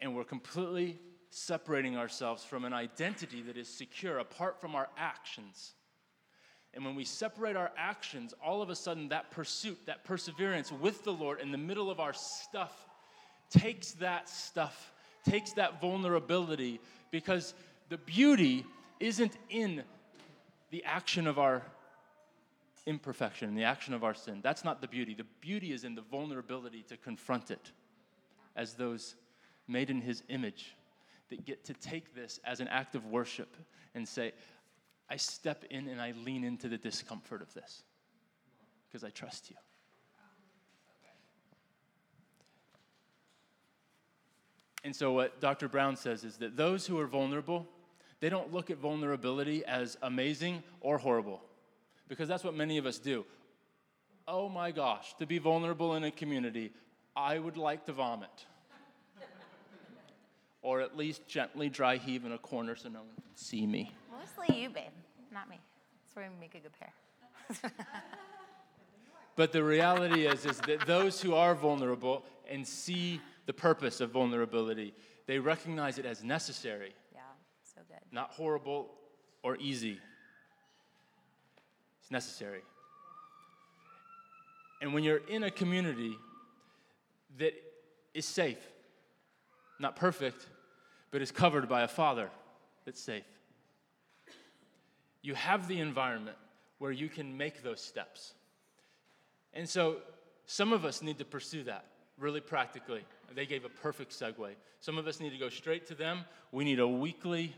and 0.00 0.16
we're 0.16 0.24
completely 0.24 0.98
separating 1.30 1.96
ourselves 1.96 2.44
from 2.44 2.64
an 2.64 2.72
identity 2.72 3.40
that 3.42 3.56
is 3.56 3.68
secure 3.68 4.18
apart 4.18 4.60
from 4.60 4.74
our 4.74 4.88
actions. 4.98 5.74
And 6.74 6.84
when 6.84 6.94
we 6.94 7.04
separate 7.04 7.56
our 7.56 7.70
actions, 7.76 8.34
all 8.44 8.62
of 8.62 8.70
a 8.70 8.76
sudden 8.76 9.08
that 9.08 9.30
pursuit, 9.30 9.78
that 9.86 10.04
perseverance 10.04 10.70
with 10.70 11.04
the 11.04 11.12
Lord 11.12 11.40
in 11.40 11.52
the 11.52 11.58
middle 11.58 11.90
of 11.90 12.00
our 12.00 12.12
stuff 12.12 12.72
takes 13.48 13.92
that 13.92 14.28
stuff, 14.28 14.92
takes 15.24 15.52
that 15.52 15.80
vulnerability, 15.80 16.80
because 17.10 17.54
the 17.88 17.98
beauty 17.98 18.64
isn't 19.00 19.36
in 19.48 19.82
the 20.70 20.84
action 20.84 21.26
of 21.26 21.38
our 21.38 21.62
imperfection, 22.86 23.54
the 23.54 23.64
action 23.64 23.94
of 23.94 24.04
our 24.04 24.14
sin. 24.14 24.40
That's 24.42 24.64
not 24.64 24.80
the 24.80 24.88
beauty. 24.88 25.14
The 25.14 25.26
beauty 25.40 25.72
is 25.72 25.84
in 25.84 25.94
the 25.94 26.02
vulnerability 26.02 26.84
to 26.88 26.96
confront 26.96 27.50
it 27.50 27.72
as 28.54 28.74
those 28.74 29.16
made 29.66 29.90
in 29.90 30.00
His 30.00 30.22
image 30.28 30.74
that 31.30 31.44
get 31.44 31.64
to 31.64 31.74
take 31.74 32.14
this 32.14 32.38
as 32.44 32.60
an 32.60 32.68
act 32.68 32.94
of 32.94 33.06
worship 33.06 33.56
and 33.94 34.06
say, 34.06 34.32
I 35.08 35.16
step 35.16 35.64
in 35.70 35.88
and 35.88 36.00
I 36.00 36.12
lean 36.24 36.44
into 36.44 36.68
the 36.68 36.78
discomfort 36.78 37.42
of 37.42 37.52
this 37.54 37.82
because 38.88 39.02
I 39.02 39.10
trust 39.10 39.50
you. 39.50 39.56
And 44.82 44.96
so, 44.96 45.12
what 45.12 45.40
Dr. 45.40 45.68
Brown 45.68 45.96
says 45.96 46.24
is 46.24 46.38
that 46.38 46.56
those 46.56 46.86
who 46.86 46.98
are 46.98 47.06
vulnerable, 47.06 47.66
they 48.20 48.30
don't 48.30 48.52
look 48.52 48.70
at 48.70 48.78
vulnerability 48.78 49.64
as 49.66 49.98
amazing 50.02 50.62
or 50.80 50.96
horrible, 50.96 51.42
because 52.08 52.28
that's 52.28 52.44
what 52.44 52.54
many 52.54 52.78
of 52.78 52.86
us 52.86 52.98
do. 52.98 53.26
Oh 54.26 54.48
my 54.48 54.70
gosh, 54.70 55.14
to 55.18 55.26
be 55.26 55.38
vulnerable 55.38 55.96
in 55.96 56.04
a 56.04 56.10
community, 56.10 56.72
I 57.14 57.38
would 57.38 57.56
like 57.56 57.84
to 57.86 57.92
vomit. 57.92 58.46
Or 60.62 60.80
at 60.80 60.96
least 60.96 61.26
gently 61.26 61.68
dry 61.68 61.96
heave 61.96 62.24
in 62.24 62.32
a 62.32 62.38
corner 62.38 62.76
so 62.76 62.88
no 62.88 63.00
one 63.00 63.14
can 63.14 63.36
see 63.36 63.66
me. 63.66 63.92
Mostly 64.10 64.62
you, 64.62 64.68
babe, 64.68 64.90
not 65.32 65.48
me. 65.48 65.58
That's 66.04 66.16
where 66.16 66.30
we 66.30 66.40
make 66.40 66.54
a 66.54 66.60
good 66.60 66.72
pair. 66.78 67.72
but 69.36 69.52
the 69.52 69.62
reality 69.62 70.26
is, 70.26 70.44
is 70.44 70.58
that 70.60 70.86
those 70.86 71.20
who 71.20 71.34
are 71.34 71.54
vulnerable 71.54 72.24
and 72.48 72.66
see 72.66 73.20
the 73.46 73.52
purpose 73.52 74.00
of 74.00 74.10
vulnerability, 74.10 74.94
they 75.26 75.38
recognize 75.38 75.98
it 75.98 76.06
as 76.06 76.22
necessary. 76.22 76.92
Yeah, 77.12 77.20
so 77.62 77.80
good. 77.88 78.00
Not 78.12 78.30
horrible 78.30 78.90
or 79.42 79.56
easy. 79.56 79.98
It's 82.00 82.10
necessary. 82.10 82.60
And 84.80 84.94
when 84.94 85.04
you're 85.04 85.20
in 85.28 85.44
a 85.44 85.50
community 85.50 86.16
that 87.38 87.52
is 88.14 88.24
safe, 88.24 88.58
not 89.80 89.96
perfect, 89.96 90.46
but 91.10 91.22
is 91.22 91.30
covered 91.30 91.68
by 91.68 91.82
a 91.82 91.88
father 91.88 92.30
that's 92.84 93.00
safe, 93.00 93.24
you 95.22 95.34
have 95.34 95.68
the 95.68 95.80
environment 95.80 96.36
where 96.78 96.92
you 96.92 97.08
can 97.08 97.36
make 97.36 97.62
those 97.62 97.80
steps. 97.80 98.34
And 99.52 99.68
so 99.68 99.96
some 100.46 100.72
of 100.72 100.84
us 100.84 101.02
need 101.02 101.18
to 101.18 101.24
pursue 101.24 101.64
that 101.64 101.84
really 102.18 102.40
practically. 102.40 103.02
They 103.34 103.46
gave 103.46 103.64
a 103.64 103.68
perfect 103.68 104.12
segue. 104.12 104.50
Some 104.80 104.98
of 104.98 105.06
us 105.06 105.20
need 105.20 105.30
to 105.30 105.38
go 105.38 105.48
straight 105.48 105.86
to 105.86 105.94
them. 105.94 106.24
We 106.52 106.64
need 106.64 106.78
a 106.78 106.88
weekly 106.88 107.54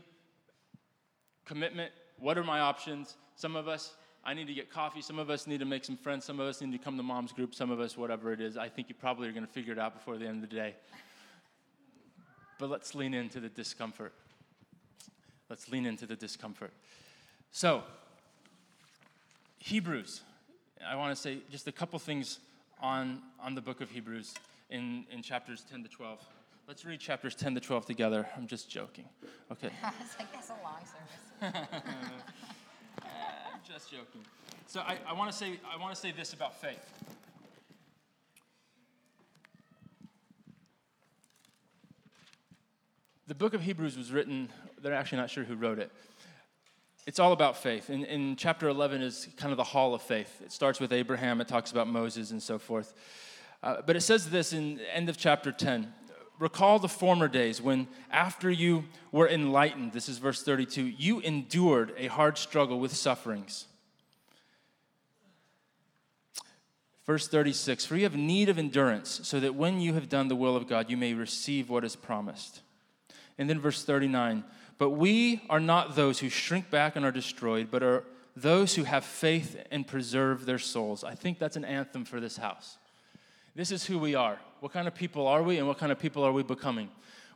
commitment. 1.45 1.91
What 2.19 2.37
are 2.37 2.43
my 2.43 2.59
options? 2.59 3.17
Some 3.35 3.55
of 3.55 3.67
us, 3.67 3.95
I 4.23 4.33
need 4.33 4.47
to 4.47 4.53
get 4.53 4.71
coffee. 4.71 5.01
Some 5.01 5.19
of 5.19 5.29
us 5.29 5.47
need 5.47 5.59
to 5.59 5.65
make 5.65 5.83
some 5.83 5.97
friends. 5.97 6.25
Some 6.25 6.39
of 6.39 6.47
us 6.47 6.61
need 6.61 6.71
to 6.71 6.77
come 6.77 6.97
to 6.97 7.03
mom's 7.03 7.31
group. 7.31 7.53
Some 7.53 7.71
of 7.71 7.79
us, 7.79 7.97
whatever 7.97 8.31
it 8.31 8.39
is. 8.39 8.57
I 8.57 8.69
think 8.69 8.89
you 8.89 8.95
probably 8.95 9.27
are 9.27 9.31
going 9.31 9.45
to 9.45 9.51
figure 9.51 9.73
it 9.73 9.79
out 9.79 9.93
before 9.93 10.17
the 10.17 10.27
end 10.27 10.43
of 10.43 10.49
the 10.49 10.55
day. 10.55 10.75
But 12.59 12.69
let's 12.69 12.95
lean 12.95 13.13
into 13.13 13.39
the 13.39 13.49
discomfort. 13.49 14.13
Let's 15.49 15.69
lean 15.69 15.85
into 15.85 16.05
the 16.05 16.15
discomfort. 16.15 16.71
So, 17.51 17.83
Hebrews. 19.59 20.21
I 20.85 20.95
want 20.95 21.15
to 21.15 21.21
say 21.21 21.37
just 21.49 21.67
a 21.67 21.71
couple 21.71 21.97
things 21.99 22.39
on, 22.81 23.21
on 23.39 23.55
the 23.55 23.61
book 23.61 23.79
of 23.79 23.89
Hebrews 23.89 24.33
in, 24.69 25.05
in 25.11 25.21
chapters 25.21 25.63
10 25.69 25.83
to 25.83 25.89
12. 25.89 26.19
Let's 26.67 26.85
read 26.85 26.99
chapters 26.99 27.35
10 27.35 27.55
to 27.55 27.61
12 27.61 27.85
together. 27.85 28.27
I'm 28.35 28.47
just 28.47 28.69
joking. 28.69 29.05
Okay. 29.51 29.69
it's 30.01 30.17
like 30.17 30.31
that's 30.33 30.49
a 30.49 30.53
long 30.63 30.81
service. 30.81 31.65
I'm 33.01 33.59
just 33.67 33.91
joking. 33.91 34.21
So 34.67 34.79
I, 34.81 34.97
I 35.07 35.13
want 35.13 35.31
to 35.31 35.37
say 35.37 35.59
I 35.71 35.79
want 35.79 35.93
to 35.93 35.99
say 35.99 36.11
this 36.11 36.33
about 36.33 36.59
faith. 36.59 36.79
The 43.25 43.35
book 43.35 43.53
of 43.53 43.61
Hebrews 43.61 43.97
was 43.97 44.11
written, 44.11 44.49
they're 44.81 44.93
actually 44.93 45.19
not 45.19 45.29
sure 45.29 45.45
who 45.45 45.55
wrote 45.55 45.79
it. 45.79 45.89
It's 47.07 47.19
all 47.19 47.31
about 47.31 47.55
faith. 47.55 47.89
In, 47.89 48.03
in 48.03 48.35
chapter 48.35 48.67
11 48.67 49.01
is 49.01 49.29
kind 49.37 49.51
of 49.51 49.57
the 49.57 49.63
hall 49.63 49.93
of 49.93 50.01
faith. 50.01 50.41
It 50.43 50.51
starts 50.51 50.81
with 50.81 50.91
Abraham, 50.91 51.39
it 51.39 51.47
talks 51.47 51.71
about 51.71 51.87
Moses 51.87 52.31
and 52.31 52.43
so 52.43 52.59
forth. 52.59 52.93
Uh, 53.61 53.81
but 53.85 53.95
it 53.95 54.01
says 54.01 54.29
this 54.29 54.51
in 54.51 54.81
end 54.93 55.07
of 55.07 55.17
chapter 55.17 55.51
10 55.51 55.93
recall 56.39 56.79
the 56.79 56.89
former 56.89 57.27
days 57.27 57.61
when 57.61 57.87
after 58.11 58.49
you 58.49 58.83
were 59.11 59.29
enlightened 59.29 59.93
this 59.93 60.09
is 60.09 60.17
verse 60.17 60.43
32 60.43 60.83
you 60.83 61.19
endured 61.21 61.93
a 61.95 62.07
hard 62.07 62.37
struggle 62.37 62.79
with 62.79 62.91
sufferings 62.91 63.67
verse 67.05 67.27
36 67.27 67.85
for 67.85 67.95
you 67.95 68.03
have 68.03 68.15
need 68.15 68.49
of 68.49 68.57
endurance 68.57 69.21
so 69.23 69.39
that 69.39 69.53
when 69.53 69.79
you 69.79 69.93
have 69.93 70.09
done 70.09 70.27
the 70.27 70.35
will 70.35 70.55
of 70.55 70.67
god 70.67 70.89
you 70.89 70.97
may 70.97 71.13
receive 71.13 71.69
what 71.69 71.85
is 71.85 71.95
promised 71.95 72.62
and 73.37 73.49
then 73.49 73.59
verse 73.59 73.83
39 73.83 74.43
but 74.77 74.91
we 74.91 75.41
are 75.49 75.59
not 75.59 75.95
those 75.95 76.19
who 76.19 76.29
shrink 76.29 76.69
back 76.69 76.95
and 76.95 77.05
are 77.05 77.11
destroyed 77.11 77.69
but 77.71 77.83
are 77.83 78.03
those 78.35 78.75
who 78.75 78.83
have 78.83 79.05
faith 79.05 79.61
and 79.71 79.87
preserve 79.87 80.45
their 80.45 80.59
souls 80.59 81.03
i 81.03 81.15
think 81.15 81.39
that's 81.39 81.55
an 81.55 81.65
anthem 81.65 82.05
for 82.05 82.19
this 82.19 82.37
house 82.37 82.77
this 83.55 83.71
is 83.71 83.85
who 83.85 83.99
we 83.99 84.15
are. 84.15 84.39
What 84.59 84.71
kind 84.71 84.87
of 84.87 84.95
people 84.95 85.27
are 85.27 85.43
we, 85.43 85.57
and 85.57 85.67
what 85.67 85.77
kind 85.77 85.91
of 85.91 85.99
people 85.99 86.23
are 86.23 86.31
we 86.31 86.43
becoming? 86.43 86.89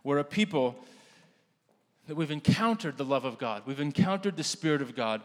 We're 0.04 0.18
a 0.18 0.24
people 0.24 0.76
that 2.08 2.16
we've 2.16 2.32
encountered 2.32 2.98
the 2.98 3.06
love 3.06 3.26
of 3.26 3.38
God, 3.38 3.64
we've 3.66 3.80
encountered 3.80 4.38
the 4.38 4.44
Spirit 4.44 4.82
of 4.82 4.96
God, 4.96 5.22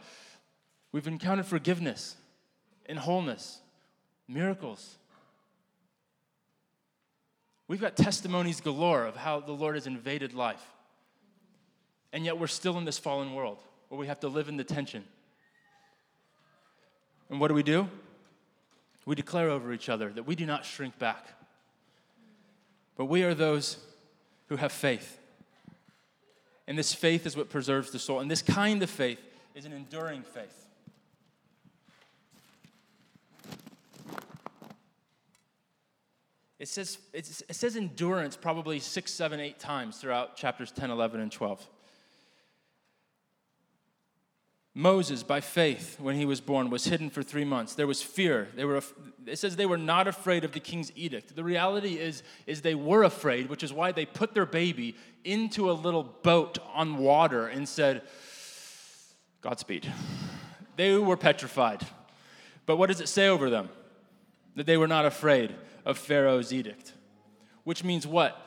we've 0.91 1.07
encountered 1.07 1.47
forgiveness 1.47 2.17
and 2.87 2.99
wholeness, 2.99 3.61
miracles. 4.29 4.99
We've 7.73 7.81
got 7.81 7.97
testimonies 7.97 8.61
galore 8.61 9.07
of 9.07 9.17
how 9.17 9.41
the 9.41 9.53
Lord 9.53 9.77
has 9.77 9.87
invaded 9.87 10.35
life. 10.35 10.63
And 12.13 12.23
yet 12.23 12.39
we're 12.39 12.47
still 12.47 12.77
in 12.77 12.85
this 12.85 12.99
fallen 12.99 13.33
world 13.33 13.57
where 13.89 13.99
we 13.99 14.09
have 14.09 14.21
to 14.21 14.29
live 14.29 14.51
in 14.51 14.59
the 14.59 14.63
tension. 14.63 15.03
And 17.31 17.41
what 17.41 17.49
do 17.49 17.55
we 17.55 17.63
do? 17.63 17.89
We 19.07 19.15
declare 19.15 19.49
over 19.49 19.73
each 19.73 19.89
other 19.89 20.11
that 20.11 20.25
we 20.25 20.35
do 20.37 20.45
not 20.45 20.67
shrink 20.67 20.99
back, 20.99 21.29
but 22.99 23.07
we 23.07 23.23
are 23.23 23.33
those 23.33 23.79
who 24.51 24.57
have 24.57 24.71
faith. 24.71 25.19
And 26.67 26.77
this 26.77 26.93
faith 26.93 27.25
is 27.25 27.39
what 27.39 27.49
preserves 27.49 27.91
the 27.91 27.99
soul. 27.99 28.21
And 28.21 28.31
this 28.31 28.43
kind 28.43 28.83
of 28.83 28.91
faith 28.91 29.19
is 29.55 29.65
an 29.65 29.73
enduring 29.73 30.25
faith. 30.25 30.67
It 36.63 36.69
says, 36.69 36.97
it 37.13 37.27
says 37.27 37.75
endurance 37.75 38.37
probably 38.37 38.79
six, 38.79 39.11
seven, 39.11 39.41
eight 39.41 39.59
times 39.59 39.97
throughout 39.97 40.37
chapters 40.37 40.71
10, 40.71 40.93
11, 40.93 41.19
and 41.19 41.33
12. 41.33 41.69
Moses, 44.73 45.25
by 45.25 45.41
faith, 45.41 45.99
when 45.99 46.15
he 46.15 46.25
was 46.25 46.41
born, 46.41 46.71
was 46.71 46.85
hidden 46.85 47.11
for 47.11 47.25
three 47.25 47.45
months. 47.45 47.75
There 47.75 47.89
was 47.89 48.01
fear. 48.01 48.47
They 48.55 48.65
were, 48.65 48.81
it 49.27 49.41
says 49.41 49.57
they 49.57 49.67
were 49.67 49.77
not 49.77 50.07
afraid 50.07 50.45
of 50.45 50.53
the 50.53 50.61
king's 50.61 50.93
edict. 50.95 51.35
The 51.35 51.43
reality 51.43 51.99
is, 51.99 52.23
is 52.47 52.63
they 52.63 52.77
were 52.77 53.03
afraid, 53.03 53.49
which 53.49 53.65
is 53.65 53.73
why 53.73 53.91
they 53.91 54.07
put 54.07 54.33
their 54.33 54.47
baby 54.47 54.95
into 55.25 55.69
a 55.69 55.73
little 55.73 56.05
boat 56.05 56.59
on 56.73 56.97
water 56.99 57.49
and 57.49 57.69
said, 57.69 58.03
Godspeed. 59.41 59.93
They 60.77 60.97
were 60.97 61.17
petrified. 61.17 61.85
But 62.67 62.77
what 62.77 62.87
does 62.87 63.01
it 63.01 63.09
say 63.09 63.27
over 63.27 63.51
them? 63.51 63.69
That 64.55 64.67
they 64.67 64.77
were 64.77 64.87
not 64.87 65.07
afraid 65.07 65.57
of 65.85 65.99
Pharaoh's 65.99 66.53
edict. 66.53 66.93
Which 67.65 67.85
means 67.85 68.07
what? 68.07 68.47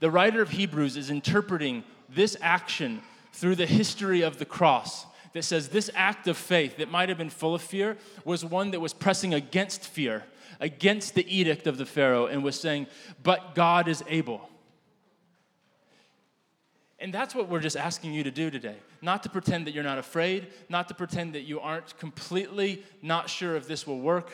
The 0.00 0.10
writer 0.10 0.42
of 0.42 0.50
Hebrews 0.50 0.96
is 0.96 1.10
interpreting 1.10 1.84
this 2.08 2.36
action 2.40 3.02
through 3.32 3.56
the 3.56 3.66
history 3.66 4.22
of 4.22 4.38
the 4.38 4.44
cross 4.44 5.06
that 5.32 5.44
says 5.44 5.68
this 5.68 5.90
act 5.94 6.26
of 6.26 6.36
faith 6.36 6.78
that 6.78 6.90
might 6.90 7.08
have 7.08 7.18
been 7.18 7.30
full 7.30 7.54
of 7.54 7.62
fear 7.62 7.96
was 8.24 8.44
one 8.44 8.72
that 8.72 8.80
was 8.80 8.92
pressing 8.92 9.32
against 9.34 9.86
fear, 9.86 10.24
against 10.58 11.14
the 11.14 11.34
edict 11.34 11.66
of 11.66 11.78
the 11.78 11.86
Pharaoh, 11.86 12.26
and 12.26 12.42
was 12.42 12.58
saying, 12.58 12.86
But 13.22 13.54
God 13.54 13.86
is 13.86 14.02
able. 14.08 14.48
And 16.98 17.14
that's 17.14 17.34
what 17.34 17.48
we're 17.48 17.60
just 17.60 17.76
asking 17.76 18.12
you 18.12 18.24
to 18.24 18.30
do 18.30 18.50
today. 18.50 18.76
Not 19.00 19.22
to 19.22 19.30
pretend 19.30 19.66
that 19.66 19.72
you're 19.72 19.84
not 19.84 19.98
afraid, 19.98 20.48
not 20.68 20.88
to 20.88 20.94
pretend 20.94 21.34
that 21.34 21.42
you 21.42 21.58
aren't 21.60 21.96
completely 21.98 22.84
not 23.00 23.30
sure 23.30 23.56
if 23.56 23.66
this 23.66 23.86
will 23.86 24.00
work, 24.00 24.32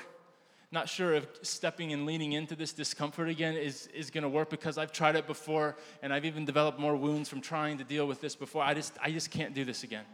not 0.77 0.91
sure 0.91 1.15
if 1.15 1.27
stepping 1.41 1.95
and 1.95 2.05
leaning 2.05 2.33
into 2.35 2.55
this 2.55 2.75
discomfort 2.75 3.31
again 3.31 3.55
is, 3.55 3.87
is 3.95 4.11
going 4.11 4.25
to 4.25 4.29
work 4.29 4.51
because 4.51 4.77
I've 4.77 4.93
tried 4.93 5.17
it 5.17 5.27
before 5.27 5.75
and 6.03 6.13
I've 6.13 6.27
even 6.27 6.45
developed 6.45 6.79
more 6.79 6.95
wounds 6.95 7.31
from 7.31 7.41
trying 7.41 7.79
to 7.79 7.85
deal 7.85 8.07
with 8.07 8.21
this 8.21 8.37
before. 8.37 8.63
I 8.63 8.75
just, 8.75 8.93
I 9.03 9.11
just 9.11 9.31
can't 9.31 9.55
do 9.55 9.65
this 9.65 9.85
again. 9.85 10.05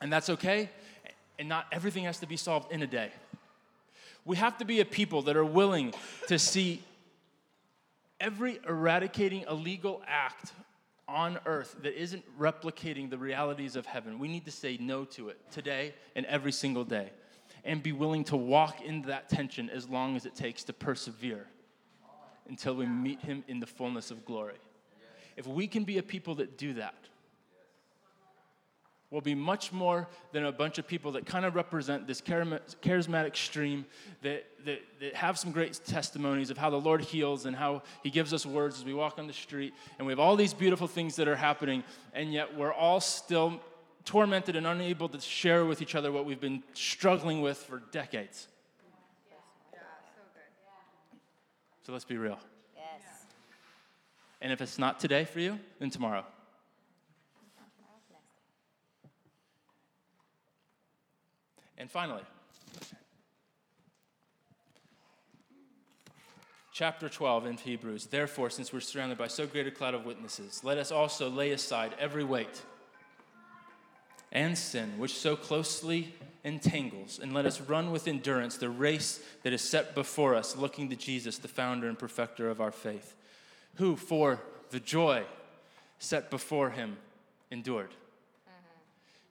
And 0.00 0.12
that's 0.12 0.30
okay. 0.30 0.70
And 1.40 1.48
not 1.48 1.66
everything 1.72 2.04
has 2.04 2.20
to 2.20 2.28
be 2.28 2.36
solved 2.36 2.70
in 2.70 2.80
a 2.82 2.86
day. 2.86 3.10
We 4.24 4.36
have 4.36 4.56
to 4.58 4.64
be 4.64 4.78
a 4.78 4.84
people 4.84 5.22
that 5.22 5.36
are 5.36 5.44
willing 5.44 5.94
to 6.28 6.38
see 6.38 6.80
every 8.20 8.60
eradicating 8.68 9.46
illegal 9.50 10.00
act 10.06 10.52
on 11.08 11.40
earth 11.44 11.74
that 11.82 12.00
isn't 12.00 12.22
replicating 12.38 13.10
the 13.10 13.18
realities 13.18 13.74
of 13.74 13.84
heaven. 13.84 14.20
We 14.20 14.28
need 14.28 14.44
to 14.44 14.52
say 14.52 14.76
no 14.80 15.04
to 15.16 15.28
it 15.30 15.40
today 15.50 15.92
and 16.14 16.24
every 16.26 16.52
single 16.52 16.84
day 16.84 17.10
and 17.66 17.82
be 17.82 17.92
willing 17.92 18.24
to 18.24 18.36
walk 18.36 18.80
into 18.80 19.08
that 19.08 19.28
tension 19.28 19.68
as 19.68 19.88
long 19.88 20.16
as 20.16 20.24
it 20.24 20.34
takes 20.34 20.64
to 20.64 20.72
persevere 20.72 21.46
until 22.48 22.74
we 22.74 22.86
meet 22.86 23.20
him 23.20 23.44
in 23.48 23.58
the 23.58 23.66
fullness 23.66 24.10
of 24.12 24.24
glory. 24.24 24.54
If 25.36 25.46
we 25.46 25.66
can 25.66 25.84
be 25.84 25.98
a 25.98 26.02
people 26.02 26.36
that 26.36 26.56
do 26.56 26.74
that, 26.74 26.94
we'll 29.10 29.20
be 29.20 29.34
much 29.34 29.72
more 29.72 30.08
than 30.32 30.44
a 30.44 30.52
bunch 30.52 30.78
of 30.78 30.86
people 30.86 31.12
that 31.12 31.26
kind 31.26 31.44
of 31.44 31.56
represent 31.56 32.06
this 32.06 32.20
charismatic 32.20 33.36
stream 33.36 33.84
that, 34.22 34.46
that, 34.64 34.80
that 35.00 35.14
have 35.14 35.36
some 35.36 35.50
great 35.50 35.78
testimonies 35.84 36.50
of 36.50 36.56
how 36.56 36.70
the 36.70 36.80
Lord 36.80 37.02
heals 37.02 37.46
and 37.46 37.56
how 37.56 37.82
He 38.04 38.10
gives 38.10 38.32
us 38.32 38.46
words 38.46 38.78
as 38.78 38.84
we 38.84 38.94
walk 38.94 39.18
on 39.18 39.26
the 39.26 39.32
street. 39.32 39.74
And 39.98 40.06
we 40.06 40.12
have 40.12 40.20
all 40.20 40.36
these 40.36 40.54
beautiful 40.54 40.86
things 40.86 41.16
that 41.16 41.26
are 41.26 41.36
happening, 41.36 41.82
and 42.14 42.32
yet 42.32 42.56
we're 42.56 42.72
all 42.72 43.00
still 43.00 43.60
tormented 44.06 44.56
and 44.56 44.66
unable 44.66 45.08
to 45.10 45.20
share 45.20 45.66
with 45.66 45.82
each 45.82 45.94
other 45.94 46.10
what 46.10 46.24
we've 46.24 46.40
been 46.40 46.62
struggling 46.72 47.42
with 47.42 47.58
for 47.58 47.82
decades. 47.90 48.46
So 51.82 51.92
let's 51.92 52.04
be 52.04 52.16
real. 52.16 52.38
Yes. 52.74 53.24
And 54.40 54.52
if 54.52 54.60
it's 54.60 54.78
not 54.78 54.98
today 54.98 55.24
for 55.24 55.40
you, 55.40 55.58
then 55.78 55.90
tomorrow. 55.90 56.24
And 61.78 61.90
finally, 61.90 62.22
chapter 66.72 67.08
12 67.08 67.46
in 67.46 67.56
Hebrews. 67.56 68.06
Therefore, 68.06 68.50
since 68.50 68.72
we're 68.72 68.80
surrounded 68.80 69.18
by 69.18 69.26
so 69.26 69.46
great 69.46 69.66
a 69.66 69.70
cloud 69.70 69.94
of 69.94 70.04
witnesses, 70.06 70.62
let 70.64 70.78
us 70.78 70.90
also 70.90 71.28
lay 71.28 71.50
aside 71.50 71.94
every 71.98 72.24
weight 72.24 72.62
and 74.36 74.56
sin 74.56 74.92
which 74.98 75.14
so 75.14 75.34
closely 75.34 76.14
entangles, 76.44 77.18
and 77.20 77.34
let 77.34 77.46
us 77.46 77.60
run 77.60 77.90
with 77.90 78.06
endurance 78.06 78.56
the 78.56 78.68
race 78.68 79.18
that 79.42 79.52
is 79.52 79.62
set 79.62 79.96
before 79.96 80.36
us, 80.36 80.56
looking 80.56 80.88
to 80.90 80.94
Jesus, 80.94 81.38
the 81.38 81.48
founder 81.48 81.88
and 81.88 81.98
perfecter 81.98 82.48
of 82.48 82.60
our 82.60 82.70
faith, 82.70 83.14
who, 83.76 83.96
for 83.96 84.40
the 84.70 84.78
joy 84.78 85.24
set 85.98 86.30
before 86.30 86.70
him, 86.70 86.98
endured 87.50 87.88
mm-hmm. 87.88 88.78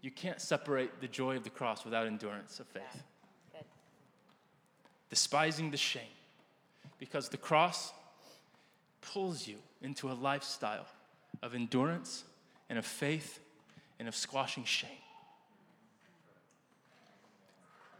you 0.01 0.12
can't 0.12 0.41
separate 0.41 0.99
the 0.99 1.08
joy 1.08 1.38
of 1.38 1.43
the 1.43 1.49
cross 1.49 1.86
without 1.86 2.08
endurance 2.08 2.60
of 2.60 2.68
faith. 2.68 3.03
Yeah. 3.53 3.62
Despising 5.10 5.72
the 5.72 5.78
shame, 5.78 6.01
because 6.99 7.30
the 7.30 7.38
cross 7.38 7.93
pulls 9.01 9.47
you 9.47 9.58
into 9.82 10.12
a 10.12 10.14
lifestyle 10.14 10.88
of 11.43 11.53
endurance 11.53 12.24
and 12.70 12.80
of 12.80 12.86
faith 12.86 13.39
and 14.00 14.08
of 14.08 14.16
squashing 14.16 14.64
shame. 14.64 14.89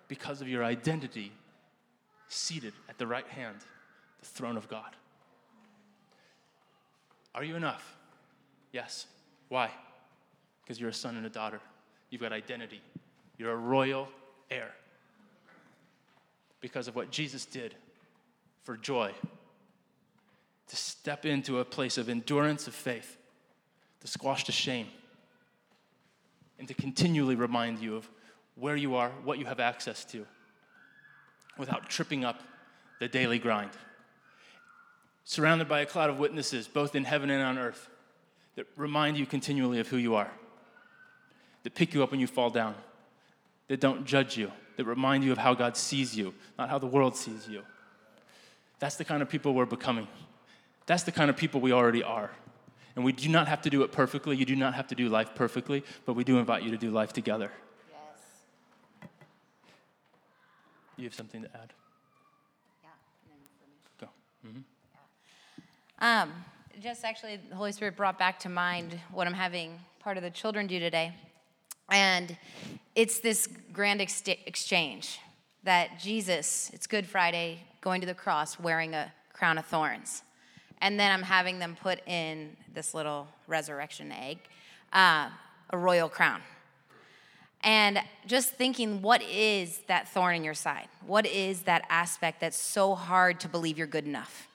Because 0.08 0.42
of 0.42 0.48
your 0.48 0.64
identity 0.64 1.32
seated 2.28 2.74
at 2.90 2.98
the 2.98 3.08
right 3.08 3.28
hand, 3.28 3.58
the 4.20 4.26
throne 4.26 4.58
of 4.58 4.68
God. 4.68 4.96
Are 7.34 7.44
you 7.44 7.56
enough? 7.56 7.96
Yes. 8.72 9.08
Why? 9.50 9.72
Because 10.64 10.80
you're 10.80 10.90
a 10.90 10.94
son 10.94 11.18
and 11.18 11.26
a 11.26 11.30
daughter 11.30 11.60
You've 12.10 12.22
got 12.22 12.32
identity. 12.32 12.82
You're 13.38 13.52
a 13.52 13.58
royal 13.58 14.08
heir 14.50 14.72
because 16.62 16.88
of 16.88 16.96
what 16.96 17.12
Jesus 17.12 17.46
did 17.46 17.76
for 18.64 18.78
joy 18.78 19.12
to 20.68 20.76
step 20.76 21.26
into 21.26 21.60
a 21.60 21.66
place 21.66 21.98
of 21.98 22.10
endurance 22.10 22.68
of 22.68 22.74
faith, 22.74 23.18
to 24.00 24.08
squash 24.08 24.46
the 24.46 24.52
shame, 24.52 24.88
and 26.60 26.68
to 26.68 26.74
continually 26.74 27.36
remind 27.36 27.80
you 27.80 27.96
of 27.96 28.10
where 28.56 28.76
you 28.76 28.96
are, 28.96 29.10
what 29.24 29.40
you 29.40 29.46
have 29.46 29.60
access 29.60 30.06
to, 30.06 30.26
without 31.58 31.90
tripping 31.90 32.24
up 32.24 32.42
the 33.00 33.08
daily 33.08 33.40
grind. 33.40 33.72
Surrounded 35.24 35.68
by 35.68 35.82
a 35.82 35.86
cloud 35.86 36.10
of 36.10 36.20
witnesses, 36.20 36.68
both 36.68 36.96
in 36.96 37.04
heaven 37.04 37.30
and 37.30 37.44
on 37.44 37.58
earth, 37.58 37.90
that 38.56 38.68
remind 38.78 39.18
you 39.18 39.26
continually 39.26 39.80
of 39.80 39.88
who 39.88 39.98
you 39.98 40.16
are 40.16 40.32
that 41.66 41.74
pick 41.74 41.96
you 41.96 42.04
up 42.04 42.12
when 42.12 42.20
you 42.20 42.28
fall 42.28 42.52
down, 42.52 42.76
that 43.70 43.82
don't 43.82 44.06
judge 44.06 44.38
you, 44.38 44.52
that 44.78 44.86
remind 44.86 45.24
you 45.24 45.32
of 45.32 45.40
how 45.40 45.56
God 45.56 45.76
sees 45.76 46.16
you, 46.16 46.32
not 46.60 46.70
how 46.70 46.78
the 46.78 46.86
world 46.86 47.16
sees 47.16 47.48
you. 47.50 47.64
That's 48.78 48.98
the 48.98 49.04
kind 49.04 49.24
of 49.24 49.30
people 49.30 49.56
we're 49.56 49.66
becoming. 49.66 50.08
That's 50.86 51.02
the 51.02 51.12
kind 51.12 51.28
of 51.28 51.36
people 51.36 51.60
we 51.62 51.72
already 51.72 52.04
are. 52.04 52.30
And 52.96 53.04
we 53.04 53.12
do 53.12 53.28
not 53.28 53.48
have 53.48 53.62
to 53.64 53.70
do 53.70 53.84
it 53.84 53.92
perfectly. 53.92 54.38
You 54.38 54.46
do 54.46 54.56
not 54.56 54.74
have 54.74 54.88
to 54.88 54.96
do 54.96 55.10
life 55.10 55.36
perfectly, 55.36 55.84
but 56.06 56.14
we 56.14 56.24
do 56.24 56.38
invite 56.38 56.64
you 56.64 56.72
to 56.72 56.78
do 56.78 56.92
life 56.92 57.12
together. 57.12 57.52
Yes. 57.92 59.10
You 60.96 61.04
have 61.04 61.14
something 61.14 61.42
to 61.42 61.50
add? 61.54 61.74
Yeah. 62.84 62.90
Go. 64.00 64.08
Mm-hmm. 64.48 64.60
Yeah. 66.02 66.22
Um, 66.22 66.32
just 66.82 67.04
actually, 67.04 67.38
the 67.50 67.56
Holy 67.56 67.74
Spirit 67.74 67.98
brought 67.98 68.18
back 68.18 68.40
to 68.40 68.50
mind 68.50 68.98
what 69.12 69.28
I'm 69.28 69.34
having 69.34 69.80
part 70.00 70.16
of 70.18 70.24
the 70.24 70.30
children 70.30 70.68
do 70.68 70.80
today. 70.80 71.14
And 71.90 72.38
it's 72.96 73.20
this 73.20 73.48
grand 73.74 74.02
ex- 74.02 74.24
exchange 74.26 75.20
that 75.64 76.00
Jesus, 76.00 76.72
it's 76.74 76.88
Good 76.88 77.06
Friday, 77.06 77.60
going 77.82 78.02
to 78.02 78.08
the 78.08 78.14
cross 78.14 78.60
wearing 78.60 78.94
a 78.94 79.12
crown 79.34 79.58
of 79.58 79.66
thorns. 79.66 80.24
And 80.86 81.00
then 81.00 81.12
I'm 81.12 81.24
having 81.24 81.58
them 81.58 81.76
put 81.82 82.00
in 82.08 82.56
this 82.74 82.94
little 82.94 83.28
resurrection 83.48 84.12
egg, 84.12 84.38
uh, 84.94 85.30
a 85.72 85.78
royal 85.78 86.10
crown. 86.10 86.42
And 87.62 88.00
just 88.28 88.52
thinking, 88.54 89.02
what 89.02 89.24
is 89.24 89.80
that 89.88 90.08
thorn 90.08 90.36
in 90.36 90.44
your 90.44 90.54
side? 90.54 90.88
What 91.06 91.26
is 91.26 91.64
that 91.64 91.86
aspect 91.90 92.40
that's 92.40 92.56
so 92.56 92.94
hard 92.94 93.40
to 93.40 93.50
believe 93.50 93.78
you're 93.78 93.88
good 93.88 94.06
enough? 94.06 94.48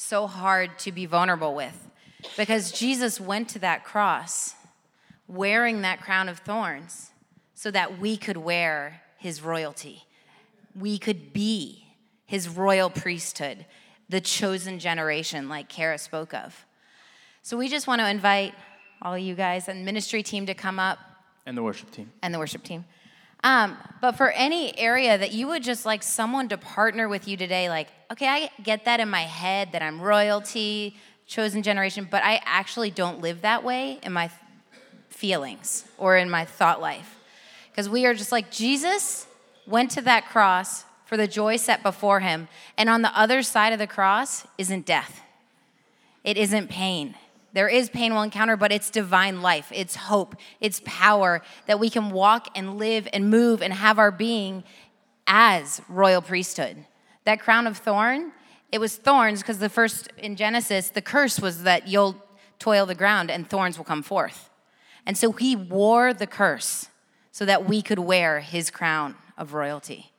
so 0.00 0.26
hard 0.26 0.78
to 0.78 0.90
be 0.90 1.04
vulnerable 1.04 1.54
with 1.54 1.88
because 2.36 2.72
Jesus 2.72 3.20
went 3.20 3.48
to 3.50 3.58
that 3.58 3.84
cross 3.84 4.54
wearing 5.28 5.82
that 5.82 6.00
crown 6.00 6.28
of 6.28 6.38
thorns 6.38 7.10
so 7.54 7.70
that 7.70 7.98
we 7.98 8.16
could 8.16 8.36
wear 8.36 9.02
his 9.18 9.42
royalty. 9.42 10.04
We 10.74 10.98
could 10.98 11.32
be 11.32 11.84
his 12.24 12.48
royal 12.48 12.88
priesthood, 12.88 13.66
the 14.10 14.20
chosen 14.20 14.78
generation, 14.78 15.48
like 15.48 15.68
Kara 15.68 15.96
spoke 15.96 16.34
of. 16.34 16.66
So 17.42 17.56
we 17.56 17.68
just 17.68 17.86
want 17.86 18.00
to 18.00 18.10
invite 18.10 18.54
all 19.00 19.16
you 19.16 19.34
guys 19.34 19.68
and 19.68 19.84
ministry 19.84 20.22
team 20.22 20.46
to 20.46 20.54
come 20.54 20.78
up 20.78 20.98
And 21.46 21.56
the 21.56 21.62
worship 21.62 21.90
team. 21.90 22.10
and 22.22 22.34
the 22.34 22.38
worship 22.38 22.62
team. 22.64 22.84
Um, 23.42 23.78
but 24.02 24.12
for 24.12 24.30
any 24.32 24.76
area 24.76 25.16
that 25.16 25.32
you 25.32 25.46
would 25.46 25.62
just 25.62 25.86
like 25.86 26.02
someone 26.02 26.48
to 26.48 26.58
partner 26.58 27.08
with 27.08 27.26
you 27.26 27.36
today, 27.38 27.70
like, 27.70 27.88
okay, 28.12 28.26
I 28.28 28.50
get 28.62 28.84
that 28.84 29.00
in 29.00 29.08
my 29.08 29.22
head 29.22 29.72
that 29.72 29.80
I'm 29.80 30.00
royalty, 30.00 30.96
chosen 31.26 31.62
generation, 31.62 32.06
but 32.10 32.22
I 32.22 32.42
actually 32.44 32.90
don't 32.90 33.20
live 33.22 33.42
that 33.42 33.64
way 33.64 33.98
in 34.02 34.12
my 34.12 34.30
feelings 35.08 35.86
or 35.96 36.16
in 36.16 36.28
my 36.28 36.44
thought 36.44 36.80
life. 36.82 37.16
Because 37.70 37.88
we 37.88 38.04
are 38.04 38.14
just 38.14 38.32
like, 38.32 38.50
Jesus 38.50 39.26
went 39.66 39.92
to 39.92 40.02
that 40.02 40.26
cross 40.28 40.84
for 41.10 41.16
the 41.16 41.26
joy 41.26 41.56
set 41.56 41.82
before 41.82 42.20
him, 42.20 42.46
and 42.78 42.88
on 42.88 43.02
the 43.02 43.18
other 43.18 43.42
side 43.42 43.72
of 43.72 43.80
the 43.80 43.86
cross 43.88 44.46
isn't 44.58 44.86
death, 44.86 45.22
it 46.22 46.36
isn't 46.36 46.70
pain. 46.70 47.16
There 47.52 47.66
is 47.66 47.90
pain 47.90 48.12
we'll 48.12 48.22
encounter, 48.22 48.56
but 48.56 48.70
it's 48.70 48.90
divine 48.90 49.42
life, 49.42 49.72
it's 49.74 49.96
hope, 49.96 50.36
it's 50.60 50.80
power 50.84 51.42
that 51.66 51.80
we 51.80 51.90
can 51.90 52.10
walk 52.10 52.46
and 52.54 52.78
live 52.78 53.08
and 53.12 53.28
move 53.28 53.60
and 53.60 53.72
have 53.72 53.98
our 53.98 54.12
being 54.12 54.62
as 55.26 55.82
royal 55.88 56.22
priesthood. 56.22 56.86
That 57.24 57.40
crown 57.40 57.66
of 57.66 57.76
thorn, 57.76 58.30
it 58.70 58.78
was 58.78 58.94
thorns 58.94 59.40
because 59.40 59.58
the 59.58 59.68
first 59.68 60.12
in 60.16 60.36
Genesis, 60.36 60.90
the 60.90 61.02
curse 61.02 61.40
was 61.40 61.64
that 61.64 61.88
you'll 61.88 62.22
toil 62.60 62.86
the 62.86 62.94
ground 62.94 63.32
and 63.32 63.50
thorns 63.50 63.78
will 63.78 63.84
come 63.84 64.04
forth. 64.04 64.48
And 65.04 65.18
so 65.18 65.32
he 65.32 65.56
wore 65.56 66.14
the 66.14 66.28
curse 66.28 66.86
so 67.32 67.44
that 67.46 67.68
we 67.68 67.82
could 67.82 67.98
wear 67.98 68.38
his 68.38 68.70
crown 68.70 69.16
of 69.36 69.54
royalty. 69.54 70.09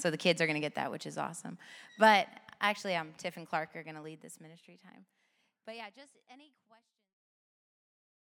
So 0.00 0.10
the 0.10 0.16
kids 0.16 0.40
are 0.40 0.46
going 0.46 0.54
to 0.54 0.60
get 0.60 0.74
that, 0.74 0.90
which 0.90 1.06
is 1.06 1.18
awesome. 1.18 1.58
But 1.98 2.26
actually, 2.60 2.96
um, 2.96 3.10
Tiff 3.18 3.36
and 3.36 3.48
Clark 3.48 3.76
are 3.76 3.82
going 3.82 3.96
to 3.96 4.02
lead 4.02 4.20
this 4.22 4.40
ministry 4.40 4.78
time. 4.82 5.04
But 5.66 5.76
yeah, 5.76 5.86
just 5.94 6.12
any. 6.32 6.52